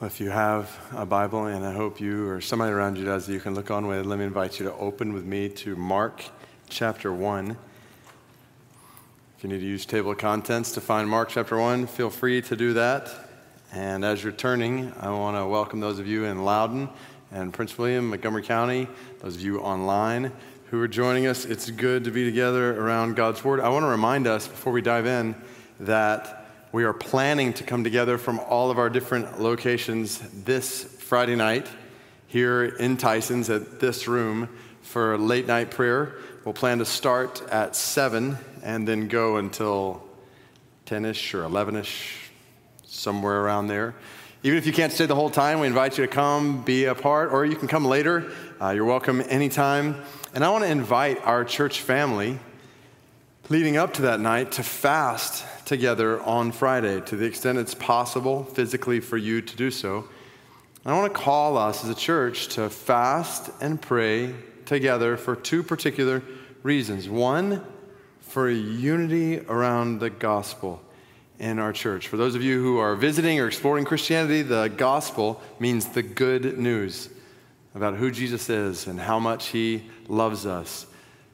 If 0.00 0.20
you 0.20 0.30
have 0.30 0.78
a 0.94 1.04
Bible, 1.04 1.46
and 1.46 1.66
I 1.66 1.72
hope 1.72 2.00
you 2.00 2.28
or 2.28 2.40
somebody 2.40 2.70
around 2.70 2.98
you 2.98 3.04
does, 3.04 3.28
you 3.28 3.40
can 3.40 3.56
look 3.56 3.68
on 3.72 3.88
with, 3.88 4.06
let 4.06 4.20
me 4.20 4.24
invite 4.24 4.60
you 4.60 4.66
to 4.66 4.74
open 4.74 5.12
with 5.12 5.24
me 5.24 5.48
to 5.48 5.74
Mark 5.74 6.22
chapter 6.68 7.12
1. 7.12 7.50
If 7.50 9.42
you 9.42 9.48
need 9.48 9.58
to 9.58 9.66
use 9.66 9.84
table 9.84 10.12
of 10.12 10.18
contents 10.18 10.70
to 10.74 10.80
find 10.80 11.10
Mark 11.10 11.30
chapter 11.30 11.58
1, 11.58 11.88
feel 11.88 12.10
free 12.10 12.40
to 12.42 12.54
do 12.54 12.74
that. 12.74 13.10
And 13.72 14.04
as 14.04 14.22
you're 14.22 14.32
turning, 14.32 14.92
I 15.00 15.10
want 15.10 15.36
to 15.36 15.44
welcome 15.44 15.80
those 15.80 15.98
of 15.98 16.06
you 16.06 16.26
in 16.26 16.44
Loudoun 16.44 16.88
and 17.32 17.52
Prince 17.52 17.76
William, 17.76 18.10
Montgomery 18.10 18.44
County, 18.44 18.86
those 19.18 19.34
of 19.34 19.40
you 19.40 19.58
online 19.58 20.30
who 20.66 20.80
are 20.80 20.86
joining 20.86 21.26
us. 21.26 21.44
It's 21.44 21.72
good 21.72 22.04
to 22.04 22.12
be 22.12 22.24
together 22.24 22.80
around 22.80 23.16
God's 23.16 23.42
Word. 23.42 23.58
I 23.58 23.68
want 23.68 23.82
to 23.82 23.88
remind 23.88 24.28
us 24.28 24.46
before 24.46 24.72
we 24.72 24.80
dive 24.80 25.06
in 25.06 25.34
that 25.80 26.37
we 26.70 26.84
are 26.84 26.92
planning 26.92 27.54
to 27.54 27.64
come 27.64 27.82
together 27.82 28.18
from 28.18 28.38
all 28.40 28.70
of 28.70 28.78
our 28.78 28.90
different 28.90 29.40
locations 29.40 30.18
this 30.44 30.84
Friday 30.84 31.34
night 31.34 31.66
here 32.26 32.64
in 32.64 32.98
Tyson's 32.98 33.48
at 33.48 33.80
this 33.80 34.06
room 34.06 34.50
for 34.82 35.16
late 35.16 35.46
night 35.46 35.70
prayer. 35.70 36.16
We'll 36.44 36.52
plan 36.52 36.78
to 36.78 36.84
start 36.84 37.42
at 37.50 37.74
7 37.74 38.36
and 38.62 38.86
then 38.86 39.08
go 39.08 39.38
until 39.38 40.02
10 40.84 41.06
ish 41.06 41.32
or 41.32 41.44
11 41.44 41.76
ish, 41.76 42.30
somewhere 42.84 43.40
around 43.40 43.68
there. 43.68 43.94
Even 44.42 44.58
if 44.58 44.66
you 44.66 44.72
can't 44.72 44.92
stay 44.92 45.06
the 45.06 45.14
whole 45.14 45.30
time, 45.30 45.60
we 45.60 45.66
invite 45.66 45.96
you 45.96 46.04
to 46.04 46.12
come, 46.12 46.62
be 46.64 46.84
a 46.84 46.94
part, 46.94 47.32
or 47.32 47.46
you 47.46 47.56
can 47.56 47.66
come 47.66 47.86
later. 47.86 48.30
Uh, 48.60 48.70
you're 48.70 48.84
welcome 48.84 49.22
anytime. 49.28 49.96
And 50.34 50.44
I 50.44 50.50
want 50.50 50.64
to 50.64 50.70
invite 50.70 51.24
our 51.24 51.46
church 51.46 51.80
family 51.80 52.38
leading 53.48 53.78
up 53.78 53.94
to 53.94 54.02
that 54.02 54.20
night 54.20 54.52
to 54.52 54.62
fast 54.62 55.44
together 55.68 56.20
on 56.22 56.50
Friday 56.50 56.98
to 57.02 57.14
the 57.14 57.26
extent 57.26 57.58
it's 57.58 57.74
possible 57.74 58.42
physically 58.42 59.00
for 59.00 59.18
you 59.18 59.42
to 59.42 59.54
do 59.54 59.70
so. 59.70 60.08
I 60.86 60.98
want 60.98 61.12
to 61.12 61.18
call 61.20 61.58
us 61.58 61.84
as 61.84 61.90
a 61.90 61.94
church 61.94 62.48
to 62.54 62.70
fast 62.70 63.50
and 63.60 63.80
pray 63.80 64.34
together 64.64 65.18
for 65.18 65.36
two 65.36 65.62
particular 65.62 66.22
reasons. 66.62 67.06
One, 67.06 67.62
for 68.20 68.48
unity 68.48 69.40
around 69.40 70.00
the 70.00 70.08
gospel 70.08 70.82
in 71.38 71.58
our 71.58 71.74
church. 71.74 72.08
For 72.08 72.16
those 72.16 72.34
of 72.34 72.42
you 72.42 72.62
who 72.62 72.78
are 72.78 72.96
visiting 72.96 73.38
or 73.38 73.46
exploring 73.46 73.84
Christianity, 73.84 74.40
the 74.40 74.68
gospel 74.74 75.40
means 75.60 75.86
the 75.86 76.02
good 76.02 76.58
news 76.58 77.10
about 77.74 77.94
who 77.94 78.10
Jesus 78.10 78.48
is 78.48 78.86
and 78.86 78.98
how 78.98 79.18
much 79.18 79.48
he 79.48 79.84
loves 80.08 80.46
us. 80.46 80.86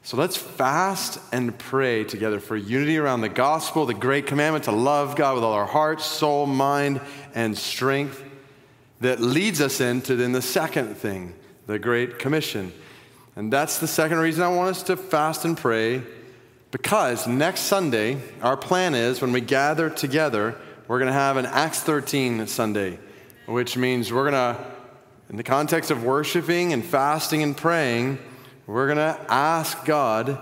So 0.04 0.18
let's 0.18 0.36
fast 0.36 1.18
and 1.32 1.58
pray 1.58 2.04
together 2.04 2.38
for 2.38 2.58
unity 2.58 2.98
around 2.98 3.22
the 3.22 3.30
gospel, 3.30 3.86
the 3.86 3.94
great 3.94 4.26
commandment 4.26 4.64
to 4.64 4.72
love 4.72 5.16
God 5.16 5.34
with 5.34 5.42
all 5.42 5.54
our 5.54 5.64
heart, 5.64 6.02
soul, 6.02 6.44
mind, 6.44 7.00
and 7.34 7.56
strength 7.56 8.22
that 9.00 9.18
leads 9.18 9.62
us 9.62 9.80
into 9.80 10.14
then 10.14 10.32
the 10.32 10.42
second 10.42 10.96
thing, 10.98 11.32
the 11.66 11.78
Great 11.78 12.18
Commission. 12.18 12.70
And 13.34 13.50
that's 13.50 13.78
the 13.78 13.86
second 13.86 14.18
reason 14.18 14.42
I 14.42 14.48
want 14.48 14.76
us 14.76 14.82
to 14.84 14.98
fast 14.98 15.46
and 15.46 15.56
pray 15.56 16.02
because 16.70 17.26
next 17.26 17.60
Sunday, 17.60 18.20
our 18.42 18.58
plan 18.58 18.94
is 18.94 19.22
when 19.22 19.32
we 19.32 19.40
gather 19.40 19.88
together, 19.88 20.54
we're 20.86 20.98
going 20.98 21.06
to 21.06 21.14
have 21.14 21.38
an 21.38 21.46
Acts 21.46 21.80
13 21.80 22.46
Sunday, 22.46 22.98
which 23.46 23.78
means 23.78 24.12
we're 24.12 24.30
going 24.30 24.54
to, 24.54 24.62
in 25.30 25.36
the 25.36 25.42
context 25.42 25.90
of 25.90 26.04
worshiping 26.04 26.74
and 26.74 26.84
fasting 26.84 27.42
and 27.42 27.56
praying, 27.56 28.18
we're 28.66 28.86
going 28.86 28.98
to 28.98 29.20
ask 29.28 29.84
God, 29.84 30.38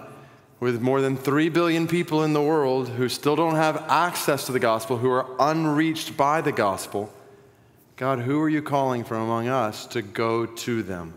with 0.61 0.81
more 0.81 1.01
than 1.01 1.17
3 1.17 1.49
billion 1.49 1.89
people 1.89 2.23
in 2.23 2.35
the 2.35 2.41
world 2.41 2.89
who 2.91 3.09
still 3.09 3.35
don't 3.35 3.57
have 3.57 3.85
access 3.89 4.47
to 4.47 4.53
the 4.53 4.61
gospel, 4.61 4.97
who 4.97 5.11
are 5.11 5.27
unreached 5.41 6.17
by 6.17 6.41
the 6.41 6.53
gospel, 6.53 7.13
God, 7.97 8.21
who 8.21 8.41
are 8.41 8.49
you 8.49 8.63
calling 8.63 9.03
from 9.03 9.23
among 9.23 9.49
us 9.49 9.87
to 9.87 10.03
go 10.03 10.47
to 10.47 10.85
them? 10.85 11.15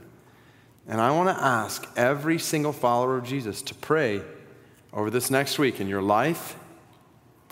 And 0.88 1.00
I 1.00 1.12
want 1.12 1.30
to 1.30 1.44
ask 1.44 1.88
every 1.96 2.40
single 2.40 2.74
follower 2.74 3.18
of 3.18 3.24
Jesus 3.24 3.62
to 3.64 3.76
pray 3.76 4.24
over 4.92 5.12
this 5.12 5.30
next 5.30 5.60
week 5.60 5.80
in 5.80 5.88
your 5.88 6.02
life, 6.02 6.58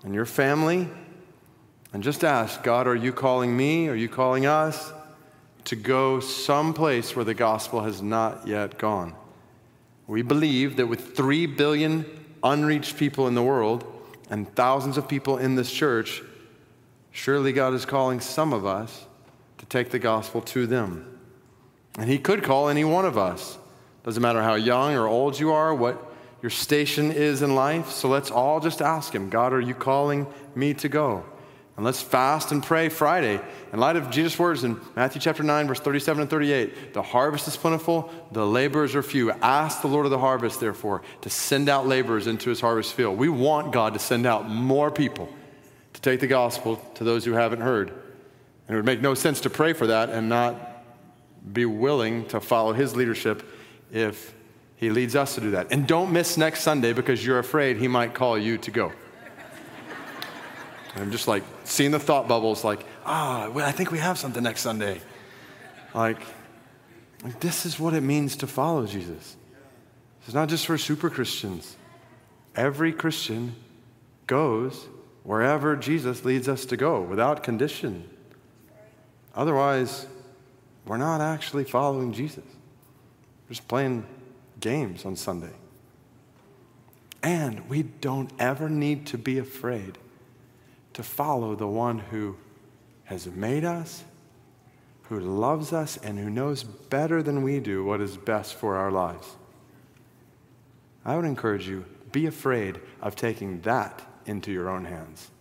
in 0.03 0.15
your 0.15 0.25
family, 0.25 0.89
and 1.93 2.01
just 2.01 2.23
ask 2.23 2.63
God, 2.63 2.87
are 2.87 2.95
you 2.95 3.13
calling 3.13 3.55
me? 3.55 3.87
Are 3.87 3.95
you 3.95 4.09
calling 4.09 4.47
us 4.47 4.91
to 5.65 5.75
go 5.75 6.19
someplace 6.19 7.15
where 7.15 7.23
the 7.23 7.35
gospel 7.35 7.81
has 7.81 8.01
not 8.01 8.47
yet 8.47 8.79
gone? 8.79 9.13
We 10.07 10.21
believe 10.21 10.75
that 10.77 10.87
with 10.87 11.15
3 11.15 11.45
billion 11.45 12.05
unreached 12.43 12.97
people 12.97 13.27
in 13.27 13.35
the 13.35 13.43
world 13.43 13.85
and 14.29 14.53
thousands 14.55 14.97
of 14.97 15.07
people 15.07 15.37
in 15.37 15.55
this 15.55 15.71
church, 15.71 16.21
surely 17.11 17.53
God 17.53 17.73
is 17.73 17.85
calling 17.85 18.19
some 18.19 18.53
of 18.53 18.65
us 18.65 19.05
to 19.59 19.65
take 19.65 19.91
the 19.91 19.99
gospel 19.99 20.41
to 20.41 20.67
them. 20.67 21.19
And 21.97 22.09
He 22.09 22.17
could 22.17 22.43
call 22.43 22.69
any 22.69 22.83
one 22.83 23.05
of 23.05 23.17
us. 23.17 23.57
Doesn't 24.03 24.21
matter 24.21 24.43
how 24.43 24.55
young 24.55 24.95
or 24.95 25.07
old 25.07 25.39
you 25.39 25.51
are, 25.51 25.73
what 25.73 26.13
your 26.41 26.49
station 26.49 27.11
is 27.11 27.41
in 27.41 27.55
life. 27.55 27.89
So 27.89 28.09
let's 28.09 28.29
all 28.29 28.59
just 28.59 28.81
ask 28.81 29.15
Him 29.15 29.29
God, 29.29 29.53
are 29.53 29.61
you 29.61 29.73
calling 29.73 30.27
me 30.55 30.73
to 30.75 30.89
go? 30.89 31.23
And 31.75 31.83
let's 31.83 32.01
fast 32.01 32.51
and 32.51 32.61
pray 32.61 32.89
Friday. 32.89 33.39
In 33.71 33.79
light 33.79 33.95
of 33.95 34.11
Jesus' 34.11 34.37
words 34.37 34.63
in 34.63 34.79
Matthew 34.95 35.19
chapter 35.19 35.41
9, 35.41 35.67
verse 35.67 35.79
37 35.79 36.21
and 36.21 36.29
38, 36.29 36.93
the 36.93 37.01
harvest 37.01 37.47
is 37.47 37.57
plentiful, 37.57 38.11
the 38.31 38.45
laborers 38.45 38.93
are 38.93 39.01
few. 39.01 39.31
Ask 39.31 39.81
the 39.81 39.87
Lord 39.87 40.05
of 40.05 40.11
the 40.11 40.19
harvest, 40.19 40.59
therefore, 40.59 41.01
to 41.21 41.31
send 41.31 41.69
out 41.69 41.87
laborers 41.87 42.27
into 42.27 42.49
his 42.49 42.61
harvest 42.61 42.93
field. 42.93 43.17
We 43.17 43.27
want 43.29 43.71
God 43.71 43.93
to 43.93 43.99
send 43.99 44.27
out 44.27 44.47
more 44.47 44.91
people 44.91 45.27
to 45.93 46.01
take 46.01 46.19
the 46.19 46.27
gospel 46.27 46.75
to 46.95 47.03
those 47.03 47.25
who 47.25 47.33
haven't 47.33 47.61
heard. 47.61 47.89
And 47.89 48.75
it 48.75 48.75
would 48.75 48.85
make 48.85 49.01
no 49.01 49.15
sense 49.15 49.41
to 49.41 49.49
pray 49.49 49.73
for 49.73 49.87
that 49.87 50.09
and 50.09 50.29
not 50.29 50.55
be 51.51 51.65
willing 51.65 52.27
to 52.27 52.39
follow 52.39 52.73
his 52.73 52.95
leadership 52.95 53.43
if 53.91 54.33
he 54.75 54.91
leads 54.91 55.15
us 55.15 55.35
to 55.35 55.41
do 55.41 55.51
that. 55.51 55.71
And 55.71 55.87
don't 55.87 56.11
miss 56.11 56.37
next 56.37 56.61
Sunday 56.61 56.93
because 56.93 57.25
you're 57.25 57.39
afraid 57.39 57.77
he 57.77 57.87
might 57.87 58.13
call 58.13 58.37
you 58.37 58.59
to 58.59 58.69
go. 58.71 58.91
I'm 60.95 61.11
just 61.11 61.27
like 61.27 61.43
seeing 61.63 61.91
the 61.91 61.99
thought 61.99 62.27
bubbles, 62.27 62.63
like, 62.63 62.85
ah, 63.05 63.49
well, 63.51 63.67
I 63.67 63.71
think 63.71 63.91
we 63.91 63.97
have 63.99 64.17
something 64.17 64.43
next 64.43 64.61
Sunday. 64.61 65.01
Like, 65.93 66.19
like, 67.23 67.39
this 67.39 67.65
is 67.65 67.79
what 67.79 67.93
it 67.93 68.01
means 68.01 68.35
to 68.37 68.47
follow 68.47 68.85
Jesus. 68.85 69.35
It's 70.25 70.33
not 70.33 70.49
just 70.49 70.65
for 70.65 70.77
super 70.77 71.09
Christians. 71.09 71.75
Every 72.55 72.93
Christian 72.93 73.55
goes 74.27 74.87
wherever 75.23 75.75
Jesus 75.75 76.25
leads 76.25 76.47
us 76.47 76.65
to 76.65 76.77
go 76.77 77.01
without 77.01 77.43
condition. 77.43 78.07
Otherwise, 79.35 80.05
we're 80.85 80.97
not 80.97 81.21
actually 81.21 81.63
following 81.63 82.13
Jesus. 82.13 82.43
We're 83.45 83.55
just 83.55 83.67
playing 83.67 84.05
games 84.59 85.05
on 85.05 85.15
Sunday. 85.15 85.53
And 87.23 87.67
we 87.69 87.83
don't 87.83 88.31
ever 88.37 88.69
need 88.69 89.07
to 89.07 89.17
be 89.17 89.39
afraid 89.39 89.97
to 90.93 91.03
follow 91.03 91.55
the 91.55 91.67
one 91.67 91.99
who 91.99 92.35
has 93.05 93.27
made 93.27 93.65
us, 93.65 94.03
who 95.03 95.19
loves 95.19 95.73
us, 95.73 95.97
and 95.97 96.17
who 96.17 96.29
knows 96.29 96.63
better 96.63 97.21
than 97.21 97.43
we 97.43 97.59
do 97.59 97.83
what 97.83 98.01
is 98.01 98.17
best 98.17 98.55
for 98.55 98.75
our 98.75 98.91
lives. 98.91 99.35
I 101.05 101.15
would 101.15 101.25
encourage 101.25 101.67
you 101.67 101.85
be 102.11 102.27
afraid 102.27 102.79
of 103.01 103.15
taking 103.15 103.59
that 103.61 104.01
into 104.25 104.51
your 104.51 104.69
own 104.69 104.85
hands. 104.85 105.31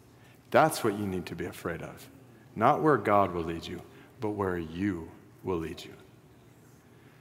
That's 0.51 0.83
what 0.83 0.99
you 0.99 1.07
need 1.07 1.27
to 1.27 1.37
be 1.37 1.45
afraid 1.45 1.83
of. 1.83 2.09
Not 2.57 2.83
where 2.83 2.97
God 2.97 3.33
will 3.33 3.45
lead 3.45 3.67
you, 3.67 3.81
but 4.21 4.31
where 4.31 4.59
you 4.59 5.11
will 5.45 5.59
lead 5.59 5.85
you. 5.85 5.93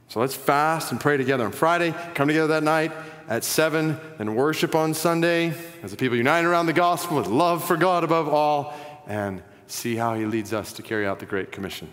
So 0.08 0.20
let's 0.20 0.36
fast 0.36 0.92
and 0.92 1.00
pray 1.00 1.16
together 1.16 1.46
on 1.46 1.52
Friday. 1.54 1.94
Come 2.16 2.28
together 2.28 2.48
that 2.48 2.64
night 2.64 2.92
at 3.32 3.46
7 3.46 3.98
and 4.20 4.36
worship 4.36 4.76
on 4.76 4.94
Sunday 4.94 5.54
as 5.84 5.92
the 5.92 5.96
people 5.96 6.18
unite 6.18 6.44
around 6.44 6.66
the 6.66 6.74
gospel 6.74 7.16
with 7.16 7.28
love 7.28 7.64
for 7.64 7.78
God 7.78 8.04
above 8.04 8.28
all 8.28 8.74
and 9.08 9.42
see 9.68 9.96
how 9.96 10.16
He 10.16 10.26
leads 10.26 10.52
us 10.52 10.74
to 10.74 10.82
carry 10.82 11.08
out 11.08 11.20
the 11.20 11.26
Great 11.26 11.50
Commission. 11.50 11.90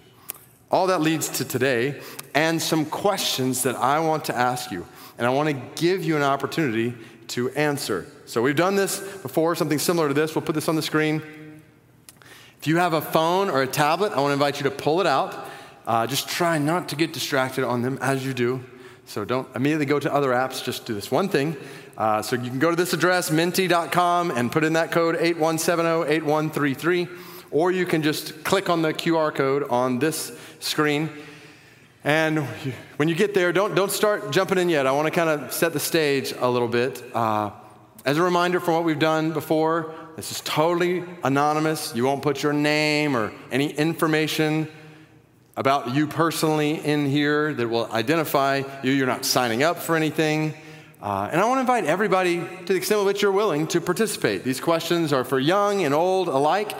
All 0.69 0.89
that 0.89 1.01
leads 1.01 1.29
to 1.29 1.45
today 1.45 2.03
and 2.35 2.61
some 2.61 2.85
questions 2.85 3.63
that 3.63 3.77
I 3.77 4.01
want 4.01 4.25
to 4.25 4.37
ask 4.37 4.73
you. 4.73 4.85
And 5.17 5.29
I 5.29 5.31
want 5.31 5.49
to 5.49 5.81
give 5.81 6.03
you 6.03 6.17
an 6.17 6.25
opportunity 6.25 6.97
to 7.29 7.51
answer. 7.51 8.09
So 8.27 8.43
we've 8.43 8.57
done 8.57 8.75
this 8.75 8.99
before, 8.99 9.55
something 9.55 9.79
similar 9.79 10.09
to 10.09 10.15
this. 10.15 10.35
We'll 10.35 10.43
put 10.43 10.57
this 10.57 10.69
on 10.69 10.75
the 10.75 10.83
screen. 10.83 11.23
If 12.61 12.67
you 12.67 12.79
have 12.79 12.95
a 12.95 13.01
phone 13.01 13.49
or 13.49 13.63
a 13.63 13.69
tablet, 13.69 14.11
I 14.11 14.17
want 14.17 14.31
to 14.31 14.33
invite 14.33 14.59
you 14.59 14.65
to 14.65 14.73
pull 14.73 15.01
it 15.01 15.07
out. 15.07 15.49
Uh, 15.87 16.05
just 16.09 16.29
try 16.29 16.59
not 16.59 16.89
to 16.89 16.97
get 16.97 17.13
distracted 17.13 17.63
on 17.63 17.83
them 17.83 17.97
as 18.01 18.27
you 18.27 18.35
do. 18.35 18.65
So 19.09 19.25
don't 19.25 19.49
immediately 19.57 19.87
go 19.87 19.99
to 19.99 20.13
other 20.13 20.33
apps, 20.33 20.63
just 20.63 20.85
do 20.85 20.93
this 20.93 21.11
one 21.11 21.31
thing. 21.31 21.57
Uh, 21.97 22.21
so 22.21 22.37
you 22.37 22.51
can 22.51 22.59
go 22.59 22.69
to 22.69 22.77
this 22.77 22.93
address, 22.93 23.31
menti.com, 23.31 24.31
and 24.31 24.53
put 24.53 24.65
in 24.65 24.75
that 24.75 24.93
code 24.93 25.17
81708133, 25.17 27.09
or 27.51 27.71
you 27.73 27.87
can 27.87 28.03
just 28.03 28.45
click 28.45 28.69
on 28.69 28.83
the 28.83 28.93
QR 28.93 29.35
code 29.35 29.63
on 29.71 29.99
this 29.99 30.39
screen. 30.61 31.09
And 32.05 32.41
when 32.99 33.09
you 33.09 33.15
get 33.15 33.33
there, 33.33 33.51
don't, 33.51 33.75
don't 33.75 33.91
start 33.91 34.31
jumping 34.31 34.59
in 34.59 34.69
yet. 34.69 34.87
I 34.87 34.93
want 34.93 35.07
to 35.07 35.11
kind 35.11 35.31
of 35.31 35.55
set 35.55 35.73
the 35.73 35.81
stage 35.81 36.35
a 36.39 36.51
little 36.51 36.69
bit. 36.69 37.03
Uh, 37.15 37.53
as 38.05 38.19
a 38.19 38.23
reminder 38.23 38.61
from 38.61 38.75
what 38.75 38.85
we've 38.85 38.99
done 38.99 39.33
before, 39.33 39.95
this 40.17 40.31
is 40.33 40.43
totally 40.43 41.03
anonymous. 41.25 41.95
You 41.95 42.05
won't 42.05 42.21
put 42.21 42.43
your 42.43 42.53
name 42.53 43.17
or 43.17 43.33
any 43.51 43.71
information 43.71 44.69
about 45.59 45.93
you 45.93 46.07
personally 46.07 46.77
in 46.85 47.05
here 47.05 47.53
that 47.53 47.67
will 47.67 47.91
identify 47.91 48.63
you. 48.85 48.93
You're 48.93 49.09
not 49.09 49.25
signing 49.25 49.65
up 49.65 49.79
for 49.79 49.97
anything. 49.97 50.55
Uh, 51.03 51.29
and 51.33 51.41
I 51.41 51.47
want 51.47 51.57
to 51.57 51.63
invite 51.63 51.85
everybody, 51.85 52.37
to 52.37 52.65
the 52.65 52.77
extent 52.77 53.01
to 53.01 53.05
which 53.05 53.23
you're 53.23 53.33
willing, 53.33 53.67
to 53.69 53.81
participate. 53.81 54.45
These 54.45 54.61
questions 54.61 55.13
are 55.13 55.25
for 55.25 55.41
young 55.41 55.85
and 55.85 55.93
old 55.93 56.29
alike. 56.29 56.71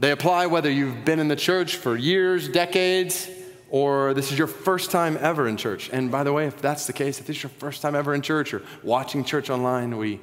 They 0.00 0.10
apply 0.10 0.46
whether 0.46 0.68
you've 0.68 1.04
been 1.04 1.20
in 1.20 1.28
the 1.28 1.36
church 1.36 1.76
for 1.76 1.96
years, 1.96 2.48
decades, 2.48 3.30
or 3.70 4.12
this 4.12 4.32
is 4.32 4.38
your 4.38 4.48
first 4.48 4.90
time 4.90 5.16
ever 5.20 5.46
in 5.46 5.56
church. 5.56 5.88
And 5.92 6.10
by 6.10 6.24
the 6.24 6.32
way, 6.32 6.48
if 6.48 6.60
that's 6.60 6.88
the 6.88 6.92
case, 6.92 7.20
if 7.20 7.28
this 7.28 7.36
is 7.36 7.44
your 7.44 7.50
first 7.50 7.80
time 7.80 7.94
ever 7.94 8.12
in 8.12 8.22
church 8.22 8.52
or 8.52 8.62
watching 8.82 9.22
church 9.22 9.50
online, 9.50 9.96
we 9.96 10.18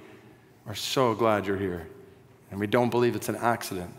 are 0.67 0.75
so 0.75 1.13
glad 1.13 1.47
you're 1.47 1.55
here. 1.55 1.87
And 2.51 2.59
we 2.59 2.67
don't 2.67 2.89
believe 2.89 3.15
it's 3.15 3.29
an 3.29 3.37
accident. 3.37 3.93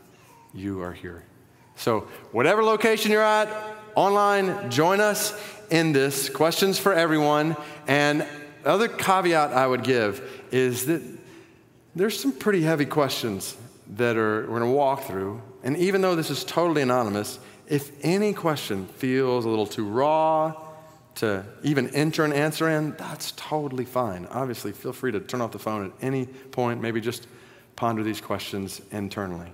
You 0.52 0.82
are 0.82 0.92
here. 0.92 1.24
So, 1.76 2.06
whatever 2.32 2.62
location 2.62 3.10
you're 3.10 3.22
at, 3.22 3.48
online, 3.94 4.70
join 4.70 5.00
us 5.00 5.38
in 5.70 5.92
this. 5.92 6.28
Questions 6.28 6.78
for 6.78 6.92
everyone. 6.92 7.56
And 7.86 8.26
the 8.62 8.68
other 8.70 8.88
caveat 8.88 9.52
I 9.52 9.66
would 9.66 9.82
give 9.82 10.42
is 10.50 10.86
that 10.86 11.02
there's 11.94 12.18
some 12.18 12.32
pretty 12.32 12.62
heavy 12.62 12.86
questions 12.86 13.56
that 13.96 14.16
are, 14.16 14.42
we're 14.42 14.58
going 14.58 14.70
to 14.70 14.76
walk 14.76 15.04
through. 15.04 15.40
And 15.62 15.76
even 15.76 16.00
though 16.00 16.14
this 16.14 16.30
is 16.30 16.44
totally 16.44 16.82
anonymous, 16.82 17.38
if 17.68 17.92
any 18.02 18.32
question 18.32 18.86
feels 18.86 19.44
a 19.44 19.48
little 19.48 19.66
too 19.66 19.86
raw 19.86 20.54
to 21.16 21.44
even 21.62 21.94
enter 21.94 22.24
an 22.24 22.32
answer 22.32 22.68
in, 22.68 22.92
that's 22.96 23.32
totally 23.32 23.84
fine. 23.84 24.26
Obviously, 24.26 24.72
feel 24.72 24.92
free 24.92 25.12
to 25.12 25.20
turn 25.20 25.40
off 25.40 25.52
the 25.52 25.58
phone 25.58 25.86
at 25.86 25.92
any 26.02 26.26
point, 26.26 26.82
maybe 26.82 27.00
just 27.00 27.26
ponder 27.76 28.02
these 28.02 28.20
questions 28.20 28.80
internally. 28.90 29.52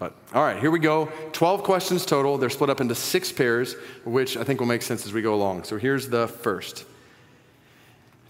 But 0.00 0.14
all 0.32 0.42
right, 0.42 0.58
here 0.58 0.70
we 0.70 0.78
go. 0.78 1.12
12 1.32 1.62
questions 1.62 2.06
total. 2.06 2.38
They're 2.38 2.48
split 2.48 2.70
up 2.70 2.80
into 2.80 2.94
six 2.94 3.30
pairs, 3.30 3.74
which 4.04 4.38
I 4.38 4.44
think 4.44 4.58
will 4.58 4.66
make 4.66 4.80
sense 4.80 5.04
as 5.04 5.12
we 5.12 5.20
go 5.20 5.34
along. 5.34 5.64
So 5.64 5.76
here's 5.76 6.08
the 6.08 6.26
first 6.26 6.86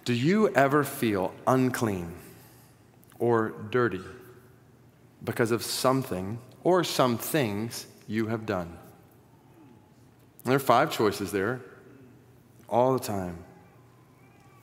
Do 0.05 0.13
you 0.13 0.49
ever 0.49 0.83
feel 0.83 1.33
unclean 1.47 2.13
or 3.21 3.55
dirty 3.71 4.03
because 5.23 5.53
of 5.53 5.63
something 5.63 6.41
or 6.65 6.83
some 6.83 7.17
things 7.17 7.87
you 8.09 8.27
have 8.27 8.47
done? 8.47 8.77
There 10.43 10.57
are 10.57 10.59
five 10.59 10.91
choices 10.91 11.31
there 11.31 11.61
all 12.69 12.95
the 12.95 13.05
time, 13.05 13.37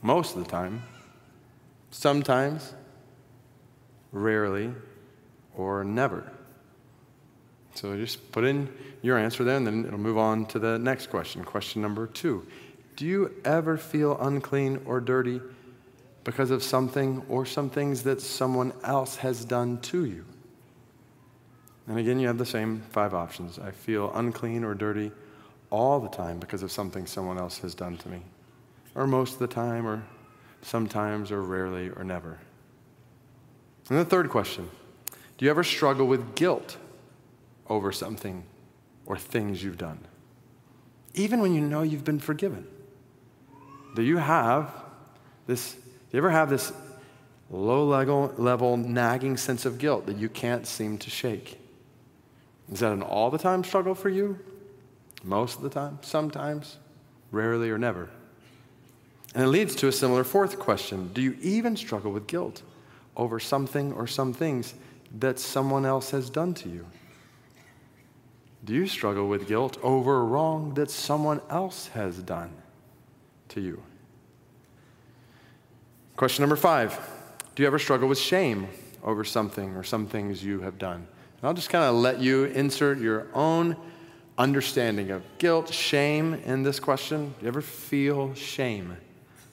most 0.02 0.36
of 0.36 0.44
the 0.44 0.50
time, 0.50 0.84
sometimes, 1.90 2.74
rarely, 4.12 4.74
or 5.56 5.86
never. 5.86 6.34
So 7.78 7.96
just 7.96 8.32
put 8.32 8.44
in 8.44 8.74
your 9.04 9.20
answer 9.20 9.44
there, 9.44 9.56
and 9.56 9.68
then 9.68 9.86
it'll 9.86 10.00
move 10.00 10.18
on 10.18 10.48
to 10.48 10.58
the 10.58 10.80
next 10.80 11.12
question. 11.12 11.44
Question 11.44 11.80
number 11.80 12.08
two 12.08 12.44
Do 12.96 13.06
you 13.06 13.36
ever 13.46 13.78
feel 13.78 14.18
unclean 14.20 14.82
or 14.86 15.00
dirty 15.00 15.40
because 16.24 16.50
of 16.50 16.64
something 16.64 17.24
or 17.30 17.46
some 17.46 17.70
things 17.70 18.02
that 18.02 18.20
someone 18.20 18.74
else 18.84 19.18
has 19.18 19.46
done 19.46 19.80
to 19.82 20.06
you? 20.06 20.26
And 21.88 22.00
again, 22.00 22.20
you 22.20 22.26
have 22.26 22.40
the 22.40 22.48
same 22.48 22.82
five 22.90 23.14
options. 23.14 23.60
I 23.60 23.70
feel 23.70 24.12
unclean 24.16 24.64
or 24.64 24.74
dirty 24.74 25.12
all 25.70 26.00
the 26.00 26.10
time 26.10 26.40
because 26.40 26.64
of 26.64 26.72
something 26.72 27.06
someone 27.06 27.38
else 27.38 27.60
has 27.60 27.76
done 27.76 27.96
to 27.98 28.10
me, 28.10 28.24
or 28.96 29.06
most 29.06 29.34
of 29.34 29.40
the 29.40 29.48
time, 29.48 29.86
or 29.86 30.04
sometimes, 30.64 31.32
or 31.32 31.44
rarely, 31.44 31.90
or 31.90 32.04
never. 32.04 32.40
And 33.88 34.00
the 34.00 34.06
third 34.06 34.32
question 34.32 34.68
Do 35.38 35.46
you 35.46 35.52
ever 35.52 35.64
struggle 35.64 36.08
with 36.08 36.34
guilt 36.34 36.78
over 37.70 37.92
something 37.92 38.44
or 39.06 39.18
things 39.18 39.64
you've 39.64 39.78
done, 39.78 40.00
even 41.14 41.42
when 41.42 41.54
you 41.54 41.62
know 41.62 41.82
you've 41.82 42.04
been 42.04 42.20
forgiven. 42.20 42.68
Do 43.96 44.02
you 44.02 44.18
have 44.18 44.72
this? 45.48 45.74
Do 45.74 45.80
you 46.12 46.20
ever 46.20 46.30
have 46.30 46.50
this 46.50 46.72
low 47.50 47.86
level, 47.86 48.34
level 48.38 48.78
nagging 48.78 49.38
sense 49.38 49.66
of 49.66 49.78
guilt 49.78 50.06
that 50.06 50.18
you 50.18 50.30
can't 50.30 50.68
seem 50.68 50.98
to 51.00 51.10
shake? 51.10 51.60
Is 52.72 52.80
that 52.82 52.92
an 52.92 53.02
all 53.02 53.32
the 53.32 53.38
time 53.38 53.64
struggle 53.64 53.96
for 53.96 54.10
you? 54.10 54.40
Most 55.24 55.58
of 55.58 55.64
the 55.64 55.70
time? 55.70 56.00
Sometimes? 56.02 56.78
Rarely 57.32 57.70
or 57.70 57.78
never? 57.78 58.10
And 59.34 59.44
it 59.44 59.48
leads 59.48 59.76
to 59.76 59.88
a 59.88 59.92
similar 59.92 60.24
fourth 60.24 60.60
question 60.60 61.12
Do 61.14 61.22
you 61.22 61.38
even 61.42 61.76
struggle 61.76 62.12
with 62.12 62.28
guilt 62.28 62.62
over 63.16 63.40
something 63.40 63.94
or 63.94 64.08
some 64.08 64.34
things 64.34 64.74
that 65.20 65.40
someone 65.40 65.86
else 65.86 66.12
has 66.12 66.30
done 66.30 66.54
to 66.56 66.70
you? 66.70 66.86
Do 68.68 68.74
you 68.74 68.86
struggle 68.86 69.30
with 69.30 69.48
guilt 69.48 69.78
over 69.82 70.26
wrong 70.26 70.74
that 70.74 70.92
someone 70.92 71.40
else 71.50 71.88
has 71.94 72.18
done 72.18 72.52
to 73.48 73.62
you? 73.62 73.82
Question 76.18 76.44
number 76.44 76.58
five 76.58 77.00
Do 77.56 77.64
you 77.64 77.68
ever 77.68 77.80
struggle 77.80 78.10
with 78.10 78.20
shame 78.20 78.68
over 79.04 79.24
something 79.24 79.74
or 79.78 79.84
some 79.84 80.06
things 80.06 80.44
you 80.44 80.60
have 80.60 80.78
done? 80.78 81.08
And 81.38 81.44
I'll 81.48 81.54
just 81.54 81.70
kind 81.70 81.86
of 81.86 81.96
let 81.96 82.20
you 82.20 82.44
insert 82.44 83.00
your 83.00 83.28
own 83.34 83.78
understanding 84.38 85.12
of 85.12 85.24
guilt, 85.38 85.74
shame 85.74 86.34
in 86.34 86.64
this 86.64 86.78
question. 86.78 87.34
Do 87.40 87.44
you 87.44 87.48
ever 87.48 87.62
feel 87.62 88.34
shame 88.34 88.98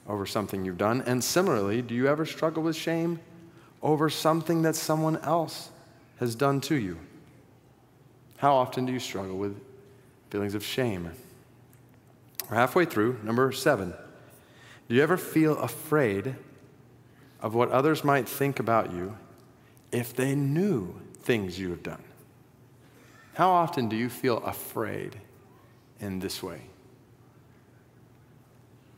over 0.09 0.27
something 0.27 0.65
you've 0.65 0.77
done? 0.77 1.03
And 1.03 1.23
similarly, 1.23 1.83
do 1.83 1.95
you 1.95 2.09
ever 2.09 2.27
struggle 2.27 2.65
with 2.65 2.75
shame 2.75 3.21
over 3.81 4.11
something 4.11 4.63
that 4.63 4.75
someone 4.75 5.19
else 5.19 5.71
has 6.19 6.35
done 6.35 6.61
to 6.63 6.75
you? 6.75 6.99
How 8.45 8.57
often 8.57 8.85
do 8.85 8.93
you 8.93 9.01
struggle 9.01 9.39
with 9.39 9.59
feelings 10.29 10.55
of 10.55 10.63
shame? 10.63 11.11
We're 12.51 12.57
halfway 12.57 12.85
through, 12.85 13.21
number 13.23 13.51
seven. 13.53 13.95
Do 14.87 14.95
you 14.95 15.03
ever 15.03 15.17
feel 15.17 15.57
afraid 15.57 16.37
of 17.41 17.55
what 17.55 17.71
others 17.71 18.05
might 18.05 18.29
think 18.29 18.61
about 18.61 18.93
you 18.93 19.17
if 19.93 20.15
they 20.15 20.35
knew 20.35 20.95
things 21.21 21.59
you 21.59 21.71
have 21.71 21.83
done? 21.83 22.03
How 23.33 23.49
often 23.49 23.89
do 23.89 23.97
you 23.97 24.11
feel 24.11 24.45
afraid 24.45 25.17
in 25.99 26.19
this 26.19 26.43
way? 26.43 26.65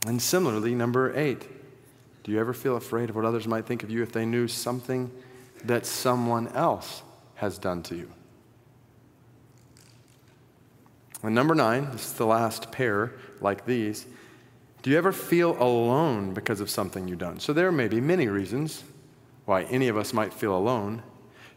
And 0.08 0.20
similarly, 0.20 0.75
number 0.75 1.16
eight, 1.16 1.46
do 2.25 2.32
you 2.32 2.40
ever 2.40 2.52
feel 2.52 2.75
afraid 2.75 3.10
of 3.10 3.14
what 3.14 3.25
others 3.25 3.46
might 3.46 3.64
think 3.64 3.84
of 3.84 3.92
you 3.92 4.02
if 4.02 4.10
they 4.10 4.26
knew 4.26 4.49
something 4.49 5.08
that 5.62 5.87
someone 5.87 6.49
else 6.49 7.04
has 7.37 7.58
done 7.58 7.84
to 7.84 7.94
you? 7.94 8.10
And 11.26 11.34
number 11.34 11.56
nine, 11.56 11.90
this 11.90 12.06
is 12.06 12.12
the 12.12 12.26
last 12.26 12.71
pair 12.71 13.12
like 13.40 13.66
these. 13.66 14.06
Do 14.83 14.90
you 14.90 14.97
ever 14.97 15.11
feel 15.11 15.61
alone 15.61 16.33
because 16.35 16.61
of 16.61 16.71
something 16.71 17.09
you've 17.09 17.18
done? 17.18 17.40
So 17.40 17.52
there 17.52 17.73
may 17.73 17.88
be 17.88 18.00
many 18.00 18.28
reasons 18.28 18.85
why 19.45 19.64
any 19.64 19.88
of 19.88 19.97
us 19.97 20.12
might 20.12 20.33
feel 20.33 20.56
alone. 20.56 21.02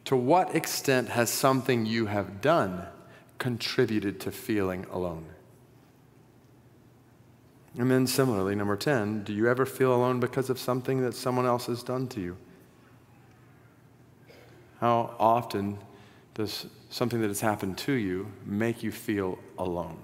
To 0.05 0.15
what 0.15 0.55
extent 0.55 1.09
has 1.09 1.29
something 1.29 1.85
you 1.85 2.07
have 2.07 2.41
done 2.41 2.87
contributed 3.37 4.19
to 4.21 4.31
feeling 4.31 4.87
alone? 4.91 5.25
And 7.77 7.91
then, 7.91 8.07
similarly, 8.07 8.55
number 8.55 8.75
10, 8.75 9.23
do 9.23 9.33
you 9.33 9.47
ever 9.47 9.67
feel 9.67 9.93
alone 9.93 10.19
because 10.19 10.49
of 10.49 10.57
something 10.57 11.01
that 11.01 11.13
someone 11.13 11.45
else 11.45 11.67
has 11.67 11.83
done 11.83 12.07
to 12.07 12.19
you? 12.19 12.37
How 14.79 15.15
often 15.19 15.77
does 16.33 16.65
something 16.89 17.21
that 17.21 17.27
has 17.27 17.41
happened 17.41 17.77
to 17.79 17.93
you 17.93 18.31
make 18.45 18.83
you 18.83 18.91
feel 18.91 19.39
alone? 19.57 19.99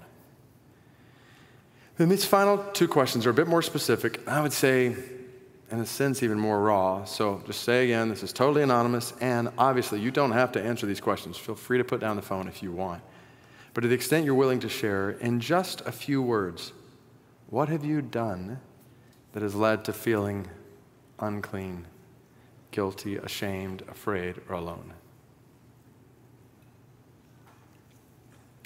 Then 1.98 2.08
these 2.08 2.24
final 2.24 2.58
two 2.72 2.88
questions 2.88 3.26
are 3.26 3.30
a 3.30 3.34
bit 3.34 3.48
more 3.48 3.62
specific. 3.62 4.26
I 4.28 4.40
would 4.40 4.52
say, 4.52 4.94
in 5.70 5.80
a 5.80 5.86
sense, 5.86 6.22
even 6.22 6.38
more 6.38 6.60
raw. 6.60 7.04
So 7.04 7.42
just 7.46 7.62
say 7.62 7.84
again, 7.84 8.08
this 8.08 8.22
is 8.22 8.32
totally 8.32 8.62
anonymous, 8.62 9.14
and 9.20 9.48
obviously 9.56 10.00
you 10.00 10.10
don't 10.10 10.32
have 10.32 10.52
to 10.52 10.62
answer 10.62 10.86
these 10.86 11.00
questions. 11.00 11.36
Feel 11.36 11.54
free 11.54 11.78
to 11.78 11.84
put 11.84 12.00
down 12.00 12.16
the 12.16 12.22
phone 12.22 12.48
if 12.48 12.62
you 12.62 12.70
want. 12.70 13.02
But 13.72 13.80
to 13.82 13.88
the 13.88 13.94
extent 13.94 14.24
you're 14.24 14.34
willing 14.34 14.60
to 14.60 14.68
share, 14.68 15.10
in 15.10 15.40
just 15.40 15.80
a 15.82 15.92
few 15.92 16.22
words, 16.22 16.72
what 17.48 17.68
have 17.68 17.84
you 17.84 18.02
done 18.02 18.60
that 19.32 19.42
has 19.42 19.54
led 19.54 19.84
to 19.86 19.92
feeling 19.92 20.48
unclean, 21.18 21.86
guilty, 22.70 23.16
ashamed, 23.16 23.82
afraid, 23.88 24.40
or 24.48 24.56
alone? 24.56 24.92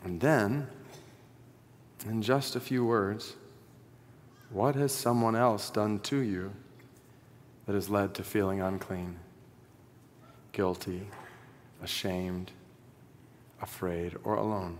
And 0.04 0.21
then, 0.21 0.66
in 2.07 2.23
just 2.23 2.57
a 2.57 2.61
few 2.61 2.85
words, 2.85 3.35
what 4.50 4.75
has 4.75 4.92
someone 4.92 5.37
else 5.37 5.71
done 5.71 6.00
to 6.00 6.16
you 6.16 6.52
that 7.66 7.75
has 7.75 7.88
led 7.88 8.14
to 8.14 8.25
feeling 8.25 8.61
unclean, 8.61 9.16
guilty, 10.52 11.07
ashamed, 11.83 12.50
afraid, 13.61 14.16
or 14.25 14.35
alone? 14.35 14.78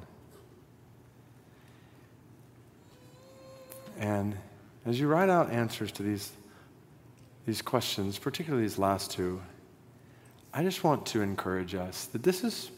And 3.99 4.37
as 4.87 4.99
you 4.99 5.09
write 5.09 5.29
out 5.29 5.51
answers 5.51 5.93
to 5.93 6.03
these, 6.03 6.33
these 7.47 7.61
questions, 7.61 8.19
particularly 8.19 8.65
these 8.65 8.79
last 8.79 9.11
two, 9.11 9.41
I 10.53 10.63
just 10.63 10.83
want 10.83 11.07
to 11.07 11.21
encourage 11.21 11.75
us 11.75 12.07
that 12.07 12.23
this 12.23 12.43
is, 12.43 12.71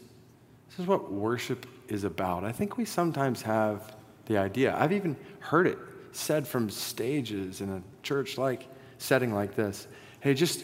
this 0.73 0.85
is 0.85 0.87
what 0.87 1.11
worship 1.11 1.67
is 1.87 2.03
about. 2.03 2.43
I 2.43 2.51
think 2.51 2.77
we 2.77 2.85
sometimes 2.85 3.43
have 3.43 3.95
the 4.25 4.39
idea. 4.39 4.75
I've 4.75 4.91
even 4.91 5.15
heard 5.39 5.67
it 5.67 5.77
said 6.13 6.47
from 6.47 6.71
stages 6.71 7.61
in 7.61 7.69
a 7.69 7.83
church 8.01 8.39
like 8.39 8.67
setting 8.97 9.35
like 9.35 9.55
this. 9.55 9.87
Hey, 10.19 10.33
just 10.33 10.63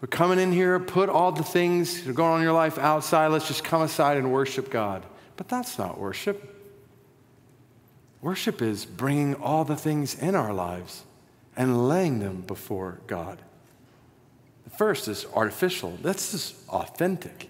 we're 0.00 0.06
coming 0.06 0.38
in 0.38 0.52
here, 0.52 0.78
put 0.78 1.08
all 1.08 1.32
the 1.32 1.42
things 1.42 2.04
that 2.04 2.10
are 2.10 2.12
going 2.12 2.34
on 2.34 2.38
in 2.38 2.44
your 2.44 2.52
life 2.52 2.78
outside. 2.78 3.28
Let's 3.28 3.48
just 3.48 3.64
come 3.64 3.82
aside 3.82 4.18
and 4.18 4.32
worship 4.32 4.70
God. 4.70 5.04
But 5.36 5.48
that's 5.48 5.78
not 5.78 5.98
worship. 5.98 6.56
Worship 8.22 8.62
is 8.62 8.84
bringing 8.84 9.34
all 9.34 9.64
the 9.64 9.76
things 9.76 10.14
in 10.14 10.36
our 10.36 10.52
lives 10.52 11.02
and 11.56 11.88
laying 11.88 12.20
them 12.20 12.42
before 12.42 13.00
God. 13.08 13.42
The 14.62 14.70
first 14.70 15.08
is 15.08 15.26
artificial, 15.34 15.98
that's 16.02 16.30
just 16.30 16.68
authentic. 16.68 17.48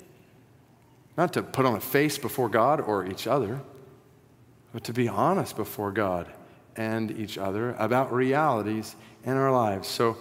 Not 1.16 1.32
to 1.34 1.42
put 1.42 1.66
on 1.66 1.74
a 1.74 1.80
face 1.80 2.18
before 2.18 2.48
God 2.48 2.80
or 2.80 3.06
each 3.06 3.26
other, 3.26 3.60
but 4.72 4.84
to 4.84 4.92
be 4.92 5.08
honest 5.08 5.56
before 5.56 5.92
God 5.92 6.28
and 6.76 7.10
each 7.10 7.36
other 7.36 7.74
about 7.78 8.12
realities 8.12 8.94
in 9.24 9.32
our 9.36 9.52
lives. 9.52 9.88
So 9.88 10.16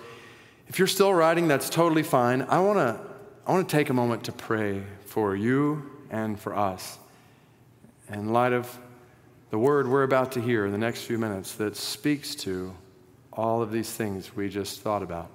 if 0.67 0.79
you're 0.79 0.87
still 0.87 1.13
writing, 1.13 1.47
that's 1.47 1.69
totally 1.69 2.03
fine. 2.03 2.41
I 2.43 2.59
want 2.59 2.79
to 2.79 2.99
I 3.47 3.51
want 3.51 3.67
to 3.67 3.75
take 3.75 3.89
a 3.89 3.93
moment 3.93 4.25
to 4.25 4.31
pray 4.31 4.83
for 5.05 5.35
you 5.35 5.89
and 6.11 6.39
for 6.39 6.55
us 6.55 6.99
in 8.13 8.31
light 8.31 8.53
of 8.53 8.77
the 9.49 9.57
word 9.57 9.87
we're 9.87 10.03
about 10.03 10.33
to 10.33 10.41
hear 10.41 10.65
in 10.67 10.71
the 10.71 10.77
next 10.77 11.01
few 11.01 11.17
minutes 11.17 11.55
that 11.55 11.75
speaks 11.75 12.35
to 12.35 12.75
all 13.33 13.61
of 13.61 13.71
these 13.71 13.91
things 13.91 14.35
we 14.35 14.49
just 14.49 14.81
thought 14.81 15.01
about. 15.01 15.29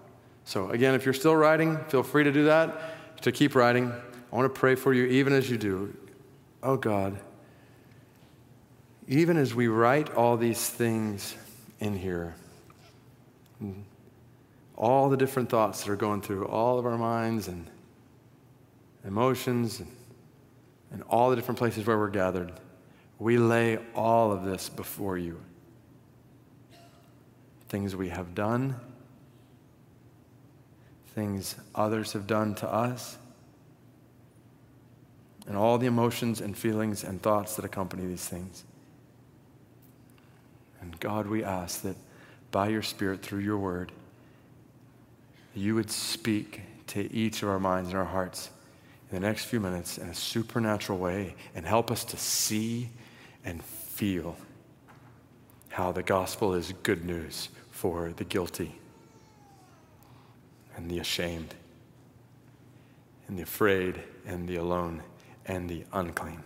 So, 0.44 0.70
again, 0.70 0.94
if 0.94 1.04
you're 1.04 1.14
still 1.14 1.34
writing, 1.34 1.78
feel 1.88 2.02
free 2.02 2.22
to 2.22 2.30
do 2.30 2.44
that, 2.44 3.22
to 3.22 3.32
keep 3.32 3.54
writing. 3.54 3.92
I 4.34 4.36
want 4.36 4.52
to 4.52 4.58
pray 4.58 4.74
for 4.74 4.92
you 4.92 5.04
even 5.04 5.32
as 5.32 5.48
you 5.48 5.56
do. 5.56 5.96
Oh 6.60 6.76
God, 6.76 7.20
even 9.06 9.36
as 9.36 9.54
we 9.54 9.68
write 9.68 10.12
all 10.14 10.36
these 10.36 10.68
things 10.68 11.36
in 11.78 11.96
here, 11.96 12.34
all 14.74 15.08
the 15.08 15.16
different 15.16 15.50
thoughts 15.50 15.84
that 15.84 15.92
are 15.92 15.96
going 15.96 16.20
through 16.20 16.48
all 16.48 16.80
of 16.80 16.84
our 16.84 16.98
minds 16.98 17.46
and 17.46 17.70
emotions 19.04 19.78
and, 19.78 19.88
and 20.90 21.04
all 21.04 21.30
the 21.30 21.36
different 21.36 21.58
places 21.58 21.86
where 21.86 21.96
we're 21.96 22.10
gathered, 22.10 22.52
we 23.20 23.38
lay 23.38 23.78
all 23.94 24.32
of 24.32 24.44
this 24.44 24.68
before 24.68 25.16
you. 25.16 25.40
Things 27.68 27.94
we 27.94 28.08
have 28.08 28.34
done, 28.34 28.74
things 31.14 31.54
others 31.72 32.14
have 32.14 32.26
done 32.26 32.56
to 32.56 32.68
us, 32.68 33.16
and 35.46 35.56
all 35.56 35.78
the 35.78 35.86
emotions 35.86 36.40
and 36.40 36.56
feelings 36.56 37.04
and 37.04 37.20
thoughts 37.22 37.56
that 37.56 37.64
accompany 37.64 38.06
these 38.06 38.26
things. 38.26 38.64
And 40.80 40.98
God, 41.00 41.26
we 41.26 41.44
ask 41.44 41.82
that 41.82 41.96
by 42.50 42.68
your 42.68 42.82
Spirit, 42.82 43.22
through 43.22 43.40
your 43.40 43.58
word, 43.58 43.92
you 45.54 45.74
would 45.74 45.90
speak 45.90 46.62
to 46.88 47.12
each 47.12 47.42
of 47.42 47.48
our 47.48 47.58
minds 47.58 47.90
and 47.90 47.98
our 47.98 48.04
hearts 48.04 48.50
in 49.10 49.20
the 49.20 49.26
next 49.26 49.44
few 49.44 49.60
minutes 49.60 49.98
in 49.98 50.08
a 50.08 50.14
supernatural 50.14 50.98
way 50.98 51.34
and 51.54 51.64
help 51.64 51.90
us 51.90 52.04
to 52.04 52.16
see 52.16 52.90
and 53.44 53.62
feel 53.62 54.36
how 55.68 55.92
the 55.92 56.02
gospel 56.02 56.54
is 56.54 56.72
good 56.82 57.04
news 57.04 57.48
for 57.70 58.12
the 58.16 58.24
guilty 58.24 58.78
and 60.76 60.90
the 60.90 60.98
ashamed 60.98 61.54
and 63.28 63.38
the 63.38 63.42
afraid 63.42 64.00
and 64.26 64.48
the 64.48 64.56
alone 64.56 65.02
and 65.46 65.68
the 65.68 65.84
unclean. 65.92 66.42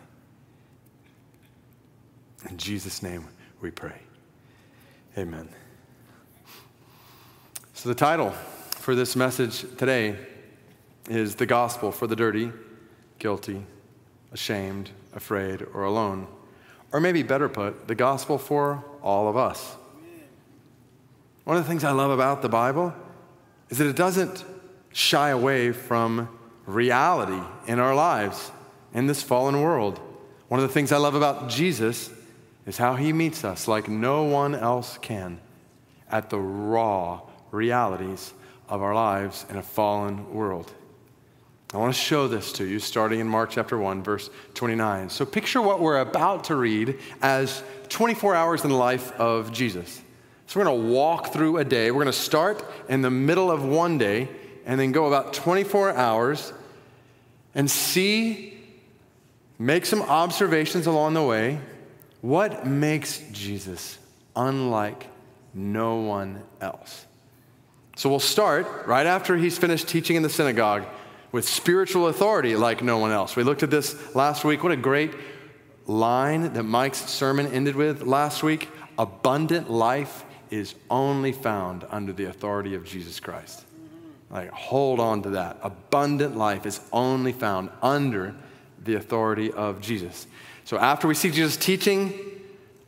In 2.48 2.56
Jesus' 2.56 3.02
name 3.02 3.26
we 3.60 3.70
pray. 3.70 4.00
Amen. 5.16 5.48
So, 7.74 7.88
the 7.88 7.94
title 7.94 8.30
for 8.70 8.94
this 8.94 9.16
message 9.16 9.60
today 9.76 10.16
is 11.08 11.34
The 11.34 11.46
Gospel 11.46 11.92
for 11.92 12.06
the 12.06 12.16
Dirty, 12.16 12.52
Guilty, 13.18 13.64
Ashamed, 14.32 14.90
Afraid, 15.14 15.62
or 15.74 15.84
Alone. 15.84 16.26
Or 16.92 17.00
maybe 17.00 17.22
better 17.22 17.48
put, 17.48 17.86
the 17.86 17.94
gospel 17.94 18.38
for 18.38 18.84
all 19.02 19.28
of 19.28 19.36
us. 19.36 19.76
One 21.44 21.56
of 21.56 21.64
the 21.64 21.68
things 21.68 21.84
I 21.84 21.92
love 21.92 22.10
about 22.10 22.42
the 22.42 22.48
Bible 22.48 22.94
is 23.68 23.78
that 23.78 23.86
it 23.86 23.96
doesn't 23.96 24.44
shy 24.92 25.30
away 25.30 25.72
from 25.72 26.28
reality 26.66 27.40
in 27.66 27.78
our 27.78 27.94
lives 27.94 28.50
in 28.98 29.06
this 29.06 29.22
fallen 29.22 29.62
world. 29.62 30.00
One 30.48 30.58
of 30.58 30.66
the 30.66 30.74
things 30.74 30.90
I 30.90 30.96
love 30.96 31.14
about 31.14 31.48
Jesus 31.48 32.10
is 32.66 32.76
how 32.76 32.96
he 32.96 33.12
meets 33.12 33.44
us 33.44 33.68
like 33.68 33.88
no 33.88 34.24
one 34.24 34.56
else 34.56 34.98
can 34.98 35.38
at 36.10 36.30
the 36.30 36.38
raw 36.40 37.20
realities 37.52 38.32
of 38.68 38.82
our 38.82 38.96
lives 38.96 39.46
in 39.48 39.56
a 39.56 39.62
fallen 39.62 40.34
world. 40.34 40.72
I 41.72 41.76
want 41.76 41.94
to 41.94 42.00
show 42.00 42.26
this 42.26 42.50
to 42.54 42.64
you 42.64 42.80
starting 42.80 43.20
in 43.20 43.28
Mark 43.28 43.50
chapter 43.50 43.78
1, 43.78 44.02
verse 44.02 44.30
29. 44.54 45.10
So 45.10 45.24
picture 45.24 45.62
what 45.62 45.78
we're 45.78 46.00
about 46.00 46.44
to 46.44 46.56
read 46.56 46.98
as 47.22 47.62
24 47.90 48.34
hours 48.34 48.64
in 48.64 48.70
the 48.70 48.76
life 48.76 49.12
of 49.12 49.52
Jesus. 49.52 50.02
So 50.48 50.58
we're 50.58 50.64
going 50.66 50.82
to 50.82 50.88
walk 50.88 51.32
through 51.32 51.58
a 51.58 51.64
day. 51.64 51.92
We're 51.92 52.02
going 52.02 52.06
to 52.06 52.18
start 52.18 52.64
in 52.88 53.02
the 53.02 53.10
middle 53.10 53.48
of 53.48 53.64
one 53.64 53.96
day 53.96 54.28
and 54.66 54.80
then 54.80 54.90
go 54.90 55.06
about 55.06 55.34
24 55.34 55.92
hours 55.92 56.52
and 57.54 57.70
see, 57.70 58.57
make 59.58 59.84
some 59.86 60.02
observations 60.02 60.86
along 60.86 61.14
the 61.14 61.22
way. 61.22 61.60
What 62.20 62.66
makes 62.66 63.22
Jesus 63.32 63.98
unlike 64.34 65.06
no 65.54 65.96
one 65.96 66.42
else? 66.60 67.06
So 67.96 68.08
we'll 68.08 68.20
start 68.20 68.86
right 68.86 69.06
after 69.06 69.36
he's 69.36 69.58
finished 69.58 69.88
teaching 69.88 70.16
in 70.16 70.22
the 70.22 70.30
synagogue 70.30 70.84
with 71.32 71.48
spiritual 71.48 72.06
authority 72.06 72.56
like 72.56 72.82
no 72.82 72.98
one 72.98 73.10
else. 73.10 73.36
We 73.36 73.42
looked 73.42 73.62
at 73.62 73.70
this 73.70 74.14
last 74.14 74.44
week. 74.44 74.62
What 74.62 74.72
a 74.72 74.76
great 74.76 75.12
line 75.86 76.52
that 76.52 76.62
Mike's 76.62 77.04
sermon 77.06 77.46
ended 77.48 77.74
with 77.74 78.02
last 78.02 78.42
week. 78.42 78.68
Abundant 78.98 79.70
life 79.70 80.24
is 80.50 80.74
only 80.90 81.32
found 81.32 81.84
under 81.90 82.12
the 82.12 82.24
authority 82.24 82.74
of 82.74 82.84
Jesus 82.84 83.20
Christ. 83.20 83.64
Like, 84.30 84.50
hold 84.50 85.00
on 85.00 85.22
to 85.22 85.30
that. 85.30 85.58
Abundant 85.62 86.36
life 86.36 86.66
is 86.66 86.80
only 86.92 87.32
found 87.32 87.70
under 87.82 88.34
the 88.84 88.94
authority 88.94 89.52
of 89.52 89.80
Jesus. 89.80 90.26
So, 90.64 90.78
after 90.78 91.08
we 91.08 91.14
see 91.14 91.30
Jesus 91.30 91.56
teaching 91.56 92.12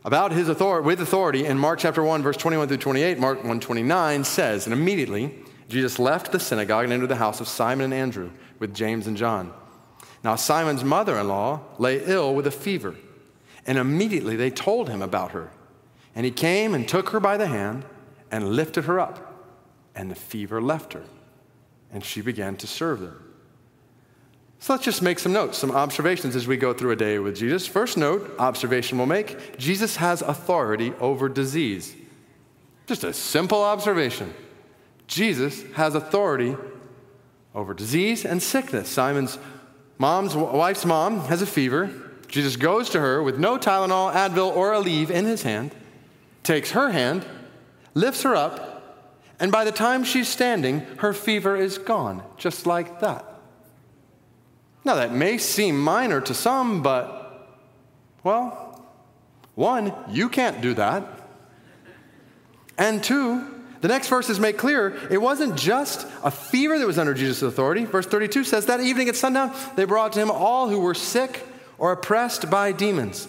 about 0.03 0.31
his 0.31 0.49
authority 0.49 0.85
with 0.85 1.01
authority 1.01 1.45
in 1.45 1.57
Mark 1.57 1.79
chapter 1.79 2.03
1, 2.03 2.23
verse 2.23 2.37
21 2.37 2.67
through 2.67 2.77
28, 2.77 3.19
Mark 3.19 3.37
129 3.37 4.23
says, 4.23 4.65
And 4.65 4.73
immediately 4.73 5.33
Jesus 5.67 5.99
left 5.99 6.31
the 6.31 6.39
synagogue 6.39 6.85
and 6.85 6.93
entered 6.93 7.07
the 7.07 7.15
house 7.15 7.39
of 7.39 7.47
Simon 7.47 7.85
and 7.85 7.93
Andrew 7.93 8.31
with 8.59 8.75
James 8.75 9.07
and 9.07 9.15
John. 9.15 9.53
Now, 10.23 10.35
Simon's 10.35 10.83
mother 10.83 11.17
in 11.17 11.27
law 11.27 11.61
lay 11.77 12.03
ill 12.05 12.35
with 12.35 12.45
a 12.45 12.51
fever, 12.51 12.95
and 13.65 13.77
immediately 13.77 14.35
they 14.35 14.51
told 14.51 14.89
him 14.89 15.01
about 15.01 15.31
her. 15.31 15.51
And 16.13 16.25
he 16.25 16.31
came 16.31 16.73
and 16.73 16.87
took 16.87 17.09
her 17.09 17.19
by 17.19 17.37
the 17.37 17.47
hand 17.47 17.85
and 18.29 18.49
lifted 18.49 18.85
her 18.85 18.99
up, 18.99 19.45
and 19.95 20.11
the 20.11 20.15
fever 20.15 20.61
left 20.61 20.93
her, 20.93 21.03
and 21.91 22.03
she 22.03 22.21
began 22.21 22.55
to 22.57 22.67
serve 22.67 22.99
them. 22.99 23.20
So 24.61 24.73
let's 24.73 24.85
just 24.85 25.01
make 25.01 25.17
some 25.17 25.33
notes, 25.33 25.57
some 25.57 25.71
observations 25.71 26.35
as 26.35 26.45
we 26.45 26.55
go 26.55 26.71
through 26.71 26.91
a 26.91 26.95
day 26.95 27.17
with 27.17 27.35
Jesus. 27.35 27.65
First 27.65 27.97
note, 27.97 28.35
observation 28.37 28.99
we'll 28.99 29.07
make 29.07 29.57
Jesus 29.57 29.95
has 29.95 30.21
authority 30.21 30.93
over 30.99 31.27
disease. 31.27 31.95
Just 32.85 33.03
a 33.03 33.11
simple 33.11 33.63
observation. 33.63 34.31
Jesus 35.07 35.63
has 35.73 35.95
authority 35.95 36.55
over 37.55 37.73
disease 37.73 38.23
and 38.23 38.41
sickness. 38.41 38.87
Simon's 38.87 39.39
mom's 39.97 40.35
wife's 40.35 40.85
mom 40.85 41.21
has 41.21 41.41
a 41.41 41.47
fever. 41.47 41.89
Jesus 42.27 42.55
goes 42.55 42.91
to 42.91 42.99
her 42.99 43.23
with 43.23 43.39
no 43.39 43.57
Tylenol, 43.57 44.13
Advil, 44.13 44.55
or 44.55 44.73
Aleve 44.73 45.09
in 45.09 45.25
his 45.25 45.41
hand, 45.41 45.73
takes 46.43 46.71
her 46.71 46.91
hand, 46.91 47.25
lifts 47.95 48.21
her 48.21 48.35
up, 48.35 49.09
and 49.39 49.51
by 49.51 49.63
the 49.63 49.71
time 49.71 50.03
she's 50.03 50.29
standing, 50.29 50.81
her 50.97 51.13
fever 51.13 51.55
is 51.55 51.79
gone, 51.79 52.21
just 52.37 52.67
like 52.67 52.99
that. 52.99 53.30
Now, 54.83 54.95
that 54.95 55.13
may 55.13 55.37
seem 55.37 55.79
minor 55.79 56.21
to 56.21 56.33
some, 56.33 56.81
but, 56.81 57.59
well, 58.23 58.83
one, 59.55 59.93
you 60.09 60.29
can't 60.29 60.61
do 60.61 60.73
that. 60.73 61.07
And 62.77 63.03
two, 63.03 63.61
the 63.81 63.87
next 63.87 64.07
verses 64.07 64.39
make 64.39 64.57
clear 64.57 64.97
it 65.11 65.21
wasn't 65.21 65.55
just 65.55 66.07
a 66.23 66.31
fever 66.31 66.79
that 66.79 66.87
was 66.87 66.97
under 66.97 67.13
Jesus' 67.13 67.41
authority. 67.41 67.85
Verse 67.85 68.05
32 68.05 68.43
says, 68.43 68.65
That 68.67 68.79
evening 68.79 69.09
at 69.09 69.15
sundown, 69.15 69.53
they 69.75 69.85
brought 69.85 70.13
to 70.13 70.19
him 70.19 70.31
all 70.31 70.69
who 70.69 70.79
were 70.79 70.95
sick 70.95 71.45
or 71.77 71.91
oppressed 71.91 72.49
by 72.49 72.71
demons. 72.71 73.27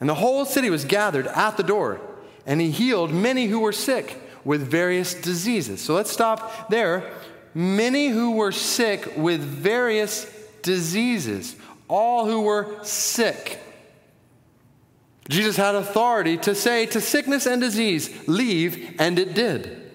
And 0.00 0.08
the 0.08 0.14
whole 0.14 0.44
city 0.44 0.68
was 0.68 0.84
gathered 0.84 1.26
at 1.28 1.56
the 1.56 1.62
door, 1.62 2.00
and 2.46 2.60
he 2.60 2.70
healed 2.70 3.12
many 3.12 3.46
who 3.46 3.60
were 3.60 3.72
sick 3.72 4.20
with 4.44 4.62
various 4.62 5.14
diseases. 5.14 5.80
So 5.80 5.94
let's 5.94 6.10
stop 6.10 6.68
there. 6.68 7.10
Many 7.54 8.08
who 8.08 8.32
were 8.32 8.52
sick 8.52 9.12
with 9.16 9.40
various 9.40 10.24
diseases, 10.62 11.56
all 11.88 12.26
who 12.26 12.42
were 12.42 12.82
sick. 12.84 13.60
Jesus 15.28 15.56
had 15.56 15.74
authority 15.74 16.36
to 16.38 16.54
say 16.54 16.86
to 16.86 17.00
sickness 17.00 17.46
and 17.46 17.60
disease, 17.60 18.10
leave, 18.26 18.96
and 18.98 19.18
it 19.18 19.34
did. 19.34 19.90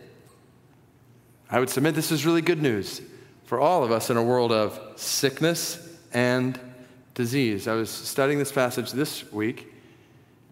I 1.50 1.60
would 1.60 1.70
submit 1.70 1.96
this 1.96 2.12
is 2.12 2.26
really 2.26 2.42
good 2.42 2.62
news 2.62 3.02
for 3.46 3.60
all 3.60 3.84
of 3.84 3.92
us 3.92 4.10
in 4.10 4.18
a 4.18 4.24
world 4.24 4.52
of 4.52 4.80
sickness 4.96 5.98
and 6.14 6.60
disease. 7.14 7.68
I 7.68 7.74
was 7.74 7.90
studying 7.90 8.40
this 8.40 8.52
passage 8.52 8.92
this 8.92 9.32
week. 9.32 9.74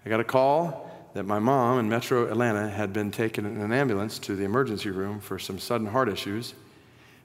I 0.05 0.09
got 0.09 0.19
a 0.19 0.25
call 0.25 0.91
that 1.13 1.23
my 1.23 1.39
mom 1.39 1.79
in 1.79 1.89
metro 1.89 2.29
Atlanta 2.29 2.69
had 2.69 2.91
been 2.91 3.11
taken 3.11 3.45
in 3.45 3.59
an 3.61 3.71
ambulance 3.71 4.19
to 4.19 4.35
the 4.35 4.43
emergency 4.43 4.89
room 4.89 5.19
for 5.19 5.39
some 5.39 5.59
sudden 5.59 5.87
heart 5.87 6.09
issues. 6.09 6.53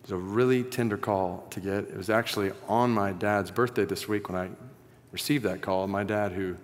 It 0.00 0.06
was 0.06 0.12
a 0.12 0.16
really 0.16 0.64
tender 0.64 0.96
call 0.96 1.46
to 1.50 1.60
get. 1.60 1.84
It 1.84 1.96
was 1.96 2.10
actually 2.10 2.52
on 2.68 2.90
my 2.90 3.12
dad's 3.12 3.50
birthday 3.50 3.84
this 3.84 4.08
week 4.08 4.28
when 4.28 4.38
I 4.38 4.50
received 5.12 5.44
that 5.44 5.60
call. 5.60 5.86
My 5.86 6.04
dad, 6.04 6.32
who 6.32 6.56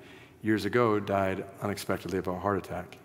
years 0.42 0.64
ago 0.64 0.98
died 0.98 1.44
unexpectedly 1.60 2.18
of 2.18 2.26
a 2.28 2.38
heart 2.38 2.58
attack. 2.58 2.98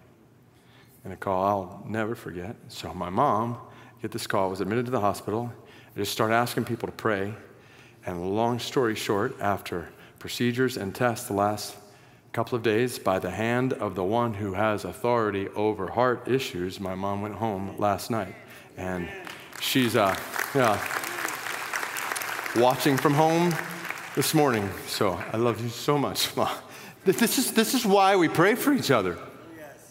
And 1.04 1.12
a 1.12 1.16
call 1.18 1.44
I'll 1.44 1.84
never 1.88 2.16
forget. 2.16 2.56
So 2.68 2.94
my 2.94 3.10
mom, 3.10 3.58
get 4.02 4.12
this 4.12 4.28
call, 4.28 4.50
was 4.50 4.62
admitted 4.62 4.86
to 4.86 4.92
the 4.92 5.02
hospital. 5.02 5.52
I 5.96 6.00
just 6.00 6.12
started 6.12 6.36
asking 6.36 6.66
people 6.66 6.88
to 6.88 6.94
pray. 6.94 7.34
And 8.06 8.36
long 8.36 8.60
story 8.60 8.96
short, 8.96 9.40
after 9.42 9.90
procedures 10.20 10.78
and 10.78 10.94
tests 10.94 11.28
the 11.28 11.34
last 11.34 11.76
couple 12.32 12.56
of 12.56 12.64
days, 12.64 12.98
by 12.98 13.20
the 13.20 13.32
hand 13.32 13.74
of 13.74 13.96
the 13.96 14.04
one 14.04 14.34
who 14.34 14.54
has 14.54 14.86
authority 14.86 15.50
over 15.50 15.90
heart 15.92 16.28
issues, 16.28 16.80
my 16.80 16.96
mom 16.96 17.22
went 17.22 17.36
home 17.36 17.76
last 17.78 18.10
night. 18.10 18.36
And 18.78 19.10
she's 19.62 19.96
uh, 19.96 20.16
yeah, 20.56 20.82
watching 22.58 22.98
from 22.98 23.14
home 23.14 23.54
this 24.16 24.34
morning. 24.34 24.70
So 24.88 25.22
I 25.32 25.38
love 25.38 25.62
you 25.62 25.70
so 25.70 25.98
much, 25.98 26.36
Mom. 26.36 26.50
This 27.06 27.38
is, 27.38 27.54
this 27.54 27.74
is 27.74 27.86
why 27.86 28.16
we 28.16 28.28
pray 28.28 28.56
for 28.56 28.74
each 28.74 28.92
other 28.92 29.18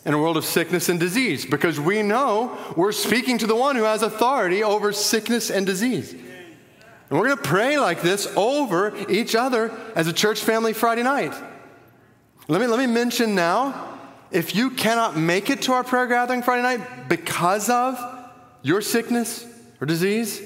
in 0.04 0.14
a 0.14 0.18
world 0.18 0.36
of 0.36 0.44
sickness 0.44 0.88
and 0.88 0.98
disease, 0.98 1.44
because 1.44 1.78
we 1.78 2.02
know 2.02 2.56
we're 2.76 2.92
speaking 2.92 3.38
to 3.38 3.46
the 3.46 3.56
one 3.56 3.76
who 3.76 3.82
has 3.82 4.02
authority 4.02 4.62
over 4.62 4.92
sickness 4.92 5.50
and 5.50 5.66
disease. 5.66 6.12
And 6.12 7.18
we're 7.18 7.26
going 7.26 7.36
to 7.36 7.42
pray 7.42 7.78
like 7.78 8.02
this 8.02 8.26
over 8.36 8.94
each 9.10 9.34
other 9.34 9.76
as 9.94 10.06
a 10.06 10.12
church 10.12 10.40
family 10.40 10.72
Friday 10.72 11.02
night. 11.02 11.34
Let 12.48 12.60
me, 12.60 12.66
let 12.66 12.78
me 12.78 12.86
mention 12.86 13.34
now 13.34 13.98
if 14.30 14.54
you 14.54 14.70
cannot 14.70 15.16
make 15.16 15.50
it 15.50 15.62
to 15.62 15.72
our 15.72 15.84
prayer 15.84 16.06
gathering 16.06 16.42
Friday 16.42 16.62
night 16.62 17.08
because 17.08 17.68
of 17.68 17.98
your 18.62 18.80
sickness 18.80 19.49
or 19.80 19.86
disease, 19.86 20.42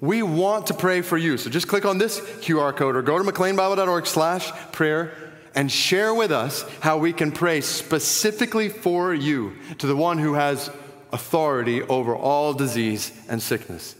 we 0.00 0.22
want 0.22 0.66
to 0.68 0.74
pray 0.74 1.02
for 1.02 1.16
you. 1.16 1.38
So 1.38 1.50
just 1.50 1.68
click 1.68 1.84
on 1.84 1.98
this 1.98 2.20
QR 2.20 2.76
code 2.76 2.96
or 2.96 3.02
go 3.02 3.18
to 3.18 3.24
mcleanbible.org 3.24 4.06
slash 4.06 4.50
prayer 4.72 5.12
and 5.54 5.72
share 5.72 6.12
with 6.14 6.30
us 6.30 6.64
how 6.80 6.98
we 6.98 7.12
can 7.12 7.32
pray 7.32 7.62
specifically 7.62 8.68
for 8.68 9.14
you 9.14 9.56
to 9.78 9.86
the 9.86 9.96
one 9.96 10.18
who 10.18 10.34
has 10.34 10.70
authority 11.12 11.82
over 11.82 12.14
all 12.14 12.52
disease 12.52 13.10
and 13.28 13.42
sickness. 13.42 13.96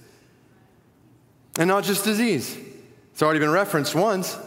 And 1.58 1.68
not 1.68 1.84
just 1.84 2.04
disease. 2.04 2.56
It's 3.12 3.22
already 3.22 3.40
been 3.40 3.50
referenced 3.50 3.94
once. 3.94 4.38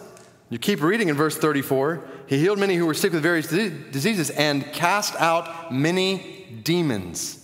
You 0.52 0.60
keep 0.60 0.84
reading 0.84 1.10
in 1.10 1.16
verse 1.16 1.36
34. 1.36 2.04
He 2.28 2.38
healed 2.38 2.60
many 2.60 2.76
who 2.76 2.86
were 2.86 2.94
sick 2.94 3.12
with 3.12 3.24
various 3.24 3.48
diseases 3.48 4.30
and 4.30 4.64
cast 4.72 5.16
out 5.16 5.74
many 5.74 6.62
demons. 6.64 7.39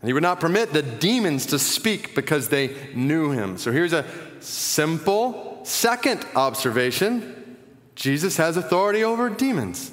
And 0.00 0.08
he 0.08 0.12
would 0.12 0.22
not 0.22 0.40
permit 0.40 0.72
the 0.72 0.82
demons 0.82 1.46
to 1.46 1.58
speak 1.58 2.14
because 2.14 2.48
they 2.48 2.76
knew 2.94 3.32
him. 3.32 3.58
So 3.58 3.72
here's 3.72 3.92
a 3.92 4.04
simple 4.40 5.60
second 5.64 6.24
observation 6.34 7.34
Jesus 7.94 8.36
has 8.36 8.56
authority 8.56 9.02
over 9.02 9.28
demons. 9.28 9.90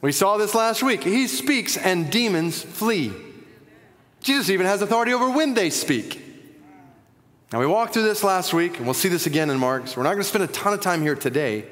We 0.00 0.12
saw 0.12 0.38
this 0.38 0.54
last 0.54 0.82
week. 0.82 1.04
He 1.04 1.26
speaks 1.26 1.76
and 1.76 2.10
demons 2.10 2.62
flee. 2.62 3.12
Jesus 4.22 4.50
even 4.50 4.66
has 4.66 4.80
authority 4.80 5.12
over 5.12 5.30
when 5.30 5.54
they 5.54 5.68
speak. 5.68 6.22
Now, 7.52 7.60
we 7.60 7.66
walked 7.66 7.94
through 7.94 8.02
this 8.02 8.24
last 8.24 8.52
week, 8.52 8.76
and 8.76 8.86
we'll 8.86 8.94
see 8.94 9.08
this 9.08 9.26
again 9.26 9.50
in 9.50 9.58
Mark. 9.58 9.86
So 9.86 9.98
we're 9.98 10.02
not 10.02 10.12
going 10.12 10.22
to 10.22 10.28
spend 10.28 10.44
a 10.44 10.48
ton 10.48 10.72
of 10.72 10.80
time 10.80 11.00
here 11.02 11.14
today. 11.14 11.64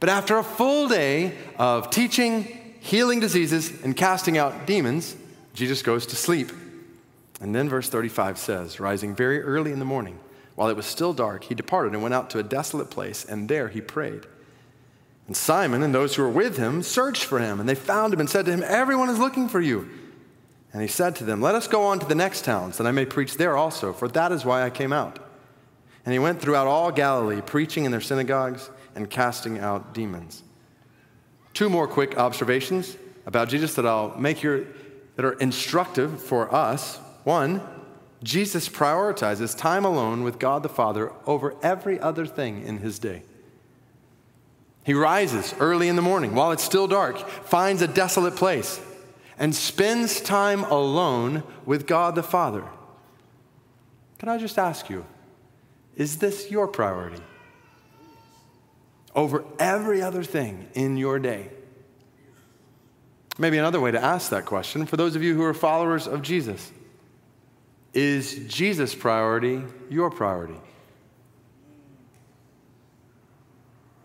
But 0.00 0.08
after 0.08 0.36
a 0.38 0.42
full 0.42 0.88
day 0.88 1.34
of 1.58 1.90
teaching, 1.90 2.76
healing 2.80 3.20
diseases, 3.20 3.82
and 3.82 3.96
casting 3.96 4.36
out 4.36 4.66
demons, 4.66 5.16
Jesus 5.54 5.82
goes 5.82 6.04
to 6.06 6.16
sleep. 6.16 6.52
And 7.40 7.54
then 7.54 7.68
verse 7.68 7.88
35 7.88 8.38
says, 8.38 8.80
Rising 8.80 9.14
very 9.14 9.40
early 9.40 9.72
in 9.72 9.78
the 9.78 9.84
morning, 9.84 10.18
while 10.54 10.68
it 10.68 10.76
was 10.76 10.86
still 10.86 11.12
dark, 11.12 11.44
he 11.44 11.54
departed 11.54 11.92
and 11.94 12.02
went 12.02 12.14
out 12.14 12.30
to 12.30 12.38
a 12.38 12.42
desolate 12.42 12.90
place, 12.90 13.24
and 13.24 13.48
there 13.48 13.68
he 13.68 13.80
prayed. 13.80 14.26
And 15.26 15.36
Simon 15.36 15.82
and 15.82 15.94
those 15.94 16.14
who 16.14 16.22
were 16.22 16.28
with 16.28 16.58
him 16.58 16.82
searched 16.82 17.24
for 17.24 17.38
him, 17.38 17.58
and 17.58 17.68
they 17.68 17.74
found 17.74 18.12
him 18.12 18.20
and 18.20 18.28
said 18.28 18.44
to 18.44 18.52
him, 18.52 18.62
Everyone 18.64 19.08
is 19.08 19.18
looking 19.18 19.48
for 19.48 19.60
you. 19.60 19.88
And 20.72 20.82
he 20.82 20.88
said 20.88 21.16
to 21.16 21.24
them, 21.24 21.40
Let 21.40 21.54
us 21.54 21.66
go 21.66 21.84
on 21.84 21.98
to 22.00 22.06
the 22.06 22.14
next 22.14 22.44
towns, 22.44 22.76
that 22.78 22.86
I 22.86 22.90
may 22.90 23.06
preach 23.06 23.36
there 23.36 23.56
also, 23.56 23.92
for 23.92 24.08
that 24.08 24.32
is 24.32 24.44
why 24.44 24.64
I 24.64 24.70
came 24.70 24.92
out. 24.92 25.18
And 26.04 26.12
he 26.12 26.18
went 26.18 26.40
throughout 26.40 26.66
all 26.66 26.92
Galilee, 26.92 27.40
preaching 27.40 27.84
in 27.84 27.90
their 27.90 28.00
synagogues 28.00 28.68
and 28.94 29.08
casting 29.08 29.58
out 29.58 29.94
demons. 29.94 30.42
Two 31.54 31.70
more 31.70 31.88
quick 31.88 32.18
observations 32.18 32.96
about 33.24 33.48
Jesus 33.48 33.74
that 33.74 33.86
I'll 33.86 34.18
make 34.18 34.38
here 34.38 34.66
that 35.16 35.24
are 35.24 35.34
instructive 35.34 36.22
for 36.22 36.52
us. 36.54 36.98
One, 37.24 37.62
Jesus 38.22 38.68
prioritizes 38.68 39.56
time 39.56 39.84
alone 39.84 40.24
with 40.24 40.38
God 40.38 40.62
the 40.62 40.68
Father 40.68 41.12
over 41.26 41.54
every 41.62 42.00
other 42.00 42.26
thing 42.26 42.66
in 42.66 42.78
his 42.78 42.98
day. 42.98 43.22
He 44.84 44.94
rises 44.94 45.54
early 45.60 45.88
in 45.88 45.96
the 45.96 46.02
morning 46.02 46.34
while 46.34 46.52
it's 46.52 46.64
still 46.64 46.86
dark, 46.86 47.18
finds 47.18 47.80
a 47.80 47.88
desolate 47.88 48.36
place, 48.36 48.80
and 49.38 49.54
spends 49.54 50.20
time 50.20 50.64
alone 50.64 51.42
with 51.64 51.86
God 51.86 52.14
the 52.14 52.22
Father. 52.22 52.64
Can 54.18 54.28
I 54.28 54.38
just 54.38 54.58
ask 54.58 54.88
you, 54.88 55.04
is 55.96 56.18
this 56.18 56.50
your 56.50 56.66
priority? 56.66 57.22
Over 59.14 59.44
every 59.58 60.02
other 60.02 60.24
thing 60.24 60.68
in 60.74 60.96
your 60.96 61.18
day? 61.18 61.50
Maybe 63.38 63.58
another 63.58 63.80
way 63.80 63.90
to 63.90 64.02
ask 64.02 64.30
that 64.30 64.44
question 64.44 64.86
for 64.86 64.96
those 64.96 65.16
of 65.16 65.22
you 65.22 65.34
who 65.34 65.42
are 65.42 65.54
followers 65.54 66.06
of 66.06 66.22
Jesus 66.22 66.70
is 67.92 68.46
Jesus' 68.46 68.94
priority 68.94 69.62
your 69.88 70.10
priority? 70.10 70.58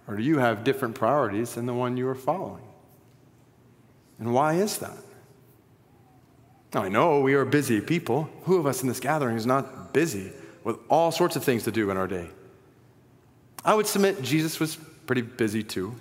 Or 0.08 0.16
do 0.16 0.24
you 0.24 0.40
have 0.40 0.64
different 0.64 0.96
priorities 0.96 1.54
than 1.54 1.66
the 1.68 1.74
one 1.74 1.98
you 1.98 2.08
are 2.08 2.16
following? 2.16 2.64
And 4.18 4.34
why 4.34 4.56
is 4.56 4.80
that? 4.80 4.98
Now, 6.74 6.84
I 6.84 6.90
know 6.90 7.22
we 7.22 7.34
are 7.34 7.46
busy 7.46 7.82
people. 7.82 8.30
Who 8.44 8.58
of 8.58 8.66
us 8.66 8.82
in 8.82 8.88
this 8.88 9.00
gathering 9.00 9.38
is 9.38 9.46
not 9.46 9.94
busy 9.94 10.32
with 10.64 10.78
all 10.88 11.12
sorts 11.12 11.36
of 11.36 11.44
things 11.44 11.64
to 11.64 11.72
do 11.72 11.90
in 11.90 11.98
our 11.98 12.08
day? 12.08 12.30
I 13.64 13.74
would 13.74 13.88
submit 13.88 14.22
Jesus 14.22 14.60
was 14.60 14.78
pretty 15.06 15.22
busy 15.22 15.64
too. 15.64 15.96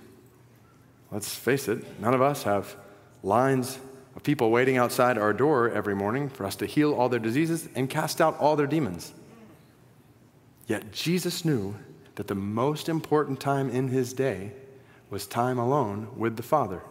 Let's 1.11 1.33
face 1.33 1.67
it, 1.67 1.99
none 1.99 2.13
of 2.13 2.21
us 2.21 2.43
have 2.43 2.75
lines 3.23 3.79
of 4.15 4.23
people 4.23 4.51
waiting 4.51 4.77
outside 4.77 5.17
our 5.17 5.33
door 5.33 5.69
every 5.69 5.95
morning 5.95 6.29
for 6.29 6.45
us 6.45 6.55
to 6.57 6.65
heal 6.65 6.93
all 6.93 7.09
their 7.09 7.19
diseases 7.19 7.69
and 7.75 7.89
cast 7.89 8.21
out 8.21 8.37
all 8.39 8.55
their 8.55 8.67
demons. 8.67 9.13
Yet 10.67 10.91
Jesus 10.91 11.43
knew 11.43 11.75
that 12.15 12.27
the 12.27 12.35
most 12.35 12.89
important 12.89 13.39
time 13.39 13.69
in 13.69 13.87
his 13.87 14.13
day 14.13 14.51
was 15.09 15.25
time 15.25 15.57
alone 15.57 16.09
with 16.15 16.37
the 16.37 16.43
Father. 16.43 16.81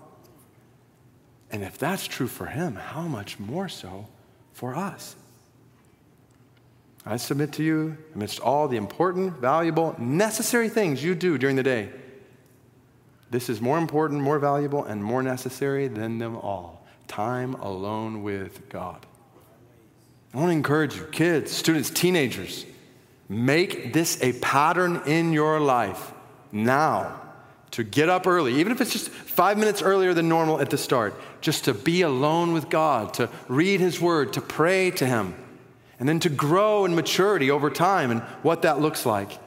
And 1.51 1.62
if 1.62 1.79
that's 1.79 2.07
true 2.07 2.27
for 2.27 2.47
him, 2.47 2.75
how 2.75 3.03
much 3.03 3.38
more 3.38 3.69
so 3.69 4.07
for 4.53 4.75
us? 4.75 5.17
I 7.07 7.17
submit 7.17 7.53
to 7.55 7.62
you, 7.62 7.97
amidst 8.14 8.41
all 8.41 8.69
the 8.69 8.77
important, 8.77 9.38
valuable, 9.38 9.95
necessary 9.99 10.69
things 10.69 11.03
you 11.03 11.14
do 11.14 11.38
during 11.38 11.57
the 11.57 11.62
day, 11.62 11.91
this 13.31 13.49
is 13.49 13.61
more 13.61 13.79
important, 13.79 14.21
more 14.21 14.38
valuable, 14.38 14.85
and 14.85 15.03
more 15.03 15.23
necessary 15.23 15.88
than 15.88 16.19
them 16.19 16.37
all 16.37 16.79
time 17.09 17.55
alone 17.55 18.23
with 18.23 18.69
God. 18.69 19.05
I 20.33 20.37
want 20.37 20.49
to 20.51 20.53
encourage 20.53 20.97
you, 20.97 21.05
kids, 21.05 21.51
students, 21.51 21.91
teenagers, 21.91 22.67
make 23.29 23.93
this 23.93 24.23
a 24.23 24.35
pattern 24.35 25.03
in 25.07 25.33
your 25.33 25.59
life 25.59 26.12
now 26.53 27.21
to 27.71 27.83
get 27.83 28.09
up 28.09 28.27
early, 28.27 28.55
even 28.61 28.73
if 28.73 28.81
it's 28.81 28.93
just 28.93 29.09
five 29.09 29.59
minutes 29.59 29.83
earlier 29.83 30.14
than 30.14 30.29
normal 30.29 30.61
at 30.61 30.71
the 30.71 30.79
start, 30.79 31.14
just 31.41 31.64
to 31.64 31.75
be 31.75 32.03
alone 32.03 32.53
with 32.53 32.69
God, 32.69 33.14
to 33.14 33.29
read 33.49 33.81
His 33.81 34.01
Word, 34.01 34.35
to 34.35 34.41
pray 34.41 34.91
to 34.93 35.07
Him, 35.07 35.35
and 35.99 36.09
then 36.09 36.21
to 36.21 36.29
grow 36.29 36.85
in 36.85 36.95
maturity 36.95 37.51
over 37.51 37.71
time 37.71 38.11
and 38.11 38.21
what 38.43 38.62
that 38.62 38.81
looks 38.81 39.05
like. 39.05 39.38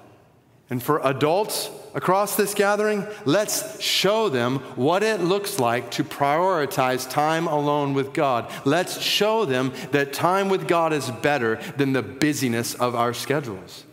And 0.70 0.82
for 0.82 1.00
adults, 1.06 1.70
across 1.94 2.36
this 2.36 2.54
gathering, 2.54 3.06
let's 3.26 3.82
show 3.82 4.30
them 4.30 4.60
what 4.76 5.04
it 5.04 5.22
looks 5.22 5.60
like 5.60 5.92
to 5.92 6.04
prioritize 6.04 7.10
time 7.10 7.48
alone 7.48 7.94
with 7.94 8.14
God. 8.14 8.52
Let's 8.66 9.02
show 9.02 9.46
them 9.46 9.74
that 9.92 10.14
time 10.14 10.50
with 10.50 10.68
God 10.68 10.94
is 10.94 11.10
better 11.10 11.56
than 11.78 11.94
the 11.94 12.04
busyness 12.04 12.74
of 12.74 12.96
our 12.96 13.14
schedules. 13.14 13.86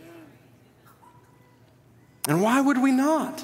And 2.27 2.41
why 2.41 2.61
would 2.61 2.81
we 2.81 2.91
not? 2.91 3.43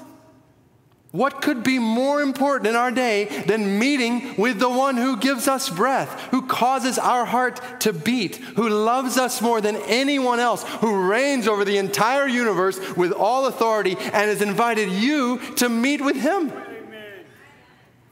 What 1.15 1.41
could 1.41 1.63
be 1.63 1.79
more 1.79 2.21
important 2.21 2.67
in 2.67 2.75
our 2.75 2.91
day 2.91 3.43
than 3.47 3.79
meeting 3.79 4.35
with 4.35 4.59
the 4.59 4.69
one 4.69 4.97
who 4.97 5.15
gives 5.15 5.47
us 5.47 5.69
breath, 5.69 6.19
who 6.31 6.41
causes 6.41 6.99
our 6.99 7.23
heart 7.23 7.61
to 7.81 7.93
beat, 7.93 8.35
who 8.35 8.67
loves 8.67 9.17
us 9.17 9.41
more 9.41 9.61
than 9.61 9.77
anyone 9.77 10.41
else, 10.41 10.65
who 10.81 11.07
reigns 11.07 11.47
over 11.47 11.63
the 11.63 11.77
entire 11.77 12.27
universe 12.27 12.97
with 12.97 13.13
all 13.13 13.45
authority 13.45 13.95
and 13.97 14.29
has 14.29 14.41
invited 14.41 14.89
you 14.89 15.39
to 15.55 15.69
meet 15.69 16.01
with 16.01 16.17
him? 16.17 16.51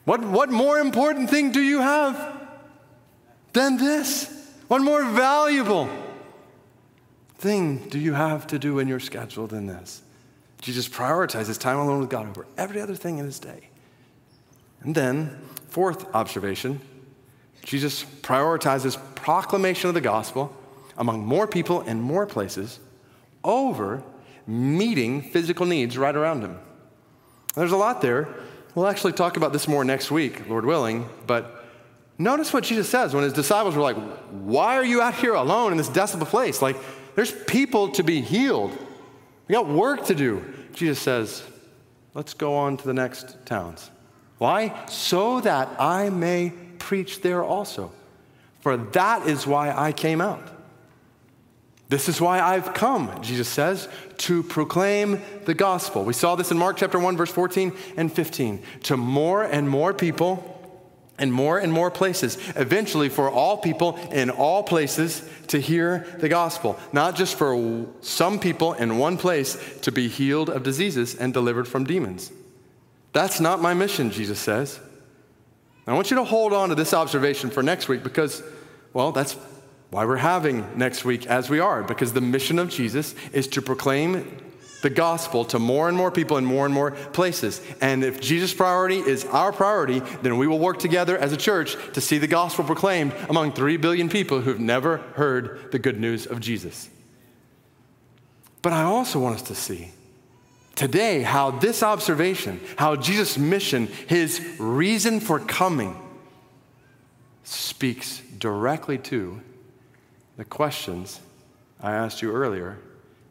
What, 0.05 0.21
what 0.21 0.49
more 0.49 0.79
important 0.79 1.29
thing 1.29 1.51
do 1.51 1.59
you 1.59 1.81
have 1.81 2.47
than 3.51 3.75
this? 3.75 4.33
What 4.69 4.81
more 4.81 5.03
valuable 5.03 5.89
thing 7.37 7.79
do 7.89 7.99
you 7.99 8.13
have 8.13 8.47
to 8.47 8.57
do 8.57 8.79
in 8.79 8.87
your 8.87 9.01
schedule 9.01 9.47
than 9.47 9.67
this? 9.67 10.02
Jesus 10.63 10.87
prioritizes 10.87 11.59
time 11.59 11.77
alone 11.77 11.99
with 11.99 12.09
God 12.09 12.25
over 12.25 12.47
every 12.57 12.79
other 12.79 12.95
thing 12.95 13.17
in 13.17 13.25
his 13.25 13.37
day. 13.37 13.67
And 14.79 14.95
then, 14.95 15.41
fourth 15.67 16.05
observation, 16.15 16.79
Jesus 17.63 18.05
prioritizes 18.21 18.97
proclamation 19.13 19.89
of 19.89 19.93
the 19.93 19.99
gospel 19.99 20.55
among 20.97 21.25
more 21.25 21.47
people 21.47 21.81
and 21.81 22.01
more 22.01 22.25
places 22.25 22.79
over 23.43 24.03
meeting 24.47 25.21
physical 25.21 25.65
needs 25.65 25.97
right 25.97 26.15
around 26.15 26.43
him. 26.43 26.57
There's 27.55 27.73
a 27.73 27.77
lot 27.77 28.01
there. 28.01 28.29
We'll 28.73 28.87
actually 28.87 29.13
talk 29.13 29.35
about 29.35 29.51
this 29.51 29.67
more 29.67 29.83
next 29.83 30.11
week, 30.11 30.47
Lord 30.47 30.65
willing, 30.65 31.09
but 31.27 31.65
notice 32.17 32.53
what 32.53 32.63
Jesus 32.63 32.87
says 32.87 33.13
when 33.13 33.25
his 33.25 33.33
disciples 33.33 33.75
were 33.75 33.81
like, 33.81 33.97
Why 34.31 34.77
are 34.77 34.85
you 34.85 35.01
out 35.01 35.15
here 35.15 35.33
alone 35.33 35.73
in 35.73 35.77
this 35.77 35.89
desolate 35.89 36.29
place? 36.29 36.61
Like, 36.61 36.77
there's 37.15 37.33
people 37.33 37.89
to 37.89 38.03
be 38.03 38.21
healed. 38.21 38.77
Got 39.53 39.67
work 39.67 40.07
to 40.07 40.15
do. 40.15 40.43
Jesus 40.73 40.99
says, 40.99 41.43
Let's 42.15 42.33
go 42.33 42.55
on 42.55 42.75
to 42.75 42.87
the 42.87 42.93
next 42.93 43.45
towns. 43.45 43.91
Why? 44.39 44.83
So 44.87 45.41
that 45.41 45.79
I 45.79 46.09
may 46.09 46.51
preach 46.79 47.21
there 47.21 47.43
also. 47.43 47.91
For 48.61 48.77
that 48.77 49.27
is 49.27 49.45
why 49.45 49.71
I 49.71 49.91
came 49.91 50.21
out. 50.21 50.41
This 51.87 52.09
is 52.09 52.19
why 52.19 52.39
I've 52.39 52.73
come, 52.73 53.21
Jesus 53.21 53.47
says, 53.47 53.87
to 54.17 54.41
proclaim 54.41 55.21
the 55.45 55.53
gospel. 55.53 56.03
We 56.03 56.13
saw 56.13 56.33
this 56.33 56.49
in 56.49 56.57
Mark 56.57 56.77
chapter 56.77 56.97
1, 56.97 57.15
verse 57.15 57.31
14 57.31 57.73
and 57.95 58.11
15. 58.11 58.59
To 58.85 58.97
more 58.97 59.43
and 59.43 59.69
more 59.69 59.93
people 59.93 60.62
and 61.19 61.31
more 61.31 61.59
and 61.59 61.71
more 61.71 61.91
places, 61.91 62.37
eventually 62.55 63.07
for 63.07 63.29
all 63.29 63.57
people 63.57 63.97
in 64.11 64.29
all 64.29 64.63
places 64.63 65.27
to 65.47 65.59
hear 65.59 66.07
the 66.19 66.29
gospel, 66.29 66.79
not 66.91 67.15
just 67.15 67.35
for 67.35 67.85
some 68.01 68.39
people 68.39 68.73
in 68.73 68.97
one 68.97 69.17
place 69.17 69.79
to 69.81 69.91
be 69.91 70.07
healed 70.07 70.49
of 70.49 70.63
diseases 70.63 71.15
and 71.15 71.33
delivered 71.33 71.67
from 71.67 71.83
demons. 71.83 72.31
That's 73.11 73.39
not 73.39 73.61
my 73.61 73.73
mission, 73.73 74.09
Jesus 74.09 74.39
says. 74.39 74.79
I 75.85 75.93
want 75.93 76.09
you 76.09 76.17
to 76.17 76.23
hold 76.23 76.53
on 76.53 76.69
to 76.69 76.75
this 76.75 76.93
observation 76.93 77.49
for 77.49 77.61
next 77.61 77.87
week 77.87 78.03
because, 78.03 78.41
well, 78.93 79.11
that's 79.11 79.35
why 79.91 80.05
we're 80.05 80.15
having 80.15 80.65
next 80.75 81.05
week 81.05 81.27
as 81.27 81.49
we 81.49 81.59
are, 81.59 81.83
because 81.83 82.13
the 82.13 82.21
mission 82.21 82.57
of 82.57 82.69
Jesus 82.69 83.13
is 83.31 83.47
to 83.49 83.61
proclaim 83.61 84.37
the 84.83 84.89
gospel 84.89 85.45
to 85.45 85.57
more 85.57 85.87
and 85.87 85.97
more 85.97 86.11
people 86.11 86.37
in 86.37 86.43
more 86.43 86.65
and 86.65 86.73
more 86.73 86.91
places. 86.91 87.61
And 87.79 88.03
if 88.03 88.19
Jesus' 88.19 88.53
priority 88.53 88.99
is 88.99 89.23
our 89.25 89.53
priority, 89.53 90.01
then 90.21 90.37
we 90.37 90.45
will 90.45 90.59
work 90.59 90.77
together 90.77 91.17
as 91.17 91.31
a 91.31 91.37
church 91.37 91.77
to 91.93 92.01
see 92.01 92.17
the 92.17 92.27
gospel 92.27 92.65
proclaimed 92.65 93.13
among 93.29 93.53
3 93.53 93.77
billion 93.77 94.09
people 94.09 94.41
who've 94.41 94.59
never 94.59 94.97
heard 95.15 95.71
the 95.71 95.79
good 95.79 95.99
news 95.99 96.25
of 96.25 96.41
Jesus. 96.41 96.89
But 98.61 98.73
I 98.73 98.83
also 98.83 99.19
want 99.19 99.35
us 99.35 99.41
to 99.43 99.55
see 99.55 99.91
today 100.75 101.21
how 101.21 101.51
this 101.51 101.81
observation, 101.81 102.59
how 102.77 102.97
Jesus' 102.97 103.37
mission, 103.37 103.87
his 103.87 104.41
reason 104.59 105.21
for 105.21 105.39
coming, 105.39 105.97
speaks 107.45 108.21
directly 108.37 108.97
to 108.97 109.41
the 110.35 110.43
questions 110.43 111.21
I 111.79 111.93
asked 111.93 112.21
you 112.21 112.33
earlier 112.33 112.79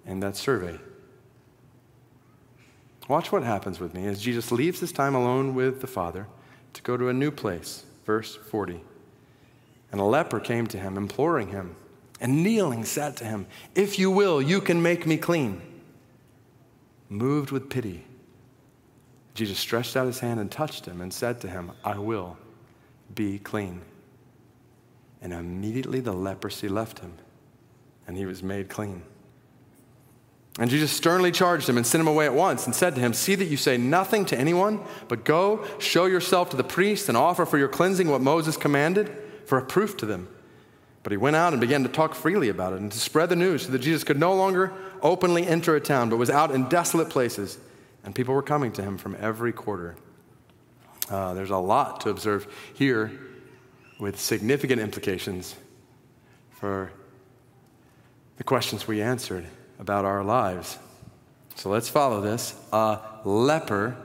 in 0.07 0.21
that 0.21 0.37
survey. 0.37 0.79
Watch 3.13 3.31
what 3.31 3.43
happens 3.43 3.79
with 3.79 3.93
me 3.93 4.07
as 4.07 4.23
Jesus 4.23 4.51
leaves 4.51 4.81
his 4.81 4.91
time 4.91 5.15
alone 5.15 5.55
with 5.55 5.83
the 5.83 5.87
Father 5.87 6.27
to 6.73 6.81
go 6.81 6.97
to 6.97 7.11
a 7.11 7.13
new 7.13 7.31
place. 7.31 7.85
Verse 8.07 8.37
40. 8.37 8.81
And 9.91 10.01
a 10.01 10.05
leper 10.05 10.41
came 10.41 10.67
to 10.69 10.79
him, 10.79 10.97
imploring 10.97 11.49
him, 11.49 11.77
and 12.23 12.43
kneeling 12.43 12.87
said 12.87 13.19
to 13.19 13.27
him, 13.27 13.47
If 13.75 13.99
you 13.99 14.11
will, 14.11 14.41
you 14.41 14.63
can 14.63 14.81
make 14.81 15.07
me 15.07 15.19
clean. 15.19 15.61
Moved 17.11 17.51
with 17.51 17.69
pity, 17.69 18.07
Jesus 19.35 19.59
stretched 19.59 19.95
out 19.95 20.07
his 20.07 20.21
hand 20.21 20.41
and 20.41 20.51
touched 20.51 20.87
him 20.87 21.03
and 21.03 21.13
said 21.13 21.39
to 21.43 21.51
him, 21.51 21.73
I 21.85 21.99
will 21.99 22.39
be 23.15 23.39
clean. 23.39 23.83
And 25.21 25.35
immediately 25.35 26.01
the 26.01 26.15
leprosy 26.15 26.71
left 26.71 27.01
him, 27.01 27.13
and 28.07 28.17
he 28.17 28.25
was 28.25 28.43
made 28.43 28.71
clean. 28.71 29.03
And 30.59 30.71
Jesus 30.71 30.93
sternly 30.93 31.33
charged 31.33 31.69
him 31.69 31.79
and 31.79 31.87
sent 31.87 32.01
him 32.01 32.09
away 32.09 32.27
at 32.27 32.35
once 32.35 32.67
and 32.67 32.75
said 32.75 32.95
to 32.95 33.01
him, 33.01 33.15
See 33.15 33.35
that 33.35 33.47
you 33.47 33.57
say 33.57 33.79
nothing 33.79 34.27
to 34.27 34.39
anyone, 34.39 34.81
but 35.09 35.25
go, 35.25 35.67
show 35.79 36.05
yourself 36.05 36.51
to 36.51 36.57
the 36.57 36.65
priest, 36.65 37.09
and 37.09 37.17
offer 37.17 37.47
for 37.47 37.57
your 37.57 37.69
cleansing 37.69 38.09
what 38.09 38.21
Moses 38.21 38.57
commanded 38.59 39.17
for 39.47 39.57
a 39.57 39.65
proof 39.65 39.97
to 39.99 40.07
them. 40.07 40.29
But 41.03 41.11
he 41.11 41.17
went 41.17 41.37
out 41.37 41.53
and 41.53 41.61
began 41.61 41.83
to 41.85 41.89
talk 41.89 42.15
freely 42.15 42.51
about 42.51 42.75
it 42.75 42.81
and 42.81 42.93
to 42.93 42.99
spread 42.99 43.31
the 43.31 43.37
news 43.37 43.65
so 43.65 43.73
that 43.73 43.79
Jesus 43.79 44.05
could 44.05 44.19
no 44.19 44.35
longer 44.35 44.73
openly 45.01 45.47
enter 45.47 45.75
a 45.75 45.81
town, 45.81 46.11
but 46.11 46.19
was 46.19 46.31
out 46.31 46.51
in 46.51 46.69
desolate 46.69 47.09
places, 47.09 47.59
and 48.05 48.15
people 48.15 48.35
were 48.35 48.43
coming 48.43 48.73
to 48.73 48.83
him 48.83 48.99
from 48.99 49.17
every 49.19 49.53
quarter. 49.53 49.97
Uh, 51.11 51.33
there's 51.33 51.51
a 51.51 51.57
lot 51.57 52.03
to 52.03 52.11
observe 52.11 52.47
here 52.75 53.11
with 53.99 54.21
significant 54.21 54.81
implications 54.81 55.57
for 56.51 56.93
the 58.37 58.45
questions 58.45 58.87
we 58.87 59.01
answered 59.01 59.47
about 59.83 60.05
our 60.05 60.23
lives. 60.23 60.79
So 61.57 61.69
let's 61.69 61.89
follow 61.89 62.21
this. 62.21 62.55
A 62.73 63.01
leper 63.25 63.97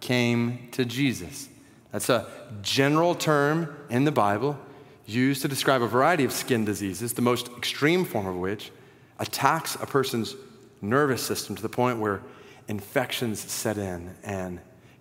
came 0.00 0.68
to 0.72 0.84
Jesus. 0.86 1.48
That's 1.92 2.08
a 2.08 2.26
general 2.62 3.14
term 3.14 3.76
in 3.90 4.04
the 4.04 4.12
Bible 4.12 4.58
used 5.04 5.42
to 5.42 5.48
describe 5.48 5.82
a 5.82 5.86
variety 5.86 6.24
of 6.24 6.32
skin 6.32 6.64
diseases, 6.64 7.12
the 7.12 7.22
most 7.22 7.48
extreme 7.56 8.04
form 8.04 8.26
of 8.26 8.36
which 8.36 8.72
attacks 9.18 9.76
a 9.76 9.86
person's 9.86 10.34
nervous 10.80 11.22
system 11.22 11.54
to 11.54 11.62
the 11.62 11.68
point 11.68 11.98
where 11.98 12.22
infections 12.66 13.38
set 13.38 13.76
in 13.76 14.14
and 14.24 14.58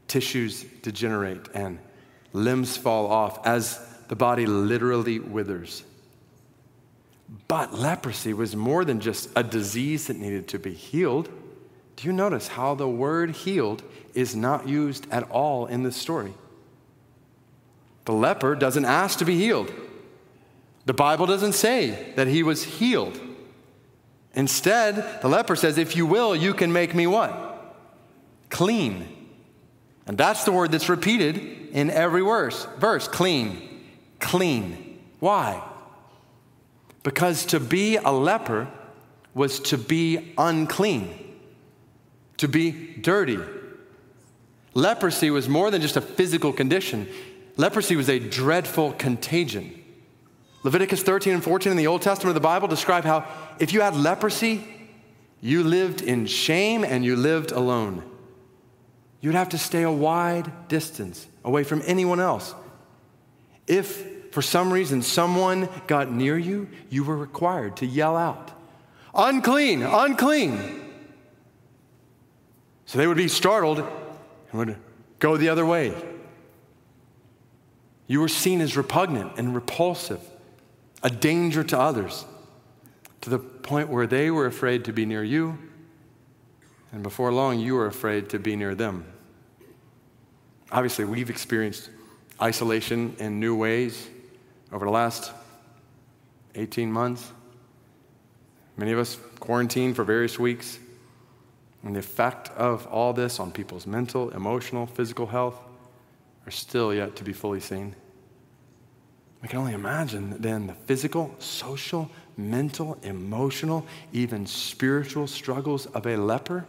tissues 0.08 0.66
degenerate 0.84 1.48
and 1.54 1.80
limbs 2.34 2.76
fall 2.76 3.08
off 3.08 3.48
as 3.48 3.80
the 4.10 4.16
body 4.16 4.46
literally 4.46 5.20
withers. 5.20 5.84
But 7.48 7.74
leprosy 7.74 8.34
was 8.34 8.56
more 8.56 8.86
than 8.86 9.00
just 9.00 9.30
a 9.36 9.44
disease 9.44 10.08
that 10.08 10.18
needed 10.18 10.48
to 10.50 10.60
be 10.60 10.74
healed. 10.74 11.30
Do 11.96 12.08
you 12.08 12.14
notice 12.14 12.50
how 12.50 12.76
the 12.76 12.88
word 12.88 13.32
healed 13.32 13.84
is 14.14 14.36
not 14.36 14.68
used 14.68 15.08
at 15.12 15.24
all 15.32 15.66
in 15.66 15.84
this 15.84 15.96
story? 15.96 16.34
The 18.06 18.14
leper 18.14 18.56
doesn't 18.56 18.86
ask 18.86 19.20
to 19.20 19.26
be 19.26 19.36
healed. 19.36 19.74
The 20.86 20.94
Bible 20.94 21.26
doesn't 21.26 21.54
say 21.54 22.14
that 22.16 22.28
he 22.28 22.44
was 22.44 22.64
healed. 22.64 23.20
Instead, 24.36 25.22
the 25.22 25.28
leper 25.28 25.56
says, 25.56 25.78
If 25.78 25.96
you 25.96 26.06
will, 26.06 26.36
you 26.36 26.54
can 26.54 26.72
make 26.72 26.94
me 26.94 27.08
what? 27.08 27.76
Clean. 28.50 29.08
And 30.06 30.18
that's 30.18 30.44
the 30.44 30.52
word 30.52 30.72
that's 30.72 30.90
repeated 30.90 31.38
in 31.72 31.90
every 31.90 32.22
verse. 32.22 32.68
Verse 32.78 33.08
clean. 33.08 33.84
Clean. 34.20 35.00
Why? 35.20 35.64
Because 37.06 37.46
to 37.46 37.60
be 37.60 37.98
a 37.98 38.10
leper 38.10 38.68
was 39.36 39.60
to 39.60 39.78
be 39.78 40.34
unclean, 40.40 41.38
to 42.38 42.48
be 42.48 42.72
dirty. 42.72 43.38
Leprosy 44.74 45.30
was 45.30 45.48
more 45.48 45.70
than 45.70 45.84
just 45.84 45.98
a 45.98 46.02
physical 46.02 46.52
condition, 46.52 47.08
leprosy 47.58 47.96
was 47.96 48.10
a 48.10 48.18
dreadful 48.18 48.94
contagion. 48.94 49.84
Leviticus 50.64 51.04
13 51.04 51.36
and 51.36 51.44
14 51.44 51.70
in 51.70 51.78
the 51.78 51.86
Old 51.86 52.02
Testament 52.02 52.36
of 52.36 52.42
the 52.42 52.48
Bible 52.48 52.68
describe 52.68 53.04
how 53.04 53.28
if 53.60 53.72
you 53.72 53.82
had 53.82 53.96
leprosy, 53.96 54.68
you 55.42 55.64
lived 55.64 56.02
in 56.02 56.26
shame 56.26 56.84
and 56.84 57.06
you 57.06 57.16
lived 57.16 57.52
alone. 57.52 58.02
You'd 59.22 59.36
have 59.36 59.50
to 59.50 59.60
stay 59.60 59.84
a 59.84 59.92
wide 59.92 60.70
distance 60.70 61.28
away 61.44 61.64
from 61.64 61.84
anyone 61.86 62.20
else. 62.20 62.56
If 63.68 64.15
for 64.36 64.42
some 64.42 64.74
reason 64.74 65.02
someone 65.02 65.70
got 65.88 66.12
near 66.12 66.38
you, 66.38 66.68
you 66.90 67.06
were 67.06 67.16
required 67.16 67.78
to 67.78 67.86
yell 67.86 68.18
out, 68.18 68.52
unclean, 69.14 69.82
unclean. 69.82 70.92
So 72.86 72.98
they 72.98 73.08
would 73.08 73.16
be 73.16 73.30
startled 73.30 73.80
and 73.80 74.60
would 74.60 74.76
go 75.20 75.38
the 75.38 75.48
other 75.48 75.66
way. 75.66 75.94
You 78.08 78.20
were 78.20 78.28
seen 78.28 78.60
as 78.60 78.76
repugnant 78.76 79.38
and 79.38 79.56
repulsive, 79.56 80.20
a 81.02 81.10
danger 81.10 81.64
to 81.64 81.80
others, 81.80 82.26
to 83.22 83.30
the 83.30 83.40
point 83.40 83.88
where 83.88 84.06
they 84.06 84.32
were 84.32 84.48
afraid 84.48 84.84
to 84.84 84.92
be 84.92 85.06
near 85.06 85.24
you, 85.24 85.58
and 86.92 87.04
before 87.04 87.32
long, 87.32 87.58
you 87.58 87.76
were 87.76 87.86
afraid 87.86 88.28
to 88.32 88.40
be 88.40 88.58
near 88.58 88.76
them. 88.76 89.06
Obviously, 90.74 91.06
we've 91.06 91.30
experienced 91.30 91.90
isolation 92.42 93.16
in 93.18 93.40
new 93.40 93.56
ways 93.56 94.10
over 94.76 94.86
the 94.86 94.92
last 94.92 95.32
18 96.56 96.92
months. 96.92 97.32
Many 98.76 98.92
of 98.92 99.00
us 99.00 99.18
quarantined 99.40 99.96
for 99.96 100.04
various 100.04 100.38
weeks. 100.38 100.80
And 101.82 101.96
the 101.96 102.00
effect 102.00 102.50
of 102.50 102.86
all 102.88 103.14
this 103.14 103.40
on 103.40 103.54
people's 103.54 103.88
mental, 103.88 104.32
emotional, 104.32 104.86
physical 104.86 105.28
health 105.28 105.58
are 106.46 106.52
still 106.52 106.94
yet 106.94 107.16
to 107.16 107.24
be 107.24 107.32
fully 107.32 107.62
seen. 107.62 107.96
We 109.42 109.48
can 109.48 109.60
only 109.60 109.74
imagine 109.74 110.42
then 110.42 110.68
the 110.68 110.74
physical, 110.74 111.34
social, 111.40 112.12
mental, 112.36 112.98
emotional, 113.02 113.86
even 114.12 114.46
spiritual 114.46 115.28
struggles 115.28 115.86
of 115.86 116.06
a 116.06 116.18
leper, 116.18 116.66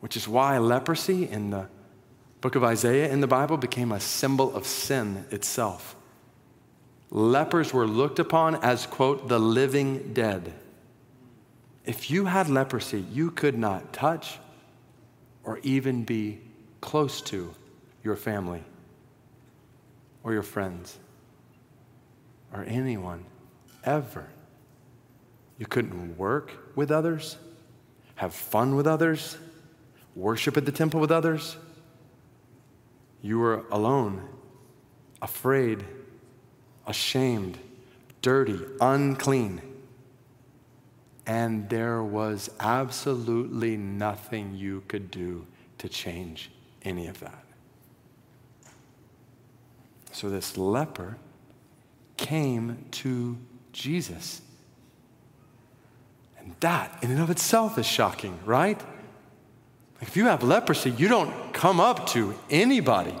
which 0.00 0.16
is 0.16 0.26
why 0.26 0.58
leprosy 0.58 1.28
in 1.28 1.50
the 1.50 1.68
book 2.40 2.56
of 2.56 2.64
Isaiah 2.64 3.12
in 3.12 3.20
the 3.20 3.28
Bible 3.28 3.58
became 3.58 3.92
a 3.92 4.00
symbol 4.00 4.52
of 4.56 4.66
sin 4.66 5.24
itself. 5.30 5.94
Lepers 7.10 7.72
were 7.72 7.86
looked 7.86 8.18
upon 8.18 8.56
as, 8.56 8.86
quote, 8.86 9.28
the 9.28 9.38
living 9.38 10.12
dead. 10.12 10.52
If 11.86 12.10
you 12.10 12.26
had 12.26 12.50
leprosy, 12.50 13.00
you 13.12 13.30
could 13.30 13.58
not 13.58 13.92
touch 13.92 14.38
or 15.42 15.58
even 15.62 16.04
be 16.04 16.38
close 16.82 17.22
to 17.22 17.54
your 18.04 18.14
family 18.14 18.62
or 20.22 20.34
your 20.34 20.42
friends 20.42 20.98
or 22.52 22.64
anyone 22.64 23.24
ever. 23.84 24.28
You 25.56 25.66
couldn't 25.66 26.18
work 26.18 26.52
with 26.76 26.90
others, 26.90 27.38
have 28.16 28.34
fun 28.34 28.76
with 28.76 28.86
others, 28.86 29.38
worship 30.14 30.58
at 30.58 30.66
the 30.66 30.72
temple 30.72 31.00
with 31.00 31.10
others. 31.10 31.56
You 33.22 33.38
were 33.38 33.64
alone, 33.70 34.28
afraid, 35.22 35.84
ashamed, 36.88 37.58
dirty, 38.22 38.58
unclean 38.80 39.62
and 41.28 41.68
there 41.68 42.02
was 42.02 42.50
absolutely 42.58 43.76
nothing 43.76 44.54
you 44.54 44.82
could 44.88 45.10
do 45.10 45.46
to 45.76 45.86
change 45.86 46.50
any 46.82 47.06
of 47.06 47.20
that. 47.20 47.44
So 50.10 50.30
this 50.30 50.56
leper 50.56 51.18
came 52.16 52.86
to 52.92 53.36
Jesus. 53.72 54.40
And 56.38 56.54
that, 56.60 56.98
in 57.02 57.10
and 57.10 57.20
of 57.20 57.28
itself, 57.28 57.76
is 57.76 57.86
shocking, 57.86 58.38
right? 58.46 58.80
If 60.00 60.16
you 60.16 60.24
have 60.24 60.42
leprosy, 60.42 60.92
you 60.92 61.08
don't 61.08 61.52
come 61.52 61.78
up 61.78 62.06
to 62.08 62.34
anybody, 62.48 63.14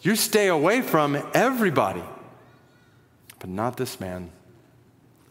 you 0.00 0.16
stay 0.16 0.48
away 0.48 0.82
from 0.82 1.16
everybody. 1.34 2.02
But 3.42 3.50
not 3.50 3.76
this 3.76 3.98
man, 3.98 4.30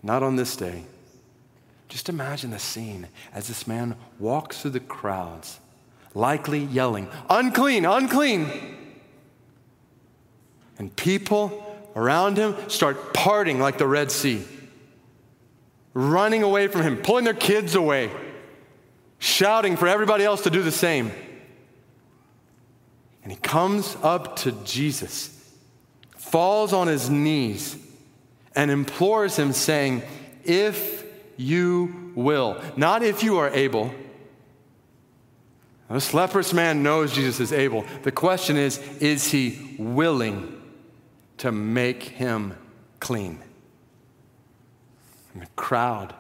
not 0.04 0.22
on 0.22 0.36
this 0.36 0.58
day. 0.58 0.84
Just 1.88 2.10
imagine 2.10 2.52
the 2.52 2.60
scene 2.60 3.08
as 3.34 3.48
this 3.48 3.66
man 3.66 3.96
walks 4.20 4.62
through 4.62 4.72
the 4.72 4.82
crowds, 4.82 5.62
likely 6.14 6.60
yelling, 6.60 7.08
Unclean, 7.30 7.86
unclean. 7.86 8.50
And 10.78 10.94
people 10.94 11.80
around 11.96 12.36
him 12.36 12.54
start 12.68 13.14
parting 13.14 13.62
like 13.62 13.78
the 13.78 13.88
Red 13.88 14.12
Sea, 14.12 14.44
running 15.94 16.44
away 16.44 16.68
from 16.68 16.82
him, 16.82 16.98
pulling 16.98 17.24
their 17.24 17.34
kids 17.34 17.76
away, 17.76 18.12
shouting 19.20 19.78
for 19.78 19.88
everybody 19.88 20.26
else 20.26 20.42
to 20.42 20.50
do 20.50 20.62
the 20.62 20.70
same. 20.70 21.14
And 23.24 23.32
he 23.32 23.38
comes 23.38 23.96
up 24.04 24.36
to 24.38 24.52
Jesus, 24.66 25.50
falls 26.18 26.74
on 26.74 26.88
his 26.88 27.10
knees, 27.10 27.78
and 28.56 28.70
implores 28.72 29.38
him, 29.38 29.54
saying, 29.54 30.04
If 30.44 31.02
you 31.38 32.12
will. 32.16 32.62
Not 32.76 33.04
if 33.04 33.24
you 33.24 33.38
are 33.38 33.50
able. 33.50 33.94
This 35.90 36.14
leprous 36.14 36.54
man 36.54 36.84
knows 36.84 37.14
Jesus 37.14 37.40
is 37.42 37.52
able. 37.52 37.86
The 38.04 38.12
question 38.12 38.56
is 38.56 38.78
is 39.00 39.30
he 39.30 39.76
willing 39.78 40.62
to 41.40 41.52
make 41.52 42.04
him 42.04 42.56
clean? 43.00 43.40
And 45.34 45.42
the 45.42 45.50
crowd 45.56 46.14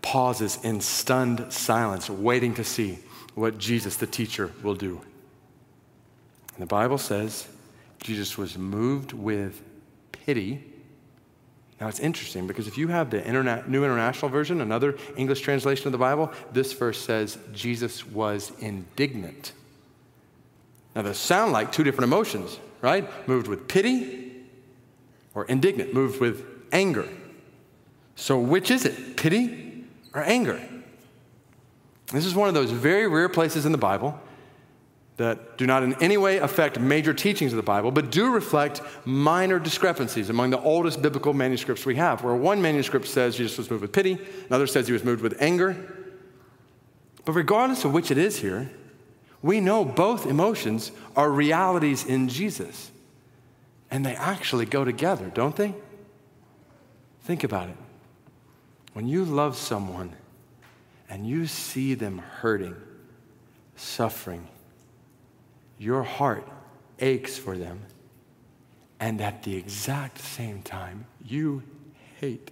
pauses 0.00 0.58
in 0.64 0.80
stunned 0.80 1.52
silence, 1.52 2.08
waiting 2.08 2.54
to 2.54 2.64
see 2.64 3.00
what 3.34 3.58
Jesus, 3.58 3.96
the 3.96 4.06
teacher, 4.06 4.50
will 4.62 4.74
do. 4.74 5.00
And 6.54 6.62
the 6.62 6.66
Bible 6.66 6.98
says 6.98 7.46
Jesus 8.00 8.38
was 8.38 8.56
moved 8.56 9.12
with 9.12 9.60
pity 10.12 10.64
now 11.80 11.86
it's 11.88 12.00
interesting 12.00 12.46
because 12.46 12.66
if 12.66 12.76
you 12.76 12.88
have 12.88 13.10
the 13.10 13.20
Interna- 13.20 13.66
New 13.68 13.84
International 13.84 14.28
Version, 14.28 14.60
another 14.60 14.96
English 15.16 15.40
translation 15.40 15.86
of 15.86 15.92
the 15.92 15.98
Bible, 15.98 16.32
this 16.52 16.72
verse 16.72 16.98
says 16.98 17.38
Jesus 17.52 18.04
was 18.06 18.52
indignant. 18.58 19.52
Now 20.96 21.02
those 21.02 21.18
sound 21.18 21.52
like 21.52 21.70
two 21.70 21.84
different 21.84 22.08
emotions, 22.08 22.58
right? 22.80 23.08
Moved 23.28 23.46
with 23.46 23.68
pity 23.68 24.32
or 25.34 25.44
indignant, 25.44 25.94
moved 25.94 26.20
with 26.20 26.44
anger. 26.72 27.08
So 28.16 28.40
which 28.40 28.70
is 28.72 28.84
it, 28.84 29.16
pity 29.16 29.84
or 30.12 30.22
anger? 30.22 30.60
This 32.12 32.26
is 32.26 32.34
one 32.34 32.48
of 32.48 32.54
those 32.54 32.72
very 32.72 33.06
rare 33.06 33.28
places 33.28 33.66
in 33.66 33.72
the 33.72 33.78
Bible 33.78 34.18
that 35.18 35.58
do 35.58 35.66
not 35.66 35.82
in 35.82 35.94
any 36.00 36.16
way 36.16 36.38
affect 36.38 36.78
major 36.78 37.12
teachings 37.12 37.52
of 37.52 37.56
the 37.56 37.62
Bible, 37.62 37.90
but 37.90 38.10
do 38.10 38.30
reflect 38.32 38.80
minor 39.04 39.58
discrepancies 39.58 40.30
among 40.30 40.50
the 40.50 40.60
oldest 40.60 41.02
biblical 41.02 41.34
manuscripts 41.34 41.84
we 41.84 41.96
have, 41.96 42.22
where 42.22 42.34
one 42.34 42.62
manuscript 42.62 43.06
says 43.06 43.36
Jesus 43.36 43.58
was 43.58 43.70
moved 43.70 43.82
with 43.82 43.92
pity, 43.92 44.16
another 44.46 44.66
says 44.66 44.86
he 44.86 44.92
was 44.92 45.04
moved 45.04 45.20
with 45.20 45.36
anger. 45.40 45.76
But 47.24 47.32
regardless 47.32 47.84
of 47.84 47.92
which 47.92 48.12
it 48.12 48.16
is 48.16 48.38
here, 48.38 48.70
we 49.42 49.60
know 49.60 49.84
both 49.84 50.24
emotions 50.24 50.92
are 51.16 51.30
realities 51.30 52.04
in 52.04 52.28
Jesus. 52.28 52.90
And 53.90 54.06
they 54.06 54.14
actually 54.14 54.66
go 54.66 54.84
together, 54.84 55.30
don't 55.34 55.56
they? 55.56 55.74
Think 57.22 57.42
about 57.42 57.68
it. 57.68 57.76
When 58.92 59.08
you 59.08 59.24
love 59.24 59.56
someone 59.56 60.14
and 61.10 61.26
you 61.26 61.46
see 61.46 61.94
them 61.94 62.18
hurting, 62.18 62.76
suffering, 63.74 64.46
your 65.78 66.02
heart 66.02 66.46
aches 66.98 67.38
for 67.38 67.56
them, 67.56 67.80
and 69.00 69.20
at 69.20 69.44
the 69.44 69.56
exact 69.56 70.18
same 70.18 70.62
time, 70.62 71.06
you 71.24 71.62
hate 72.20 72.50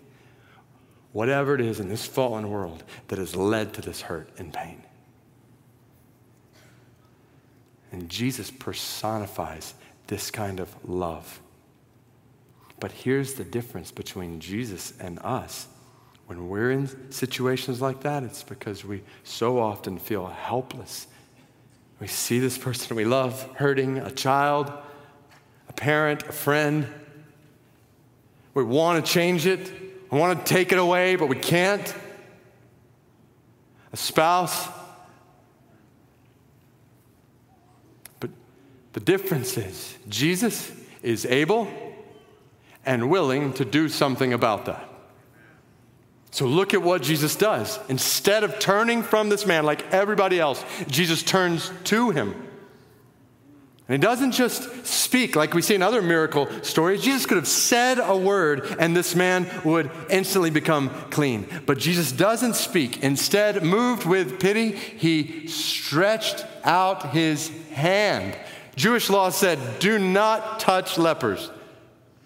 whatever 1.13 1.55
it 1.55 1.61
is 1.61 1.81
in 1.81 1.89
this 1.89 2.07
fallen 2.07 2.51
world 2.51 2.85
that 3.09 3.19
has 3.19 3.35
led 3.35 3.73
to 3.75 3.81
this 3.81 4.03
hurt 4.03 4.29
and 4.39 4.53
pain. 4.53 4.83
And 7.91 8.09
Jesus 8.09 8.51
personifies 8.51 9.75
this 10.07 10.31
kind 10.31 10.61
of 10.61 10.75
love. 10.89 11.41
But 12.79 12.93
here's 12.93 13.35
the 13.35 13.45
difference 13.45 13.91
between 13.91 14.39
Jesus 14.41 14.93
and 15.01 15.19
us. 15.21 15.67
When 16.27 16.49
we're 16.49 16.73
in 16.73 17.11
situations 17.11 17.81
like 17.81 18.03
that, 18.03 18.23
it's 18.23 18.43
because 18.43 18.85
we 18.85 19.03
so 19.25 19.59
often 19.59 19.99
feel 19.99 20.27
helpless 20.27 21.07
we 22.01 22.07
see 22.07 22.39
this 22.39 22.59
person 22.59 22.97
we 22.97 23.05
love 23.05 23.43
hurting, 23.57 23.99
a 23.99 24.11
child, 24.11 24.71
a 25.69 25.73
parent, 25.73 26.25
a 26.25 26.33
friend. 26.33 26.87
We 28.55 28.65
want 28.65 29.05
to 29.05 29.13
change 29.13 29.47
it. 29.47 29.71
We 30.11 30.19
want 30.19 30.39
to 30.39 30.55
take 30.55 30.73
it 30.73 30.79
away, 30.79 31.17
but 31.17 31.29
we 31.29 31.37
can't. 31.37 31.95
A 33.93 33.97
spouse. 33.97 34.69
But 38.21 38.31
the 38.93 39.01
difference 39.01 39.57
is 39.57 39.97
Jesus 40.09 40.73
is 41.03 41.25
able 41.25 41.69
and 42.85 43.11
willing 43.11 43.53
to 43.55 43.65
do 43.65 43.89
something 43.89 44.33
about 44.33 44.67
that. 44.67 44.89
So 46.37 46.45
look 46.45 46.75
at 46.75 46.83
what 46.83 47.01
Jesus 47.01 47.35
does. 47.35 47.81
Instead 47.89 48.45
of 48.45 48.59
turning 48.59 49.03
from 49.03 49.31
this 49.31 49.47
man 49.47 49.65
like 49.65 49.91
everybody 49.91 50.39
else, 50.39 50.63
Jesus 50.87 51.23
turns 51.23 51.73
to 51.85 52.11
him. 52.11 52.35
And 53.89 53.97
he 53.97 54.07
doesn't 54.07 54.33
just 54.33 54.85
speak 54.85 55.35
like 55.35 55.55
we 55.55 55.63
see 55.63 55.77
in 55.77 55.81
other 55.81 56.03
miracle 56.03 56.47
stories. 56.63 57.01
Jesus 57.01 57.25
could 57.25 57.39
have 57.39 57.49
said 57.49 57.99
a 57.99 58.15
word 58.15 58.77
and 58.79 58.95
this 58.95 59.15
man 59.15 59.47
would 59.65 59.91
instantly 60.11 60.51
become 60.51 60.91
clean. 61.09 61.49
But 61.65 61.79
Jesus 61.79 62.13
doesn't 62.13 62.57
speak. 62.57 63.03
Instead, 63.03 63.63
moved 63.63 64.05
with 64.05 64.39
pity, 64.39 64.73
he 64.73 65.47
stretched 65.47 66.45
out 66.65 67.13
his 67.13 67.49
hand. 67.73 68.37
Jewish 68.75 69.09
law 69.09 69.31
said, 69.31 69.59
Do 69.79 69.99
not 69.99 70.61
touch 70.61 70.99
lepers. 70.99 71.51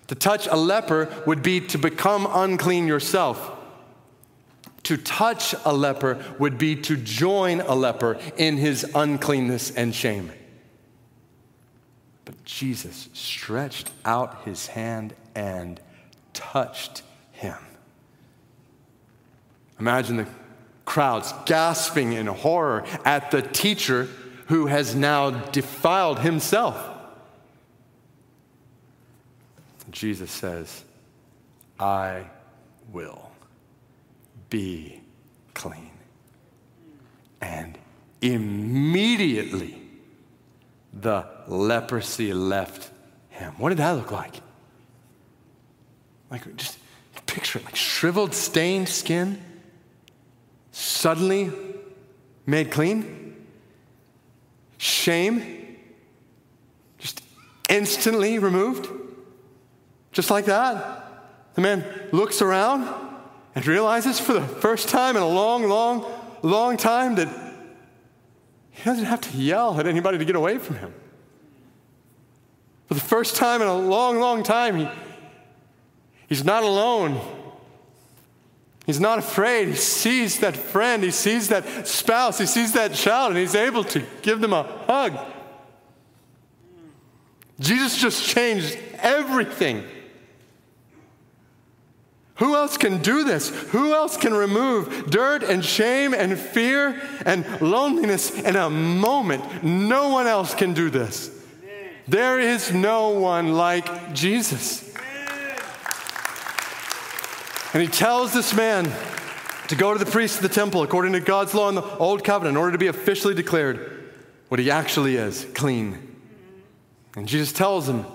To 0.08 0.16
touch 0.16 0.48
a 0.48 0.56
leper 0.56 1.08
would 1.28 1.44
be 1.44 1.60
to 1.68 1.78
become 1.78 2.26
unclean 2.28 2.88
yourself. 2.88 3.58
To 4.84 4.96
touch 4.96 5.54
a 5.64 5.72
leper 5.72 6.22
would 6.38 6.58
be 6.58 6.74
to 6.76 6.96
join 6.96 7.60
a 7.60 7.74
leper 7.74 8.18
in 8.36 8.56
his 8.56 8.84
uncleanness 8.94 9.70
and 9.74 9.94
shame. 9.94 10.32
But 12.24 12.42
Jesus 12.44 13.08
stretched 13.12 13.90
out 14.04 14.44
his 14.44 14.68
hand 14.68 15.14
and 15.34 15.80
touched 16.32 17.02
him. 17.32 17.56
Imagine 19.78 20.16
the 20.16 20.26
crowds 20.84 21.32
gasping 21.46 22.12
in 22.12 22.26
horror 22.26 22.84
at 23.04 23.30
the 23.30 23.42
teacher 23.42 24.08
who 24.48 24.66
has 24.66 24.94
now 24.94 25.30
defiled 25.30 26.18
himself. 26.18 26.76
Jesus 29.90 30.30
says, 30.30 30.84
I 31.78 32.24
will 32.92 33.29
be 34.50 35.00
clean. 35.54 35.90
And 37.40 37.78
immediately 38.20 39.80
the 40.92 41.26
leprosy 41.46 42.34
left 42.34 42.90
him. 43.30 43.54
What 43.58 43.70
did 43.70 43.78
that 43.78 43.92
look 43.92 44.10
like? 44.10 44.34
Like, 46.30 46.56
just 46.56 46.78
picture 47.26 47.58
it 47.60 47.64
like 47.64 47.76
shriveled, 47.76 48.34
stained 48.34 48.88
skin, 48.88 49.40
suddenly 50.72 51.52
made 52.44 52.70
clean. 52.70 53.46
Shame, 54.78 55.76
just 56.98 57.22
instantly 57.68 58.38
removed. 58.38 58.88
Just 60.12 60.30
like 60.30 60.46
that. 60.46 61.54
The 61.54 61.60
man 61.60 61.84
looks 62.12 62.42
around 62.42 62.88
and 63.54 63.66
realizes 63.66 64.20
for 64.20 64.32
the 64.32 64.42
first 64.42 64.88
time 64.88 65.16
in 65.16 65.22
a 65.22 65.28
long, 65.28 65.68
long, 65.68 66.04
long 66.42 66.76
time 66.76 67.16
that 67.16 67.28
he 68.70 68.84
doesn't 68.84 69.04
have 69.04 69.20
to 69.20 69.36
yell 69.36 69.78
at 69.78 69.86
anybody 69.86 70.18
to 70.18 70.24
get 70.24 70.36
away 70.36 70.58
from 70.58 70.76
him. 70.76 70.94
For 72.86 72.94
the 72.94 73.00
first 73.00 73.36
time 73.36 73.60
in 73.62 73.68
a 73.68 73.76
long, 73.76 74.18
long 74.18 74.42
time, 74.42 74.76
he, 74.76 74.88
he's 76.28 76.44
not 76.44 76.62
alone. 76.62 77.20
He's 78.86 79.00
not 79.00 79.18
afraid. 79.18 79.68
He 79.68 79.74
sees 79.74 80.40
that 80.40 80.56
friend, 80.56 81.02
he 81.02 81.10
sees 81.10 81.48
that 81.48 81.86
spouse, 81.86 82.38
he 82.38 82.46
sees 82.46 82.72
that 82.72 82.94
child, 82.94 83.30
and 83.30 83.38
he's 83.38 83.54
able 83.54 83.84
to 83.84 84.04
give 84.22 84.40
them 84.40 84.52
a 84.52 84.62
hug. 84.86 85.18
Jesus 87.60 87.98
just 87.98 88.24
changed 88.26 88.76
everything. 88.94 89.84
Who 92.40 92.56
else 92.56 92.78
can 92.78 93.02
do 93.02 93.22
this? 93.22 93.50
Who 93.66 93.92
else 93.92 94.16
can 94.16 94.32
remove 94.32 95.10
dirt 95.10 95.42
and 95.42 95.62
shame 95.62 96.14
and 96.14 96.38
fear 96.38 96.98
and 97.26 97.44
loneliness 97.60 98.30
in 98.30 98.56
a 98.56 98.70
moment? 98.70 99.62
No 99.62 100.08
one 100.08 100.26
else 100.26 100.54
can 100.54 100.72
do 100.72 100.88
this. 100.88 101.30
There 102.08 102.40
is 102.40 102.72
no 102.72 103.10
one 103.10 103.52
like 103.52 104.14
Jesus. 104.14 104.90
And 107.74 107.82
he 107.82 107.88
tells 107.88 108.32
this 108.32 108.54
man 108.54 108.90
to 109.68 109.76
go 109.76 109.92
to 109.92 110.02
the 110.02 110.10
priest 110.10 110.36
of 110.36 110.42
the 110.42 110.48
temple 110.48 110.82
according 110.82 111.12
to 111.12 111.20
God's 111.20 111.52
law 111.52 111.68
in 111.68 111.74
the 111.74 111.82
Old 111.98 112.24
Covenant 112.24 112.54
in 112.54 112.56
order 112.56 112.72
to 112.72 112.78
be 112.78 112.86
officially 112.86 113.34
declared 113.34 114.12
what 114.48 114.58
he 114.58 114.70
actually 114.70 115.16
is 115.16 115.46
clean. 115.54 116.16
And 117.16 117.28
Jesus 117.28 117.52
tells 117.52 117.86
him 117.86 118.06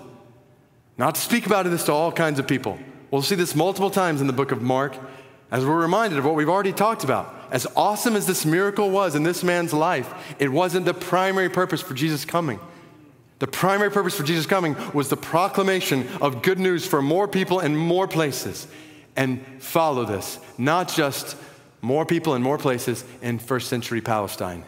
not 0.98 1.14
to 1.14 1.20
speak 1.20 1.46
about 1.46 1.64
this 1.66 1.84
to 1.84 1.92
all 1.92 2.10
kinds 2.10 2.40
of 2.40 2.48
people 2.48 2.76
We'll 3.16 3.22
see 3.22 3.34
this 3.34 3.54
multiple 3.54 3.88
times 3.88 4.20
in 4.20 4.26
the 4.26 4.34
book 4.34 4.52
of 4.52 4.60
Mark 4.60 4.94
as 5.50 5.64
we're 5.64 5.80
reminded 5.80 6.18
of 6.18 6.26
what 6.26 6.34
we've 6.34 6.50
already 6.50 6.74
talked 6.74 7.02
about. 7.02 7.34
As 7.50 7.66
awesome 7.74 8.14
as 8.14 8.26
this 8.26 8.44
miracle 8.44 8.90
was 8.90 9.14
in 9.14 9.22
this 9.22 9.42
man's 9.42 9.72
life, 9.72 10.12
it 10.38 10.52
wasn't 10.52 10.84
the 10.84 10.92
primary 10.92 11.48
purpose 11.48 11.80
for 11.80 11.94
Jesus 11.94 12.26
coming. 12.26 12.60
The 13.38 13.46
primary 13.46 13.90
purpose 13.90 14.14
for 14.14 14.22
Jesus 14.22 14.44
coming 14.44 14.76
was 14.92 15.08
the 15.08 15.16
proclamation 15.16 16.06
of 16.20 16.42
good 16.42 16.58
news 16.58 16.86
for 16.86 17.00
more 17.00 17.26
people 17.26 17.60
in 17.60 17.74
more 17.74 18.06
places. 18.06 18.68
And 19.16 19.42
follow 19.62 20.04
this, 20.04 20.38
not 20.58 20.92
just 20.92 21.38
more 21.80 22.04
people 22.04 22.34
in 22.34 22.42
more 22.42 22.58
places 22.58 23.02
in 23.22 23.38
first 23.38 23.68
century 23.68 24.02
Palestine, 24.02 24.62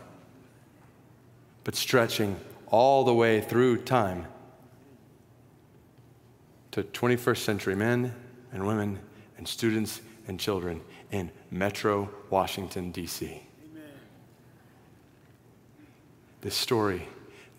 but 1.65 1.75
stretching 1.75 2.35
all 2.69 3.05
the 3.05 3.13
way 3.13 3.43
through 3.43 3.83
time 3.83 4.27
to 6.71 6.83
21st 6.83 7.45
century 7.45 7.77
men 7.77 8.15
and 8.53 8.67
women 8.67 8.99
and 9.37 9.47
students 9.47 10.01
and 10.27 10.39
children 10.39 10.81
in 11.11 11.31
Metro 11.51 12.11
Washington, 12.31 12.91
D.C. 12.91 13.43
This 16.41 16.55
story 16.55 17.09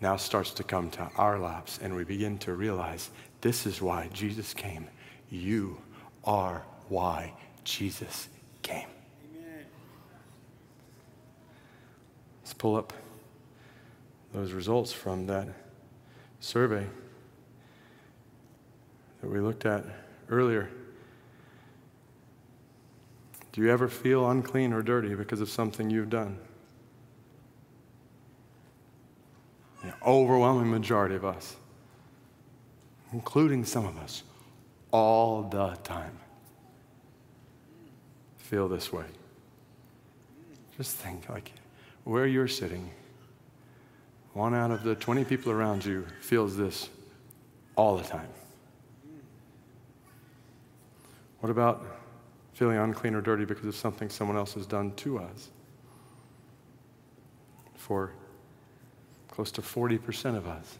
now 0.00 0.16
starts 0.16 0.52
to 0.52 0.64
come 0.64 0.90
to 0.90 1.10
our 1.16 1.38
laps, 1.38 1.78
and 1.82 1.94
we 1.94 2.04
begin 2.04 2.38
to 2.38 2.54
realize 2.54 3.10
this 3.40 3.66
is 3.66 3.82
why 3.82 4.08
Jesus 4.12 4.54
came. 4.54 4.88
You 5.30 5.76
are 6.24 6.62
why 6.88 7.34
Jesus 7.64 8.28
came. 8.62 8.88
Amen. 9.36 9.64
Let's 12.42 12.54
pull 12.54 12.76
up 12.76 12.92
those 14.32 14.52
results 14.52 14.92
from 14.92 15.26
that 15.26 15.48
survey 16.40 16.86
that 19.20 19.28
we 19.28 19.40
looked 19.40 19.66
at 19.66 19.84
earlier. 20.30 20.70
Do 23.52 23.60
you 23.60 23.70
ever 23.70 23.88
feel 23.88 24.30
unclean 24.30 24.72
or 24.72 24.80
dirty 24.80 25.14
because 25.14 25.40
of 25.40 25.50
something 25.50 25.90
you've 25.90 26.10
done? 26.10 26.38
The 29.82 29.92
overwhelming 30.06 30.70
majority 30.70 31.16
of 31.16 31.24
us, 31.24 31.56
including 33.12 33.64
some 33.64 33.86
of 33.86 33.96
us, 33.98 34.22
all 34.92 35.42
the 35.42 35.76
time, 35.82 36.16
feel 38.36 38.68
this 38.68 38.92
way. 38.92 39.06
Just 40.76 40.96
think 40.96 41.28
like 41.28 41.52
where 42.04 42.26
you're 42.26 42.48
sitting, 42.48 42.90
one 44.32 44.54
out 44.54 44.70
of 44.70 44.84
the 44.84 44.94
20 44.94 45.24
people 45.24 45.50
around 45.50 45.84
you 45.84 46.06
feels 46.20 46.56
this 46.56 46.88
all 47.74 47.96
the 47.96 48.04
time. 48.04 48.28
What 51.40 51.50
about 51.50 51.84
feeling 52.60 52.76
unclean 52.76 53.14
or 53.14 53.20
dirty 53.20 53.46
because 53.46 53.64
of 53.64 53.74
something 53.74 54.10
someone 54.10 54.36
else 54.36 54.54
has 54.54 54.66
done 54.66 54.92
to 54.96 55.18
us. 55.18 55.48
For 57.74 58.12
close 59.28 59.50
to 59.52 59.62
40% 59.62 60.36
of 60.36 60.46
us, 60.46 60.78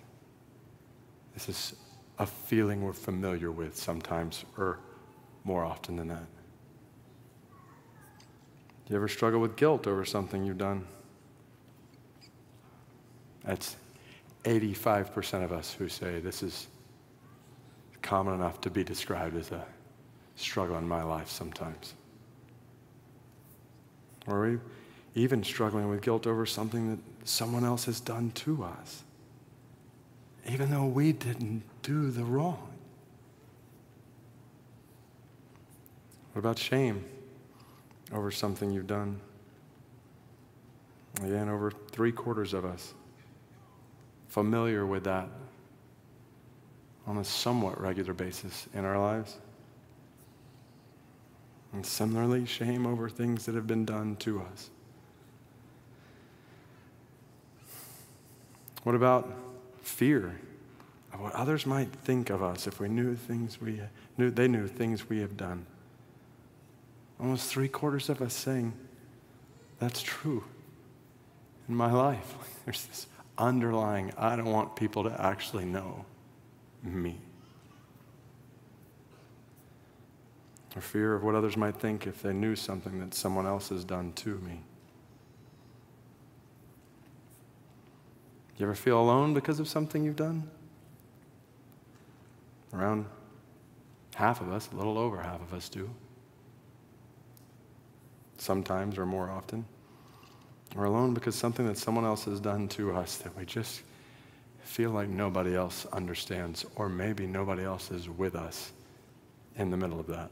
this 1.33 1.49
is 1.49 1.75
a 2.18 2.27
feeling 2.27 2.83
we're 2.83 2.92
familiar 2.92 3.51
with 3.51 3.77
sometimes, 3.77 4.44
or 4.59 4.79
more 5.44 5.64
often 5.64 5.96
than 5.96 6.09
that. 6.09 6.27
Do 8.85 8.90
you 8.90 8.96
ever 8.96 9.09
struggle 9.09 9.40
with 9.40 9.57
guilt 9.57 9.87
over 9.87 10.05
something 10.05 10.44
you've 10.44 10.59
done? 10.59 10.87
That's 13.44 13.77
85% 14.44 15.44
of 15.44 15.53
us 15.53 15.73
who 15.73 15.88
say 15.88 16.20
this 16.20 16.42
is 16.42 16.66
common 18.03 18.35
enough 18.35 18.61
to 18.61 18.70
be 18.70 18.85
described 18.85 19.37
as 19.37 19.51
a 19.51 19.64
struggle 20.40 20.76
in 20.79 20.88
my 20.88 21.03
life 21.03 21.29
sometimes. 21.29 21.94
Or 24.26 24.42
we 24.42 24.59
even 25.14 25.42
struggling 25.42 25.88
with 25.88 26.03
guilt 26.03 26.26
over 26.26 26.46
something 26.46 26.90
that 26.90 27.29
someone 27.29 27.64
else 27.64 27.85
has 27.85 28.00
done 28.00 28.31
to 28.33 28.62
us, 28.62 29.03
even 30.48 30.70
though 30.70 30.87
we 30.87 31.12
didn't 31.12 31.62
do 31.83 32.11
the 32.11 32.24
wrong. 32.24 32.68
What 36.33 36.40
about 36.40 36.59
shame 36.59 37.05
over 38.12 38.31
something 38.31 38.71
you've 38.71 38.87
done? 38.87 39.21
Again, 41.23 41.48
over 41.48 41.73
three 41.90 42.12
quarters 42.12 42.54
of 42.54 42.64
us 42.64 42.94
familiar 44.29 44.87
with 44.87 45.04
that 45.04 45.29
on 47.06 47.19
a 47.19 47.25
somewhat 47.25 47.81
regular 47.81 48.14
basis 48.14 48.69
in 48.75 48.85
our 48.85 48.98
lives. 48.98 49.37
And 51.73 51.87
similarly, 51.87 52.46
shame 52.46 52.87
over 52.87 53.08
things 53.08 53.46
that 53.46 53.54
have 53.54 53.66
been 53.66 53.85
done 53.85 54.16
to 54.16 54.40
us. 54.40 54.71
What 58.83 58.94
about 58.94 59.33
fear 59.83 60.40
of 61.12 61.21
what 61.21 61.35
others 61.35 61.66
might 61.66 61.92
think 61.92 62.31
of 62.31 62.42
us 62.42 62.66
if 62.66 62.81
we 62.81 62.88
knew 62.88 63.14
things 63.14 63.60
we 63.60 63.81
knew 64.16 64.31
they 64.31 64.48
knew 64.48 64.66
things 64.66 65.08
we 65.08 65.21
have 65.21 65.37
done? 65.37 65.66
Almost 67.21 67.50
three 67.50 67.68
quarters 67.68 68.08
of 68.08 68.23
us 68.23 68.35
saying, 68.35 68.73
That's 69.79 70.02
true 70.02 70.44
in 71.68 71.77
my 71.77 71.92
life. 71.92 72.35
There's 72.64 72.85
this 72.87 73.06
underlying, 73.38 74.12
I 74.18 74.37
don't 74.37 74.50
want 74.50 74.77
people 74.77 75.04
to 75.04 75.21
actually 75.21 75.64
know 75.64 76.04
me. 76.83 77.16
Or 80.77 80.81
fear 80.81 81.14
of 81.14 81.23
what 81.23 81.35
others 81.35 81.56
might 81.56 81.77
think 81.77 82.06
if 82.06 82.23
they 82.23 82.33
knew 82.33 82.54
something 82.54 83.00
that 83.00 83.14
someone 83.14 83.46
else 83.46 83.71
has 83.71 83.85
done 83.85 84.12
to 84.14 84.38
me. 84.38 84.60
You 88.56 88.66
ever 88.66 88.75
feel 88.75 89.00
alone 89.00 89.33
because 89.33 89.58
of 89.58 89.68
something 89.68 90.04
you've 90.04 90.16
done? 90.16 90.48
Around 92.75 93.06
half 94.14 94.40
of 94.40 94.52
us, 94.52 94.68
a 94.71 94.77
little 94.77 94.98
over 94.98 95.18
half 95.18 95.40
of 95.40 95.54
us 95.54 95.68
do. 95.68 95.90
Sometimes 98.37 98.98
or 98.98 99.06
more 99.06 99.31
often. 99.31 99.64
We're 100.77 100.85
alone 100.85 101.14
because 101.14 101.35
something 101.35 101.66
that 101.66 101.79
someone 101.79 102.04
else 102.04 102.25
has 102.27 102.38
done 102.38 102.68
to 102.68 102.94
us 102.94 103.16
that 103.18 103.37
we 103.37 103.44
just 103.44 103.83
feel 104.62 104.90
like 104.90 105.08
nobody 105.08 105.56
else 105.56 105.87
understands, 105.87 106.64
or 106.77 106.88
maybe 106.88 107.27
nobody 107.27 107.64
else 107.64 107.90
is 107.90 108.08
with 108.08 108.37
us 108.37 108.73
in 109.56 109.71
the 109.71 109.77
middle 109.77 109.98
of 109.98 110.06
that. 110.06 110.31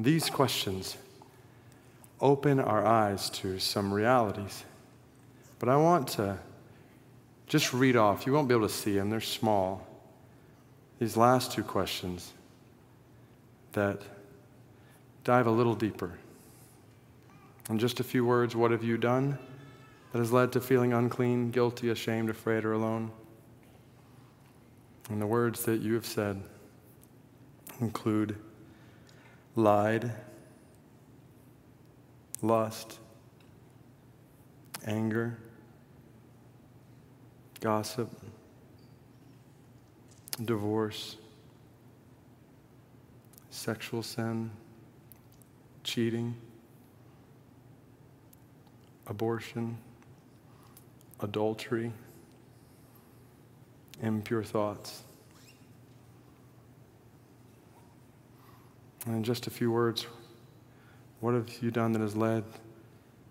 These 0.00 0.30
questions 0.30 0.96
open 2.20 2.60
our 2.60 2.86
eyes 2.86 3.30
to 3.30 3.58
some 3.58 3.92
realities. 3.92 4.64
But 5.58 5.68
I 5.68 5.76
want 5.76 6.08
to 6.08 6.38
just 7.46 7.72
read 7.72 7.96
off. 7.96 8.26
You 8.26 8.32
won't 8.32 8.48
be 8.48 8.54
able 8.54 8.68
to 8.68 8.72
see 8.72 8.94
them, 8.94 9.10
they're 9.10 9.20
small. 9.20 9.86
These 10.98 11.16
last 11.16 11.52
two 11.52 11.62
questions 11.62 12.32
that 13.72 14.02
dive 15.24 15.46
a 15.46 15.50
little 15.50 15.74
deeper. 15.74 16.18
In 17.70 17.78
just 17.78 18.00
a 18.00 18.04
few 18.04 18.24
words, 18.24 18.56
what 18.56 18.70
have 18.70 18.82
you 18.82 18.96
done 18.96 19.38
that 20.12 20.18
has 20.18 20.32
led 20.32 20.52
to 20.52 20.60
feeling 20.60 20.92
unclean, 20.92 21.50
guilty, 21.50 21.90
ashamed, 21.90 22.30
afraid, 22.30 22.64
or 22.64 22.72
alone? 22.72 23.10
And 25.10 25.20
the 25.20 25.26
words 25.26 25.64
that 25.64 25.80
you 25.80 25.94
have 25.94 26.06
said 26.06 26.42
include 27.80 28.36
lied, 29.58 30.12
lust, 32.42 33.00
anger, 34.86 35.36
gossip, 37.58 38.08
divorce, 40.44 41.16
sexual 43.50 44.00
sin, 44.00 44.48
cheating, 45.82 46.36
abortion, 49.08 49.76
adultery, 51.18 51.92
impure 54.00 54.44
thoughts. 54.44 55.02
And 59.08 59.16
in 59.16 59.24
just 59.24 59.46
a 59.46 59.50
few 59.50 59.72
words, 59.72 60.06
what 61.20 61.32
have 61.32 61.48
you 61.62 61.70
done 61.70 61.92
that 61.92 62.02
has 62.02 62.14
led 62.14 62.44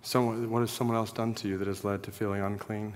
someone, 0.02 0.50
what 0.50 0.62
has 0.62 0.72
someone 0.72 0.98
else 0.98 1.12
done 1.12 1.36
to 1.36 1.48
you 1.48 1.60
that 1.60 1.68
has 1.68 1.84
led 1.84 2.02
to 2.02 2.12
feeling 2.12 2.42
unclean? 2.42 2.96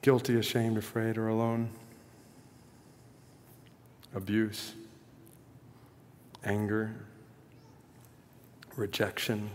Guilty, 0.00 0.38
ashamed, 0.38 0.78
afraid, 0.78 1.18
or 1.18 1.28
alone? 1.28 1.68
Abuse, 4.14 4.72
anger, 6.42 6.94
rejection, 8.74 9.50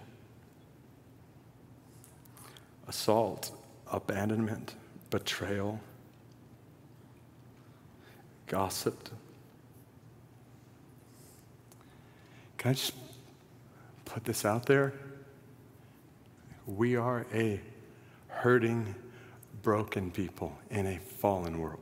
assault, 2.88 3.52
abandonment, 3.92 4.76
betrayal, 5.10 5.80
gossiped. 8.46 9.10
Can 12.60 12.72
I 12.72 12.74
just 12.74 12.94
put 14.04 14.26
this 14.26 14.44
out 14.44 14.66
there? 14.66 14.94
We 16.68 16.98
are 16.98 17.26
a 17.34 17.62
hurting, 18.28 18.96
broken 19.62 20.12
people 20.12 20.56
in 20.70 20.86
a 20.86 21.00
fallen 21.00 21.60
world. 21.60 21.80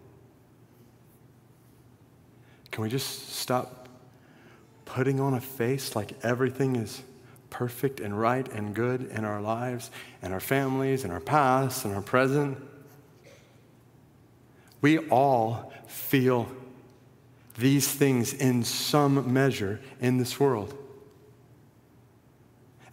Can 2.70 2.84
we 2.84 2.90
just 2.90 3.34
stop 3.34 3.90
putting 4.86 5.20
on 5.20 5.34
a 5.34 5.42
face 5.42 5.96
like 5.96 6.14
everything 6.24 6.76
is 6.76 7.02
perfect 7.50 8.00
and 8.00 8.18
right 8.18 8.48
and 8.50 8.76
good 8.76 9.10
in 9.10 9.26
our 9.26 9.42
lives 9.42 9.90
and 10.22 10.32
our 10.32 10.40
families 10.40 11.04
and 11.04 11.12
our 11.12 11.20
past 11.20 11.86
and 11.86 11.96
our 11.96 12.04
present? 12.04 12.56
We 14.82 15.00
all 15.10 15.74
feel 15.88 16.48
these 17.58 17.88
things 17.88 18.34
in 18.34 18.64
some 18.64 19.34
measure 19.34 19.80
in 19.99 20.18
this 20.18 20.39
world. 20.39 20.78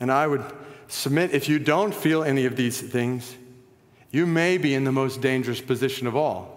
And 0.01 0.11
I 0.11 0.27
would 0.27 0.45
submit 0.89 1.33
if 1.33 1.49
you 1.49 1.59
don't 1.59 1.95
feel 1.95 2.25
any 2.25 2.47
of 2.47 2.57
these 2.57 2.81
things, 2.81 3.37
you 4.11 4.27
may 4.27 4.59
be 4.59 4.75
in 4.75 4.85
the 4.85 4.93
most 4.93 5.21
dangerous 5.21 5.61
position 5.61 6.07
of 6.07 6.17
all. 6.17 6.51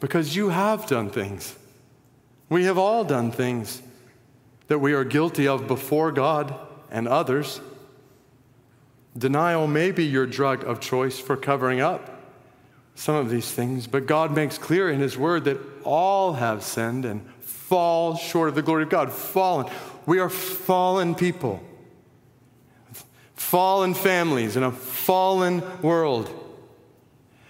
Because 0.00 0.36
you 0.36 0.50
have 0.50 0.86
done 0.86 1.10
things. 1.10 1.54
We 2.48 2.64
have 2.64 2.78
all 2.78 3.04
done 3.04 3.30
things 3.30 3.82
that 4.68 4.78
we 4.78 4.92
are 4.92 5.04
guilty 5.04 5.48
of 5.48 5.66
before 5.66 6.12
God 6.12 6.54
and 6.90 7.08
others. 7.08 7.60
Denial 9.16 9.66
may 9.66 9.90
be 9.90 10.04
your 10.04 10.26
drug 10.26 10.64
of 10.64 10.80
choice 10.80 11.18
for 11.18 11.36
covering 11.36 11.80
up 11.80 12.10
some 12.94 13.16
of 13.16 13.30
these 13.30 13.50
things, 13.50 13.86
but 13.86 14.06
God 14.06 14.34
makes 14.34 14.58
clear 14.58 14.90
in 14.90 15.00
His 15.00 15.16
Word 15.16 15.44
that 15.44 15.58
all 15.82 16.34
have 16.34 16.62
sinned 16.62 17.04
and 17.04 17.28
fall 17.40 18.16
short 18.16 18.48
of 18.48 18.54
the 18.54 18.62
glory 18.62 18.84
of 18.84 18.90
God. 18.90 19.12
Fallen. 19.12 19.72
We 20.06 20.18
are 20.18 20.28
fallen 20.28 21.14
people, 21.14 21.62
fallen 23.34 23.94
families 23.94 24.56
in 24.56 24.62
a 24.62 24.70
fallen 24.70 25.62
world. 25.82 26.30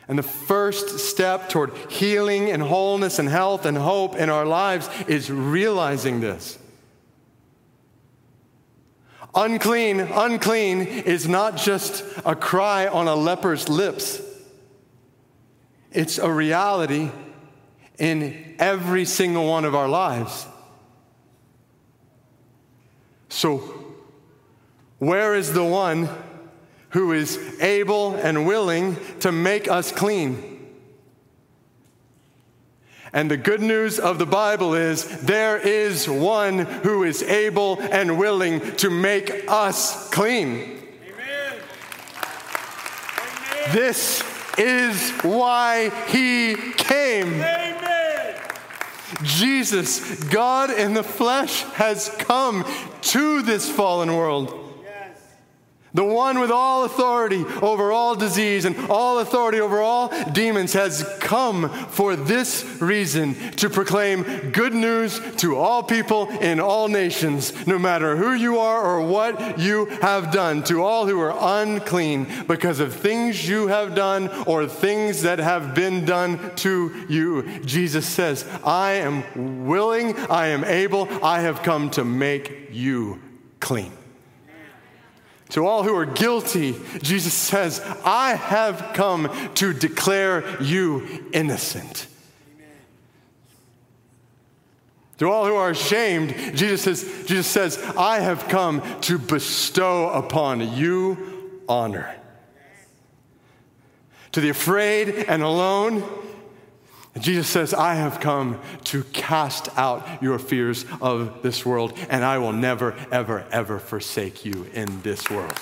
And 0.07 0.19
the 0.19 0.23
first 0.23 0.99
step 0.99 1.49
toward 1.49 1.75
healing 1.91 2.51
and 2.51 2.63
wholeness 2.63 3.19
and 3.19 3.29
health 3.29 3.65
and 3.65 3.77
hope 3.77 4.17
in 4.17 4.29
our 4.29 4.45
lives 4.45 4.89
is 5.09 5.31
realizing 5.31 6.21
this. 6.21 6.59
Unclean, 9.35 10.01
unclean 10.01 10.83
is 10.83 11.27
not 11.27 11.57
just 11.57 12.05
a 12.25 12.37
cry 12.37 12.87
on 12.87 13.09
a 13.09 13.17
leper's 13.17 13.69
lips. 13.69 14.23
It's 15.95 16.19
a 16.19 16.31
reality 16.31 17.11
in 17.99 18.57
every 18.59 19.05
single 19.05 19.49
one 19.49 19.65
of 19.65 19.77
our 19.77 19.89
lives. 19.89 20.47
So, 23.29 23.59
where 24.99 25.37
is 25.37 25.53
the 25.53 25.65
one 25.65 26.09
who 26.91 27.13
is 27.13 27.39
able 27.61 28.17
and 28.17 28.45
willing 28.45 28.97
to 29.21 29.31
make 29.31 29.69
us 29.69 29.93
clean? 29.93 30.51
And 33.13 33.31
the 33.31 33.37
good 33.37 33.61
news 33.61 34.01
of 34.01 34.19
the 34.19 34.27
Bible 34.27 34.75
is 34.75 35.21
there 35.21 35.57
is 35.57 36.09
one 36.09 36.59
who 36.59 37.05
is 37.05 37.23
able 37.23 37.81
and 37.81 38.19
willing 38.19 38.61
to 38.79 38.91
make 38.91 39.45
us 39.47 40.11
clean. 40.11 40.83
Amen. 41.07 41.61
This 43.71 44.34
is 44.59 45.11
why 45.23 45.91
he 46.09 46.55
came. 46.77 47.35
Amen. 47.35 47.75
Jesus, 49.23 50.25
God 50.25 50.71
in 50.71 50.95
the 50.95 51.03
flesh, 51.03 51.63
has 51.75 52.09
come 52.19 52.65
to 53.03 53.43
this 53.43 53.71
fallen 53.71 54.15
world 54.15 54.64
the 55.95 56.05
one 56.05 56.41
with 56.41 56.51
all 56.51 56.85
authority 56.85 57.45
over 57.63 57.93
all 57.93 58.17
disease 58.17 58.65
and 58.65 58.77
all 58.91 59.21
authority 59.21 59.61
over 59.61 59.81
all 59.81 60.13
demons 60.33 60.73
has 60.73 61.09
come 61.21 61.69
for 61.87 62.17
this 62.17 62.65
reason 62.81 63.35
to 63.53 63.71
proclaim 63.71 64.51
good 64.51 64.75
news 64.75 65.21
to 65.37 65.57
all 65.57 65.85
people 65.85 66.29
in 66.41 66.59
all 66.59 66.89
nations, 66.89 67.67
no 67.67 67.79
matter 67.79 68.17
who 68.17 68.35
you 68.35 68.59
are 68.59 68.83
or 68.83 69.07
what 69.07 69.59
you 69.59 69.87
have 70.03 70.33
done, 70.33 70.65
to 70.65 70.83
all 70.83 71.07
who 71.07 71.21
are 71.21 71.63
unclean 71.63 72.27
because 72.49 72.81
of 72.81 72.93
things 72.93 73.49
you 73.49 73.69
have 73.69 73.95
done 73.95 74.29
or 74.47 74.67
things 74.67 75.23
that 75.23 75.39
have 75.39 75.77
been 75.77 76.05
done 76.05 76.55
to 76.57 77.07
you. 77.09 77.61
Jesus 77.61 78.07
says, 78.07 78.45
I 78.65 78.93
am 78.95 79.65
willing, 79.65 80.17
I 80.29 80.49
am 80.49 80.65
able, 80.65 81.09
I 81.25 81.41
have 81.43 81.63
come 81.63 81.91
to 81.91 82.05
make 82.05 82.71
you 82.73 83.21
clean. 83.61 83.93
To 85.55 85.65
all 85.69 85.85
who 85.85 85.95
are 85.95 86.05
guilty, 86.05 86.75
Jesus 87.01 87.33
says, 87.33 87.81
I 88.05 88.35
have 88.35 88.91
come 88.93 89.31
to 89.55 89.73
declare 89.73 90.61
you 90.61 91.29
innocent. 91.33 92.09
To 95.19 95.31
all 95.31 95.47
who 95.47 95.55
are 95.55 95.71
ashamed, 95.71 96.35
Jesus 96.57 96.83
says, 96.83 97.27
Jesus 97.29 97.47
says, 97.47 97.79
I 97.97 98.19
have 98.19 98.49
come 98.49 98.83
to 99.03 99.17
bestow 99.17 100.11
upon 100.11 100.77
you 100.77 101.63
honor. 101.69 102.13
To 104.33 104.41
the 104.41 104.49
afraid 104.49 105.27
and 105.29 105.41
alone, 105.41 106.03
Jesus 107.19 107.49
says, 107.49 107.73
I 107.73 107.95
have 107.95 108.19
come 108.19 108.61
to 108.85 109.05
cast 109.05 109.69
out 109.79 110.23
your 110.23 110.39
fears 110.39 110.85
of 111.01 111.43
this 111.43 111.65
world, 111.65 111.97
and 112.09 112.25
I 112.25 112.39
will 112.39 112.53
never, 112.53 112.95
ever, 113.13 113.47
ever 113.53 113.79
forsake 113.79 114.45
you 114.45 114.67
in 114.75 115.01
this 115.03 115.31
world. 115.31 115.59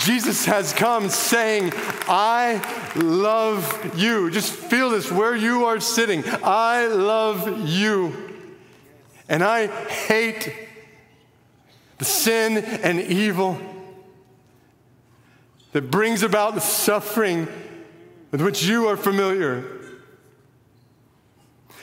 Jesus 0.00 0.46
has 0.46 0.72
come 0.72 1.08
saying, 1.08 1.72
I 2.08 2.60
love 2.96 3.94
you. 3.96 4.30
Just 4.30 4.52
feel 4.52 4.90
this 4.90 5.10
where 5.10 5.36
you 5.36 5.64
are 5.66 5.80
sitting. 5.80 6.24
I 6.42 6.86
love 6.86 7.68
you. 7.68 8.14
And 9.28 9.42
I 9.44 9.66
hate 9.66 10.52
the 11.98 12.04
sin 12.04 12.58
and 12.58 13.00
evil 13.00 13.58
that 15.72 15.90
brings 15.90 16.22
about 16.22 16.54
the 16.54 16.60
suffering 16.60 17.48
with 18.32 18.40
which 18.40 18.64
you 18.64 18.88
are 18.88 18.96
familiar. 18.96 19.64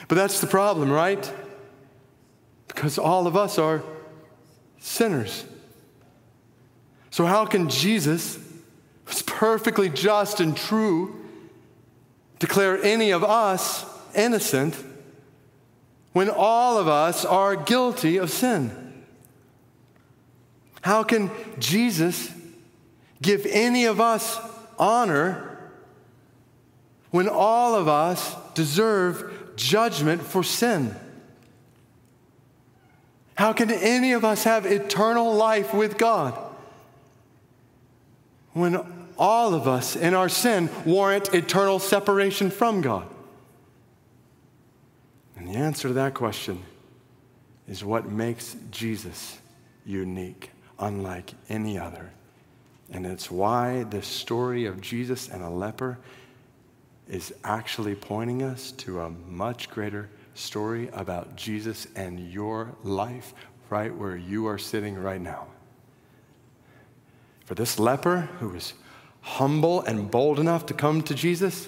But 0.09 0.15
that's 0.15 0.41
the 0.41 0.47
problem, 0.47 0.91
right? 0.91 1.31
Because 2.67 2.97
all 2.97 3.27
of 3.27 3.37
us 3.37 3.57
are 3.57 3.83
sinners. 4.79 5.45
So, 7.11 7.25
how 7.25 7.45
can 7.45 7.69
Jesus, 7.69 8.39
who's 9.05 9.21
perfectly 9.21 9.89
just 9.89 10.39
and 10.39 10.57
true, 10.57 11.15
declare 12.39 12.81
any 12.83 13.11
of 13.11 13.23
us 13.23 13.85
innocent 14.15 14.75
when 16.13 16.29
all 16.29 16.77
of 16.77 16.87
us 16.87 17.25
are 17.25 17.55
guilty 17.55 18.17
of 18.17 18.31
sin? 18.31 19.03
How 20.81 21.03
can 21.03 21.29
Jesus 21.59 22.31
give 23.21 23.45
any 23.45 23.85
of 23.85 23.99
us 23.99 24.39
honor 24.79 25.48
when 27.11 27.27
all 27.27 27.75
of 27.75 27.87
us 27.87 28.35
deserve 28.53 29.55
judgment 29.55 30.21
for 30.21 30.43
sin? 30.43 30.95
How 33.35 33.53
can 33.53 33.71
any 33.71 34.11
of 34.11 34.25
us 34.25 34.43
have 34.43 34.65
eternal 34.65 35.33
life 35.33 35.73
with 35.73 35.97
God 35.97 36.37
when 38.51 38.81
all 39.17 39.53
of 39.53 39.67
us 39.67 39.95
in 39.95 40.13
our 40.13 40.27
sin 40.27 40.69
warrant 40.85 41.33
eternal 41.33 41.79
separation 41.79 42.51
from 42.51 42.81
God? 42.81 43.07
And 45.37 45.47
the 45.47 45.53
answer 45.53 45.87
to 45.87 45.93
that 45.93 46.13
question 46.13 46.63
is 47.67 47.83
what 47.83 48.11
makes 48.11 48.57
Jesus 48.71 49.37
unique, 49.85 50.51
unlike 50.77 51.33
any 51.47 51.79
other. 51.79 52.11
And 52.91 53.05
it's 53.05 53.31
why 53.31 53.83
the 53.83 54.01
story 54.01 54.65
of 54.65 54.81
Jesus 54.81 55.29
and 55.29 55.43
a 55.43 55.49
leper 55.49 55.97
is 57.09 57.33
actually 57.43 57.95
pointing 57.95 58.43
us 58.43 58.71
to 58.71 59.01
a 59.01 59.09
much 59.09 59.69
greater 59.69 60.09
story 60.35 60.89
about 60.93 61.35
Jesus 61.35 61.87
and 61.95 62.31
your 62.31 62.75
life 62.83 63.33
right 63.69 63.93
where 63.93 64.15
you 64.15 64.47
are 64.47 64.59
sitting 64.59 64.95
right 64.95 65.19
now. 65.19 65.47
For 67.45 67.55
this 67.55 67.79
leper 67.79 68.29
who 68.39 68.49
was 68.49 68.73
humble 69.21 69.81
and 69.81 70.09
bold 70.09 70.39
enough 70.39 70.67
to 70.67 70.73
come 70.73 71.01
to 71.03 71.15
Jesus, 71.15 71.67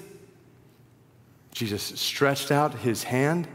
Jesus 1.53 1.81
stretched 1.99 2.51
out 2.51 2.75
his 2.79 3.03
hand 3.03 3.47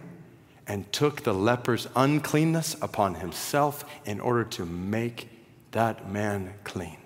and 0.66 0.90
took 0.92 1.22
the 1.22 1.32
leper's 1.32 1.86
uncleanness 1.94 2.76
upon 2.82 3.14
himself 3.14 3.84
in 4.04 4.18
order 4.18 4.42
to 4.42 4.66
make 4.66 5.28
that 5.70 6.10
man 6.10 6.52
clean. 6.64 6.98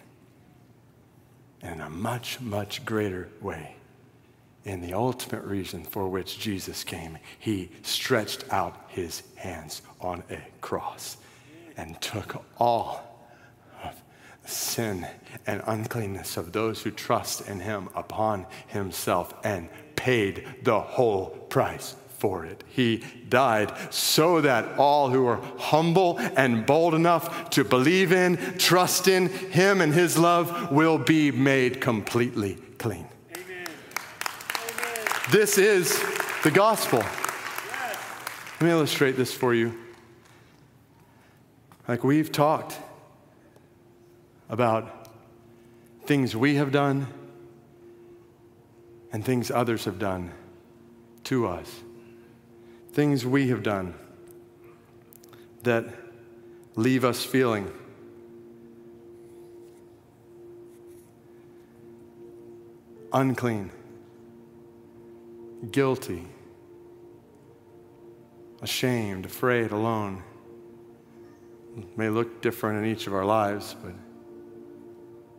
in 1.62 1.82
a 1.82 1.90
much, 1.90 2.40
much 2.40 2.86
greater 2.86 3.28
way 3.42 3.76
in 4.70 4.80
the 4.80 4.94
ultimate 4.94 5.42
reason 5.42 5.82
for 5.82 6.08
which 6.08 6.38
Jesus 6.38 6.84
came, 6.84 7.18
he 7.40 7.70
stretched 7.82 8.44
out 8.52 8.84
his 8.86 9.24
hands 9.34 9.82
on 10.00 10.22
a 10.30 10.38
cross 10.60 11.16
and 11.76 12.00
took 12.00 12.44
all 12.56 13.26
of 13.82 14.00
sin 14.48 15.04
and 15.44 15.60
uncleanness 15.66 16.36
of 16.36 16.52
those 16.52 16.82
who 16.82 16.92
trust 16.92 17.48
in 17.48 17.58
him 17.58 17.88
upon 17.96 18.46
himself 18.68 19.34
and 19.42 19.68
paid 19.96 20.46
the 20.62 20.78
whole 20.78 21.30
price 21.48 21.96
for 22.18 22.44
it. 22.44 22.62
He 22.68 23.02
died 23.28 23.72
so 23.92 24.40
that 24.40 24.78
all 24.78 25.10
who 25.10 25.26
are 25.26 25.40
humble 25.58 26.16
and 26.36 26.64
bold 26.64 26.94
enough 26.94 27.50
to 27.50 27.64
believe 27.64 28.12
in, 28.12 28.36
trust 28.56 29.08
in 29.08 29.30
him 29.30 29.80
and 29.80 29.92
his 29.92 30.16
love 30.16 30.70
will 30.70 30.98
be 30.98 31.32
made 31.32 31.80
completely 31.80 32.56
clean. 32.78 33.08
This 35.30 35.58
is 35.58 35.96
the 36.42 36.50
gospel. 36.50 36.98
Let 36.98 38.62
me 38.62 38.70
illustrate 38.70 39.12
this 39.12 39.32
for 39.32 39.54
you. 39.54 39.78
Like 41.86 42.02
we've 42.02 42.32
talked 42.32 42.76
about 44.48 45.08
things 46.02 46.34
we 46.34 46.56
have 46.56 46.72
done 46.72 47.06
and 49.12 49.24
things 49.24 49.52
others 49.52 49.84
have 49.84 50.00
done 50.00 50.32
to 51.24 51.46
us. 51.46 51.80
Things 52.90 53.24
we 53.24 53.50
have 53.50 53.62
done 53.62 53.94
that 55.62 55.84
leave 56.74 57.04
us 57.04 57.24
feeling 57.24 57.72
unclean 63.12 63.70
guilty, 65.70 66.26
ashamed, 68.62 69.26
afraid, 69.26 69.72
alone. 69.72 70.22
It 71.76 71.96
may 71.96 72.08
look 72.08 72.42
different 72.42 72.84
in 72.84 72.90
each 72.90 73.06
of 73.06 73.14
our 73.14 73.24
lives, 73.24 73.76
but 73.82 73.92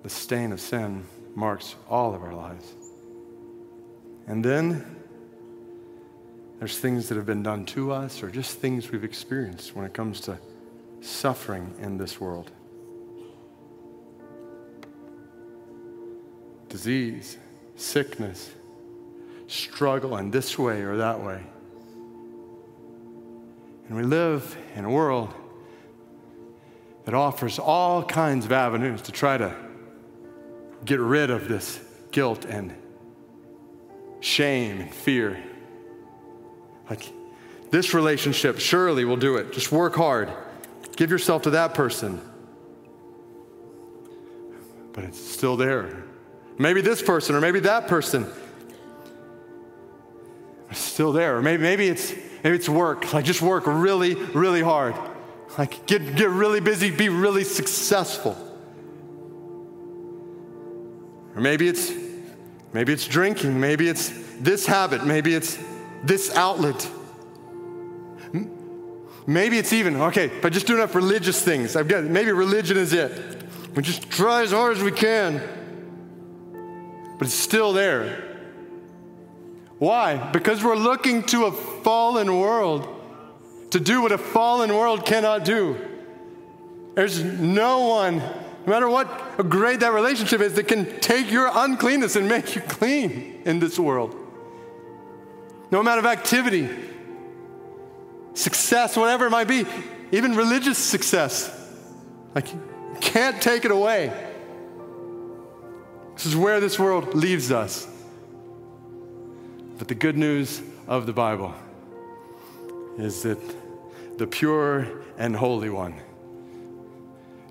the 0.04 0.10
stain 0.10 0.52
of 0.52 0.60
sin 0.60 1.06
marks 1.36 1.76
all 1.90 2.14
of 2.16 2.24
our 2.24 2.34
lives. 2.34 2.74
And 4.28 4.44
then 4.44 4.86
there's 6.60 6.78
things 6.78 7.10
that 7.10 7.16
have 7.16 7.26
been 7.26 7.44
done 7.44 7.66
to 7.66 7.92
us 7.92 8.22
or 8.22 8.30
just 8.30 8.60
things 8.60 8.92
we've 8.92 9.04
experienced 9.04 9.76
when 9.76 9.86
it 9.86 9.94
comes 9.94 10.22
to 10.22 10.38
suffering 11.02 11.74
in 11.80 11.98
this 11.98 12.22
world. 12.22 12.52
Disease, 16.70 17.38
sickness, 17.76 18.52
struggle 19.52 20.18
in 20.18 20.32
this 20.32 20.58
way 20.58 20.82
or 20.82 20.98
that 20.98 21.22
way. 21.22 21.44
And 23.88 23.98
we 23.98 24.04
live 24.04 24.56
in 24.76 24.86
a 24.86 24.90
world 24.90 25.34
that 27.04 27.14
offers 27.14 27.60
all 27.60 28.04
kinds 28.04 28.46
of 28.46 28.52
avenues 28.52 29.02
to 29.04 29.12
try 29.12 29.38
to 29.38 29.54
get 30.86 31.00
rid 31.00 31.30
of 31.30 31.48
this 31.48 31.80
guilt 32.12 32.46
and 32.46 32.74
shame 34.22 34.80
and 34.80 34.94
fear. 34.94 35.44
Like, 36.90 37.12
this 37.72 37.94
relationship 37.94 38.60
surely 38.60 39.04
will 39.04 39.18
do 39.18 39.38
it. 39.38 39.52
Just 39.52 39.72
work 39.72 39.96
hard. 39.96 40.32
Give 40.96 41.10
yourself 41.10 41.42
to 41.44 41.52
that 41.52 41.74
person. 41.74 42.22
But 44.94 45.06
it's 45.06 45.20
still 45.20 45.58
there. 45.58 46.04
Maybe 46.58 46.82
this 46.82 47.02
person 47.02 47.36
or 47.36 47.42
maybe 47.42 47.62
that 47.62 47.88
person 47.88 48.32
still 50.74 51.12
there. 51.12 51.38
Or 51.38 51.42
maybe, 51.42 51.64
maybe, 51.64 51.88
it's, 51.88 52.14
maybe 52.44 52.56
it's 52.56 52.70
work. 52.70 53.14
Like 53.14 53.26
just 53.26 53.42
work 53.42 53.64
really, 53.68 54.16
really 54.16 54.62
hard. 54.62 54.96
Like 55.58 55.86
get, 55.86 56.16
get 56.16 56.30
really 56.30 56.60
busy, 56.60 56.92
be 56.92 57.10
really 57.10 57.44
successful. 57.44 58.38
Or 61.36 61.42
maybe 61.42 61.68
it's, 61.68 61.92
maybe 62.74 62.94
it's 62.94 63.08
drinking. 63.08 63.60
Maybe 63.60 63.88
it's 63.88 64.12
this 64.40 64.66
habit. 64.66 65.06
Maybe 65.06 65.34
it's 65.34 65.58
this 66.04 66.36
outlet. 66.36 66.90
Maybe 69.28 69.60
it's 69.60 69.72
even, 69.72 69.96
okay, 69.98 70.32
but 70.42 70.52
just 70.52 70.66
do 70.66 70.74
enough 70.74 70.96
religious 70.96 71.42
things, 71.44 71.76
I've 71.76 71.88
got, 71.88 72.04
maybe 72.04 72.32
religion 72.32 72.76
is 72.76 72.92
it. 72.92 73.12
We 73.76 73.84
just 73.84 74.10
try 74.10 74.42
as 74.42 74.52
hard 74.52 74.76
as 74.76 74.84
we 74.84 74.92
can, 74.92 75.40
but 77.18 77.28
it's 77.28 77.36
still 77.36 77.72
there. 77.72 78.31
Why? 79.82 80.30
Because 80.32 80.64
we're 80.64 80.76
looking 80.76 81.24
to 81.24 81.46
a 81.46 81.52
fallen 81.52 82.38
world 82.38 82.88
to 83.72 83.80
do 83.80 84.04
what 84.04 84.12
a 84.12 84.18
fallen 84.20 84.76
world 84.76 85.08
cannot 85.08 85.44
do. 85.44 85.76
There's 86.94 87.24
no 87.24 87.88
one, 87.88 88.18
no 88.18 88.68
matter 88.68 88.88
what 88.88 89.50
great 89.50 89.80
that 89.80 89.92
relationship 89.92 90.40
is, 90.40 90.54
that 90.54 90.68
can 90.68 91.00
take 91.00 91.32
your 91.32 91.50
uncleanness 91.52 92.16
and 92.16 92.30
make 92.30 92.54
you 92.54 92.62
clean 92.62 93.42
in 93.44 93.58
this 93.58 93.80
world. 93.80 94.16
No 95.72 95.80
amount 95.80 95.98
of 95.98 96.06
activity, 96.06 96.70
success, 98.36 98.96
whatever 98.96 99.26
it 99.26 99.32
might 99.32 99.48
be, 99.48 99.66
even 100.12 100.36
religious 100.36 100.78
success, 100.78 101.50
like 102.36 102.54
you 102.54 102.62
can't 103.02 103.42
take 103.42 103.66
it 103.66 103.72
away. 103.72 104.14
This 106.14 106.28
is 106.28 106.36
where 106.36 106.60
this 106.60 106.78
world 106.78 107.16
leaves 107.16 107.52
us. 107.52 107.88
But 109.82 109.88
the 109.88 109.96
good 109.96 110.16
news 110.16 110.62
of 110.88 111.08
the 111.08 111.12
Bible 111.12 111.56
is 113.00 113.24
that 113.24 113.40
the 114.20 114.28
pure 114.28 114.88
and 115.18 115.36
holy 115.36 115.72
one, 115.72 115.96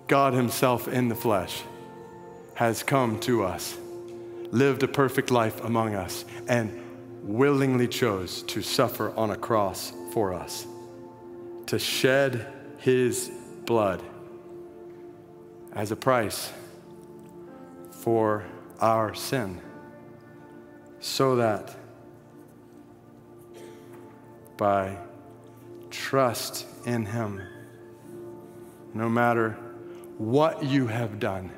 God 0.06 0.34
Himself 0.34 0.86
in 0.86 1.08
the 1.08 1.16
flesh, 1.16 1.64
has 2.54 2.84
come 2.84 3.18
to 3.22 3.42
us, 3.42 3.76
lived 4.52 4.84
a 4.84 4.86
perfect 4.86 5.32
life 5.32 5.64
among 5.64 5.96
us, 5.96 6.24
and 6.46 6.80
willingly 7.24 7.88
chose 7.88 8.42
to 8.44 8.62
suffer 8.62 9.10
on 9.16 9.30
a 9.30 9.36
cross 9.36 9.92
for 10.12 10.32
us, 10.32 10.68
to 11.66 11.80
shed 11.80 12.46
his 12.78 13.28
blood 13.66 14.04
as 15.72 15.90
a 15.90 15.96
price 15.96 16.52
for 17.90 18.44
our 18.80 19.14
sin, 19.16 19.60
so 21.00 21.34
that 21.34 21.74
by 24.60 24.94
trust 25.90 26.66
in 26.84 27.06
him, 27.06 27.40
no 28.92 29.08
matter 29.08 29.52
what 30.18 30.62
you 30.62 30.86
have 30.86 31.18
done, 31.18 31.50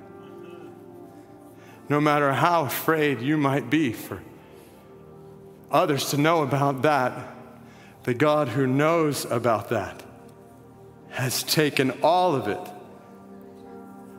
no 1.89 2.01
matter 2.01 2.33
how 2.33 2.65
afraid 2.65 3.21
you 3.21 3.37
might 3.37 3.69
be 3.69 3.93
for 3.93 4.23
others 5.69 6.11
to 6.11 6.17
know 6.17 6.45
about 6.45 6.83
that, 6.83 7.35
the 8.05 8.15
God 8.15 8.47
who 8.47 8.69
knows 8.69 9.25
about 9.25 9.71
that 9.71 10.01
has 11.11 11.43
taken 11.43 11.91
all 12.05 12.37
of 12.37 12.47
it 12.47 12.71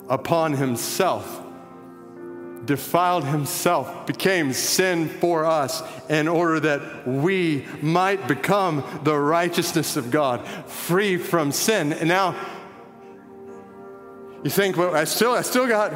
upon 0.09 0.51
himself, 0.51 1.41
defiled 2.65 3.25
himself, 3.25 4.05
became 4.05 4.53
sin 4.53 5.09
for 5.09 5.45
us 5.45 5.83
in 6.09 6.27
order 6.27 6.59
that 6.61 7.07
we 7.07 7.65
might 7.81 8.27
become 8.27 8.83
the 9.03 9.17
righteousness 9.17 9.97
of 9.97 10.11
God, 10.11 10.47
free 10.67 11.17
from 11.17 11.51
sin. 11.51 11.93
And 11.93 12.07
now, 12.07 12.35
you 14.43 14.49
think, 14.49 14.77
well, 14.77 14.95
I 14.95 15.05
still, 15.05 15.33
I 15.33 15.41
still 15.41 15.67
got 15.67 15.93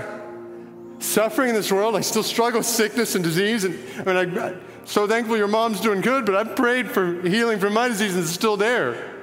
suffering 0.99 1.49
in 1.49 1.55
this 1.55 1.71
world. 1.71 1.95
I 1.95 2.01
still 2.01 2.23
struggle 2.23 2.59
with 2.59 2.67
sickness 2.67 3.15
and 3.15 3.23
disease. 3.23 3.63
And 3.63 3.77
I 3.99 4.03
mean, 4.03 4.37
I, 4.37 4.49
am 4.49 4.61
so 4.85 5.07
thankful 5.07 5.37
your 5.37 5.47
mom's 5.47 5.81
doing 5.81 6.01
good, 6.01 6.25
but 6.25 6.35
I've 6.35 6.55
prayed 6.55 6.89
for 6.89 7.21
healing 7.27 7.59
from 7.59 7.73
my 7.73 7.87
disease 7.87 8.15
and 8.15 8.23
it's 8.23 8.31
still 8.31 8.57
there. 8.57 9.13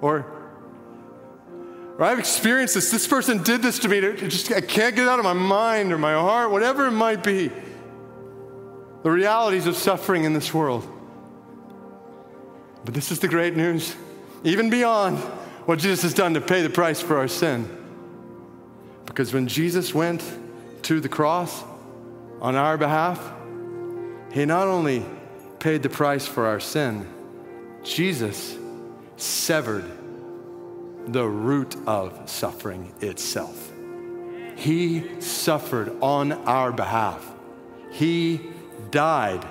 Or, 0.00 0.18
or 0.18 0.31
I've 1.98 2.18
experienced 2.18 2.74
this. 2.74 2.90
This 2.90 3.06
person 3.06 3.42
did 3.42 3.62
this 3.62 3.78
to 3.80 3.88
me. 3.88 3.98
It 3.98 4.18
just, 4.28 4.50
I 4.50 4.60
can't 4.60 4.96
get 4.96 5.02
it 5.04 5.08
out 5.08 5.18
of 5.18 5.24
my 5.24 5.32
mind 5.32 5.92
or 5.92 5.98
my 5.98 6.14
heart, 6.14 6.50
whatever 6.50 6.86
it 6.86 6.92
might 6.92 7.22
be. 7.22 7.50
The 9.02 9.10
realities 9.10 9.66
of 9.66 9.76
suffering 9.76 10.24
in 10.24 10.32
this 10.32 10.52
world. 10.54 10.88
But 12.84 12.94
this 12.94 13.12
is 13.12 13.18
the 13.20 13.28
great 13.28 13.56
news. 13.56 13.94
Even 14.44 14.70
beyond 14.70 15.18
what 15.66 15.78
Jesus 15.78 16.02
has 16.02 16.14
done 16.14 16.34
to 16.34 16.40
pay 16.40 16.62
the 16.62 16.70
price 16.70 17.00
for 17.00 17.18
our 17.18 17.28
sin. 17.28 17.68
Because 19.06 19.32
when 19.32 19.46
Jesus 19.46 19.94
went 19.94 20.22
to 20.82 21.00
the 21.00 21.08
cross 21.08 21.62
on 22.40 22.56
our 22.56 22.76
behalf, 22.76 23.32
he 24.32 24.44
not 24.44 24.66
only 24.66 25.04
paid 25.60 25.82
the 25.82 25.88
price 25.88 26.26
for 26.26 26.46
our 26.46 26.58
sin, 26.58 27.06
Jesus 27.84 28.56
severed 29.16 29.84
the 31.06 31.26
root 31.26 31.76
of 31.86 32.28
suffering 32.28 32.92
itself. 33.00 33.72
He 34.56 35.20
suffered 35.20 35.96
on 36.00 36.32
our 36.32 36.72
behalf. 36.72 37.28
He 37.90 38.40
died 38.90 39.46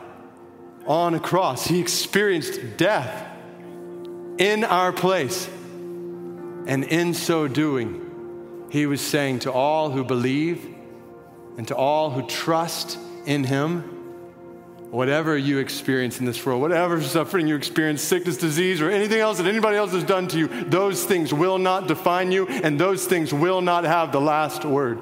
on 0.85 1.13
a 1.13 1.19
cross. 1.19 1.65
He 1.67 1.79
experienced 1.79 2.77
death 2.77 3.27
in 4.37 4.63
our 4.63 4.91
place. 4.91 5.47
And 6.67 6.83
in 6.83 7.13
so 7.13 7.47
doing, 7.47 8.67
he 8.69 8.85
was 8.85 9.01
saying 9.01 9.39
to 9.39 9.51
all 9.51 9.89
who 9.91 10.03
believe 10.03 10.75
and 11.57 11.67
to 11.67 11.75
all 11.75 12.11
who 12.11 12.25
trust 12.27 12.97
in 13.25 13.43
him, 13.43 14.00
whatever 14.91 15.37
you 15.37 15.57
experience 15.57 16.19
in 16.19 16.25
this 16.25 16.45
world, 16.45 16.61
whatever 16.61 17.01
suffering 17.01 17.47
you 17.47 17.55
experience, 17.55 18.01
sickness, 18.01 18.37
disease, 18.37 18.81
or 18.81 18.91
anything 18.91 19.19
else 19.19 19.37
that 19.37 19.47
anybody 19.47 19.77
else 19.77 19.93
has 19.93 20.03
done 20.03 20.27
to 20.27 20.37
you, 20.37 20.47
those 20.65 21.03
things 21.05 21.33
will 21.33 21.57
not 21.57 21.87
define 21.87 22.31
you 22.31 22.47
and 22.47 22.79
those 22.79 23.05
things 23.05 23.33
will 23.33 23.61
not 23.61 23.85
have 23.85 24.11
the 24.11 24.21
last 24.21 24.65
word 24.65 24.99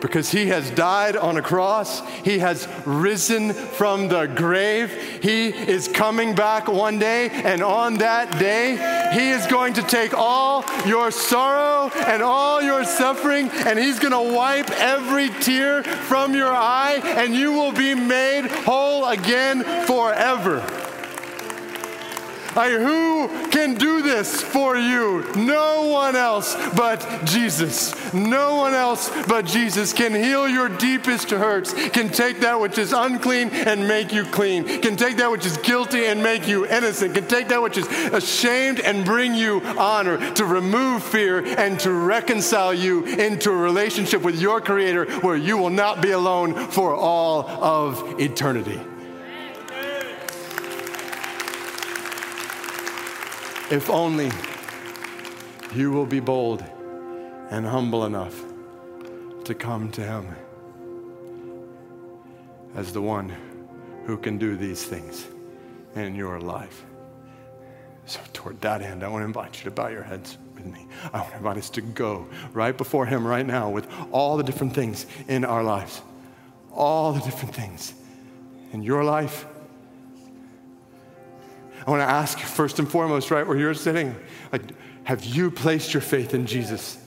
because 0.00 0.30
he 0.30 0.46
has 0.46 0.70
died 0.70 1.16
on 1.16 1.36
a 1.36 1.42
cross. 1.42 2.06
He 2.24 2.38
has 2.38 2.68
risen 2.84 3.52
from 3.52 4.08
the 4.08 4.26
grave. 4.26 4.92
He 5.22 5.48
is 5.48 5.88
coming 5.88 6.34
back 6.34 6.68
one 6.68 6.98
day, 6.98 7.28
and 7.30 7.62
on 7.62 7.94
that 7.98 8.38
day, 8.38 8.76
he 9.12 9.30
is 9.30 9.46
going 9.46 9.74
to 9.74 9.82
take 9.82 10.14
all 10.14 10.64
your 10.86 11.10
sorrow 11.10 11.90
and 12.06 12.22
all 12.22 12.62
your 12.62 12.84
suffering, 12.84 13.48
and 13.50 13.78
he's 13.78 13.98
going 13.98 14.12
to 14.12 14.34
wipe 14.34 14.70
every 14.70 15.28
tear 15.28 15.82
from 15.82 16.34
your 16.34 16.52
eye, 16.52 17.00
and 17.04 17.34
you 17.34 17.52
will 17.52 17.72
be 17.72 17.94
made 17.94 18.46
whole 18.46 19.06
again 19.06 19.62
forever. 19.86 20.79
I, 22.56 22.70
who 22.70 23.50
can 23.50 23.74
do 23.74 24.02
this 24.02 24.42
for 24.42 24.76
you? 24.76 25.24
No 25.36 25.86
one 25.86 26.16
else 26.16 26.56
but 26.76 27.24
Jesus. 27.24 28.12
No 28.12 28.56
one 28.56 28.74
else 28.74 29.10
but 29.26 29.46
Jesus 29.46 29.92
can 29.92 30.14
heal 30.14 30.48
your 30.48 30.68
deepest 30.68 31.30
hurts, 31.30 31.72
can 31.90 32.08
take 32.08 32.40
that 32.40 32.60
which 32.60 32.78
is 32.78 32.92
unclean 32.92 33.50
and 33.50 33.86
make 33.86 34.12
you 34.12 34.24
clean, 34.24 34.64
can 34.80 34.96
take 34.96 35.16
that 35.18 35.30
which 35.30 35.46
is 35.46 35.56
guilty 35.58 36.06
and 36.06 36.22
make 36.22 36.48
you 36.48 36.66
innocent, 36.66 37.14
can 37.14 37.26
take 37.26 37.48
that 37.48 37.62
which 37.62 37.78
is 37.78 37.86
ashamed 38.12 38.80
and 38.80 39.04
bring 39.04 39.34
you 39.34 39.60
honor, 39.78 40.18
to 40.34 40.44
remove 40.44 41.02
fear 41.02 41.44
and 41.44 41.78
to 41.80 41.92
reconcile 41.92 42.74
you 42.74 43.04
into 43.04 43.50
a 43.50 43.56
relationship 43.56 44.22
with 44.22 44.40
your 44.40 44.60
Creator 44.60 45.06
where 45.20 45.36
you 45.36 45.56
will 45.56 45.70
not 45.70 46.00
be 46.00 46.10
alone 46.10 46.54
for 46.54 46.94
all 46.94 47.48
of 47.48 48.20
eternity. 48.20 48.80
If 53.70 53.88
only 53.88 54.32
you 55.76 55.92
will 55.92 56.06
be 56.06 56.18
bold 56.18 56.64
and 57.50 57.64
humble 57.64 58.04
enough 58.04 58.42
to 59.44 59.54
come 59.54 59.92
to 59.92 60.02
Him 60.02 60.26
as 62.74 62.92
the 62.92 63.00
one 63.00 63.32
who 64.06 64.16
can 64.16 64.38
do 64.38 64.56
these 64.56 64.84
things 64.84 65.28
in 65.94 66.16
your 66.16 66.40
life. 66.40 66.84
So, 68.06 68.18
toward 68.32 68.60
that 68.62 68.82
end, 68.82 69.04
I 69.04 69.08
want 69.08 69.22
to 69.22 69.26
invite 69.26 69.58
you 69.58 69.64
to 69.64 69.70
bow 69.70 69.86
your 69.86 70.02
heads 70.02 70.36
with 70.56 70.66
me. 70.66 70.88
I 71.12 71.18
want 71.18 71.30
to 71.30 71.36
invite 71.36 71.56
us 71.56 71.70
to 71.70 71.80
go 71.80 72.26
right 72.52 72.76
before 72.76 73.06
Him 73.06 73.24
right 73.24 73.46
now 73.46 73.70
with 73.70 73.86
all 74.10 74.36
the 74.36 74.42
different 74.42 74.74
things 74.74 75.06
in 75.28 75.44
our 75.44 75.62
lives, 75.62 76.02
all 76.72 77.12
the 77.12 77.20
different 77.20 77.54
things 77.54 77.94
in 78.72 78.82
your 78.82 79.04
life 79.04 79.46
I 81.86 81.90
want 81.90 82.00
to 82.00 82.08
ask 82.08 82.38
you 82.38 82.46
first 82.46 82.78
and 82.78 82.90
foremost, 82.90 83.30
right 83.30 83.46
where 83.46 83.56
you're 83.56 83.74
sitting, 83.74 84.14
like, 84.52 84.62
have 85.04 85.24
you 85.24 85.50
placed 85.50 85.94
your 85.94 86.00
faith 86.00 86.34
in 86.34 86.46
Jesus? 86.46 86.98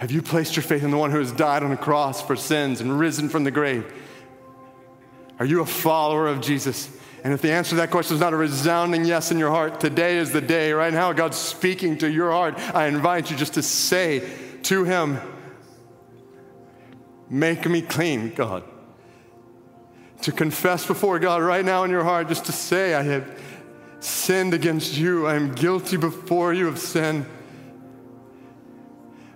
Have 0.00 0.10
you 0.10 0.22
placed 0.22 0.56
your 0.56 0.62
faith 0.62 0.82
in 0.82 0.90
the 0.90 0.96
one 0.96 1.10
who 1.10 1.18
has 1.18 1.32
died 1.32 1.62
on 1.62 1.72
a 1.72 1.76
cross 1.76 2.20
for 2.22 2.36
sins 2.36 2.80
and 2.80 2.98
risen 2.98 3.28
from 3.28 3.44
the 3.44 3.50
grave? 3.50 3.92
Are 5.38 5.46
you 5.46 5.60
a 5.60 5.66
follower 5.66 6.26
of 6.26 6.40
Jesus? 6.40 6.90
And 7.24 7.32
if 7.32 7.42
the 7.42 7.50
answer 7.50 7.70
to 7.70 7.76
that 7.76 7.90
question 7.90 8.14
is 8.14 8.20
not 8.20 8.32
a 8.32 8.36
resounding 8.36 9.04
yes 9.04 9.30
in 9.30 9.38
your 9.38 9.50
heart, 9.50 9.80
today 9.80 10.18
is 10.18 10.32
the 10.32 10.40
day. 10.40 10.72
Right 10.72 10.92
now, 10.92 11.12
God's 11.12 11.36
speaking 11.36 11.98
to 11.98 12.10
your 12.10 12.30
heart. 12.30 12.58
I 12.74 12.86
invite 12.86 13.30
you 13.30 13.36
just 13.36 13.54
to 13.54 13.62
say 13.62 14.28
to 14.64 14.84
Him, 14.84 15.18
Make 17.28 17.68
me 17.68 17.82
clean, 17.82 18.32
God. 18.34 18.62
To 20.22 20.32
confess 20.32 20.86
before 20.86 21.18
God 21.18 21.42
right 21.42 21.64
now 21.64 21.82
in 21.84 21.90
your 21.90 22.04
heart, 22.04 22.28
just 22.28 22.44
to 22.46 22.52
say, 22.52 22.94
I 22.94 23.02
have 23.02 23.40
sinned 24.00 24.54
against 24.54 24.96
you. 24.96 25.26
I 25.26 25.34
am 25.34 25.54
guilty 25.54 25.96
before 25.96 26.52
you 26.52 26.68
of 26.68 26.78
sin. 26.78 27.26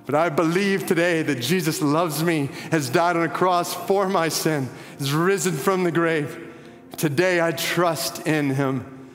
But 0.07 0.15
I 0.15 0.29
believe 0.29 0.87
today 0.87 1.23
that 1.23 1.41
Jesus 1.41 1.81
loves 1.81 2.23
me, 2.25 2.51
has 2.73 2.89
died 2.89 3.17
on 3.17 3.23
a 3.23 3.29
cross 3.29 3.75
for 3.75 4.09
my 4.09 4.29
sin, 4.29 4.69
has 4.99 5.13
risen 5.13 5.53
from 5.53 5.85
the 5.85 5.93
grave. 5.93 6.53
Today 6.97 7.41
I 7.41 7.53
trust 7.53 8.27
in 8.27 8.51
him. 8.51 9.09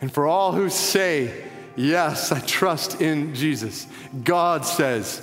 And 0.00 0.12
for 0.12 0.26
all 0.26 0.52
who 0.52 0.70
say, 0.70 1.44
Yes, 1.76 2.30
I 2.30 2.38
trust 2.38 3.00
in 3.00 3.34
Jesus, 3.34 3.88
God 4.22 4.64
says, 4.64 5.20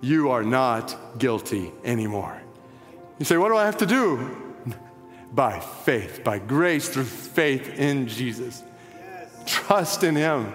You 0.00 0.30
are 0.30 0.44
not 0.44 1.18
guilty 1.18 1.72
anymore. 1.84 2.40
You 3.18 3.24
say, 3.24 3.36
What 3.36 3.48
do 3.48 3.56
I 3.56 3.64
have 3.64 3.78
to 3.78 3.86
do? 3.86 4.43
By 5.34 5.58
faith, 5.58 6.22
by 6.22 6.38
grace 6.38 6.88
through 6.88 7.04
faith 7.04 7.78
in 7.78 8.06
Jesus. 8.06 8.62
Yes. 8.94 9.28
Trust 9.46 10.04
in 10.04 10.14
Him 10.14 10.52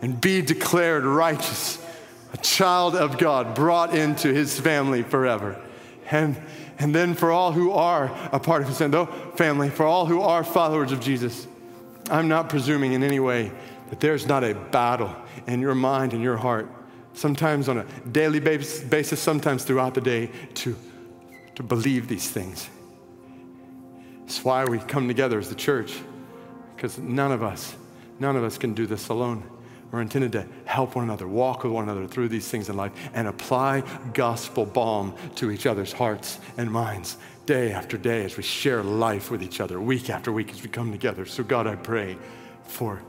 and 0.00 0.18
be 0.20 0.40
declared 0.40 1.04
righteous, 1.04 1.84
a 2.32 2.38
child 2.38 2.94
of 2.96 3.18
God, 3.18 3.54
brought 3.54 3.94
into 3.94 4.32
His 4.32 4.58
family 4.58 5.02
forever. 5.02 5.60
And, 6.10 6.40
and 6.78 6.94
then 6.94 7.14
for 7.14 7.30
all 7.30 7.52
who 7.52 7.72
are 7.72 8.06
a 8.32 8.40
part 8.40 8.62
of 8.62 8.68
His 8.68 8.78
family, 8.78 9.68
for 9.68 9.84
all 9.84 10.06
who 10.06 10.22
are 10.22 10.42
followers 10.42 10.92
of 10.92 11.00
Jesus, 11.00 11.46
I'm 12.10 12.28
not 12.28 12.48
presuming 12.48 12.94
in 12.94 13.02
any 13.02 13.20
way 13.20 13.52
that 13.90 14.00
there's 14.00 14.26
not 14.26 14.44
a 14.44 14.54
battle 14.54 15.14
in 15.46 15.60
your 15.60 15.74
mind 15.74 16.14
and 16.14 16.22
your 16.22 16.36
heart 16.36 16.70
sometimes 17.12 17.68
on 17.68 17.78
a 17.78 17.84
daily 18.12 18.40
basis, 18.40 19.20
sometimes 19.20 19.64
throughout 19.64 19.94
the 19.94 20.00
day, 20.00 20.30
to, 20.54 20.76
to 21.56 21.62
believe 21.62 22.08
these 22.08 22.30
things. 22.30 22.70
It's 24.28 24.44
why 24.44 24.66
we 24.66 24.78
come 24.78 25.08
together 25.08 25.38
as 25.38 25.48
the 25.48 25.54
church, 25.54 25.98
because 26.76 26.98
none 26.98 27.32
of 27.32 27.42
us, 27.42 27.74
none 28.20 28.36
of 28.36 28.44
us 28.44 28.58
can 28.58 28.74
do 28.74 28.84
this 28.84 29.08
alone. 29.08 29.42
We're 29.90 30.02
intended 30.02 30.32
to 30.32 30.46
help 30.66 30.96
one 30.96 31.04
another, 31.06 31.26
walk 31.26 31.64
with 31.64 31.72
one 31.72 31.84
another 31.84 32.06
through 32.06 32.28
these 32.28 32.46
things 32.46 32.68
in 32.68 32.76
life, 32.76 32.92
and 33.14 33.26
apply 33.26 33.84
gospel 34.12 34.66
balm 34.66 35.14
to 35.36 35.50
each 35.50 35.64
other's 35.64 35.94
hearts 35.94 36.40
and 36.58 36.70
minds 36.70 37.16
day 37.46 37.72
after 37.72 37.96
day 37.96 38.22
as 38.22 38.36
we 38.36 38.42
share 38.42 38.82
life 38.82 39.30
with 39.30 39.42
each 39.42 39.62
other, 39.62 39.80
week 39.80 40.10
after 40.10 40.30
week 40.30 40.52
as 40.52 40.62
we 40.62 40.68
come 40.68 40.92
together. 40.92 41.24
So, 41.24 41.42
God, 41.42 41.66
I 41.66 41.76
pray 41.76 42.18
for 42.64 43.00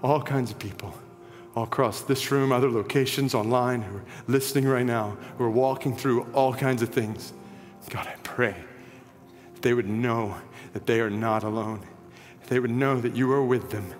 all 0.00 0.22
kinds 0.22 0.52
of 0.52 0.60
people 0.60 0.96
all 1.56 1.64
across 1.64 2.02
this 2.02 2.30
room, 2.30 2.52
other 2.52 2.70
locations 2.70 3.34
online 3.34 3.82
who 3.82 3.96
are 3.96 4.04
listening 4.28 4.68
right 4.68 4.86
now, 4.86 5.18
who 5.38 5.42
are 5.42 5.50
walking 5.50 5.96
through 5.96 6.22
all 6.34 6.54
kinds 6.54 6.82
of 6.82 6.90
things. 6.90 7.32
God, 7.90 8.06
I 8.06 8.14
pray 8.22 8.54
they 9.62 9.74
would 9.74 9.88
know 9.88 10.36
that 10.72 10.86
they 10.86 11.00
are 11.00 11.10
not 11.10 11.42
alone. 11.42 11.80
They 12.48 12.58
would 12.58 12.70
know 12.70 13.00
that 13.00 13.14
you 13.14 13.30
are 13.32 13.44
with 13.44 13.70
them. 13.70 13.94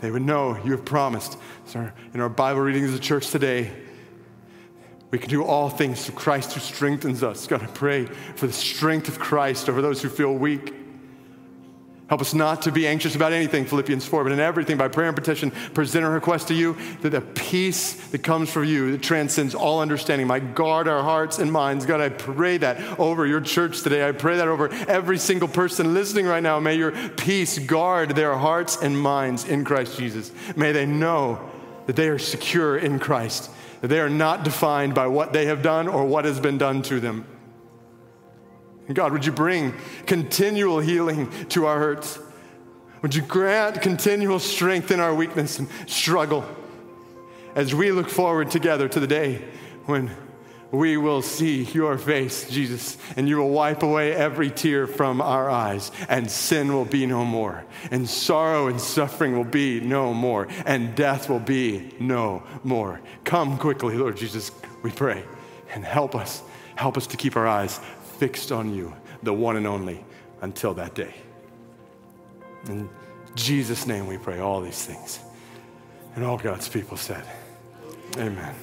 They 0.00 0.10
would 0.10 0.22
know 0.22 0.56
you 0.64 0.72
have 0.72 0.84
promised. 0.84 1.38
So 1.66 1.90
in 2.14 2.20
our 2.20 2.28
Bible 2.28 2.60
readings 2.60 2.88
of 2.88 2.94
the 2.94 3.00
church 3.00 3.30
today, 3.30 3.72
we 5.10 5.18
can 5.18 5.30
do 5.30 5.42
all 5.44 5.70
things 5.70 6.04
through 6.04 6.16
Christ 6.16 6.52
who 6.52 6.60
strengthens 6.60 7.22
us. 7.22 7.46
God, 7.46 7.62
I 7.62 7.66
pray 7.66 8.04
for 8.04 8.46
the 8.46 8.52
strength 8.52 9.08
of 9.08 9.18
Christ 9.18 9.68
over 9.68 9.80
those 9.80 10.02
who 10.02 10.08
feel 10.08 10.34
weak. 10.34 10.74
Help 12.08 12.22
us 12.22 12.32
not 12.32 12.62
to 12.62 12.72
be 12.72 12.86
anxious 12.86 13.14
about 13.14 13.34
anything, 13.34 13.66
Philippians 13.66 14.06
4, 14.06 14.24
but 14.24 14.32
in 14.32 14.40
everything, 14.40 14.78
by 14.78 14.88
prayer 14.88 15.08
and 15.08 15.16
petition, 15.16 15.50
present 15.74 16.06
our 16.06 16.10
request 16.10 16.48
to 16.48 16.54
you, 16.54 16.74
that 17.02 17.10
the 17.10 17.20
peace 17.20 17.94
that 18.08 18.22
comes 18.22 18.50
from 18.50 18.64
you, 18.64 18.92
that 18.92 19.02
transcends 19.02 19.54
all 19.54 19.80
understanding, 19.80 20.26
might 20.26 20.54
guard 20.54 20.88
our 20.88 21.02
hearts 21.02 21.38
and 21.38 21.52
minds. 21.52 21.84
God, 21.84 22.00
I 22.00 22.08
pray 22.08 22.56
that 22.58 22.98
over 22.98 23.26
your 23.26 23.42
church 23.42 23.82
today. 23.82 24.08
I 24.08 24.12
pray 24.12 24.38
that 24.38 24.48
over 24.48 24.70
every 24.88 25.18
single 25.18 25.48
person 25.48 25.92
listening 25.92 26.24
right 26.24 26.42
now. 26.42 26.58
May 26.58 26.76
your 26.76 26.92
peace 26.92 27.58
guard 27.58 28.16
their 28.16 28.38
hearts 28.38 28.78
and 28.80 28.98
minds 28.98 29.44
in 29.44 29.62
Christ 29.62 29.98
Jesus. 29.98 30.32
May 30.56 30.72
they 30.72 30.86
know 30.86 31.50
that 31.84 31.96
they 31.96 32.08
are 32.08 32.18
secure 32.18 32.78
in 32.78 32.98
Christ, 32.98 33.50
that 33.82 33.88
they 33.88 34.00
are 34.00 34.08
not 34.08 34.44
defined 34.44 34.94
by 34.94 35.08
what 35.08 35.34
they 35.34 35.44
have 35.44 35.60
done 35.60 35.86
or 35.86 36.06
what 36.06 36.24
has 36.24 36.40
been 36.40 36.56
done 36.56 36.80
to 36.82 37.00
them. 37.00 37.26
God, 38.92 39.12
would 39.12 39.26
you 39.26 39.32
bring 39.32 39.74
continual 40.06 40.80
healing 40.80 41.30
to 41.50 41.66
our 41.66 41.78
hurts? 41.78 42.18
Would 43.02 43.14
you 43.14 43.22
grant 43.22 43.82
continual 43.82 44.38
strength 44.38 44.90
in 44.90 44.98
our 44.98 45.14
weakness 45.14 45.58
and 45.58 45.68
struggle 45.86 46.44
as 47.54 47.74
we 47.74 47.92
look 47.92 48.08
forward 48.08 48.50
together 48.50 48.88
to 48.88 49.00
the 49.00 49.06
day 49.06 49.44
when 49.86 50.10
we 50.70 50.96
will 50.96 51.22
see 51.22 51.62
your 51.64 51.96
face, 51.96 52.48
Jesus, 52.50 52.98
and 53.16 53.28
you 53.28 53.38
will 53.38 53.48
wipe 53.48 53.82
away 53.82 54.14
every 54.14 54.50
tear 54.50 54.86
from 54.86 55.20
our 55.20 55.48
eyes, 55.48 55.90
and 56.08 56.30
sin 56.30 56.74
will 56.74 56.84
be 56.84 57.06
no 57.06 57.24
more, 57.24 57.64
and 57.90 58.08
sorrow 58.08 58.66
and 58.66 58.78
suffering 58.78 59.34
will 59.34 59.44
be 59.44 59.80
no 59.80 60.12
more, 60.12 60.46
and 60.66 60.94
death 60.94 61.30
will 61.30 61.40
be 61.40 61.94
no 61.98 62.42
more. 62.64 63.00
Come 63.24 63.56
quickly, 63.56 63.96
Lord 63.96 64.18
Jesus, 64.18 64.50
we 64.82 64.90
pray, 64.90 65.24
and 65.72 65.84
help 65.84 66.14
us. 66.14 66.42
Help 66.76 66.96
us 66.96 67.06
to 67.08 67.16
keep 67.16 67.34
our 67.34 67.46
eyes 67.46 67.80
fixed 68.18 68.52
on 68.52 68.74
you, 68.74 68.92
the 69.22 69.32
one 69.32 69.56
and 69.56 69.66
only, 69.66 70.04
until 70.42 70.74
that 70.74 70.94
day. 70.94 71.14
In 72.68 72.88
Jesus' 73.34 73.86
name 73.86 74.06
we 74.06 74.18
pray 74.18 74.40
all 74.40 74.60
these 74.60 74.84
things. 74.84 75.20
And 76.14 76.24
all 76.24 76.36
God's 76.36 76.68
people 76.68 76.96
said, 76.96 77.24
Amen. 78.16 78.54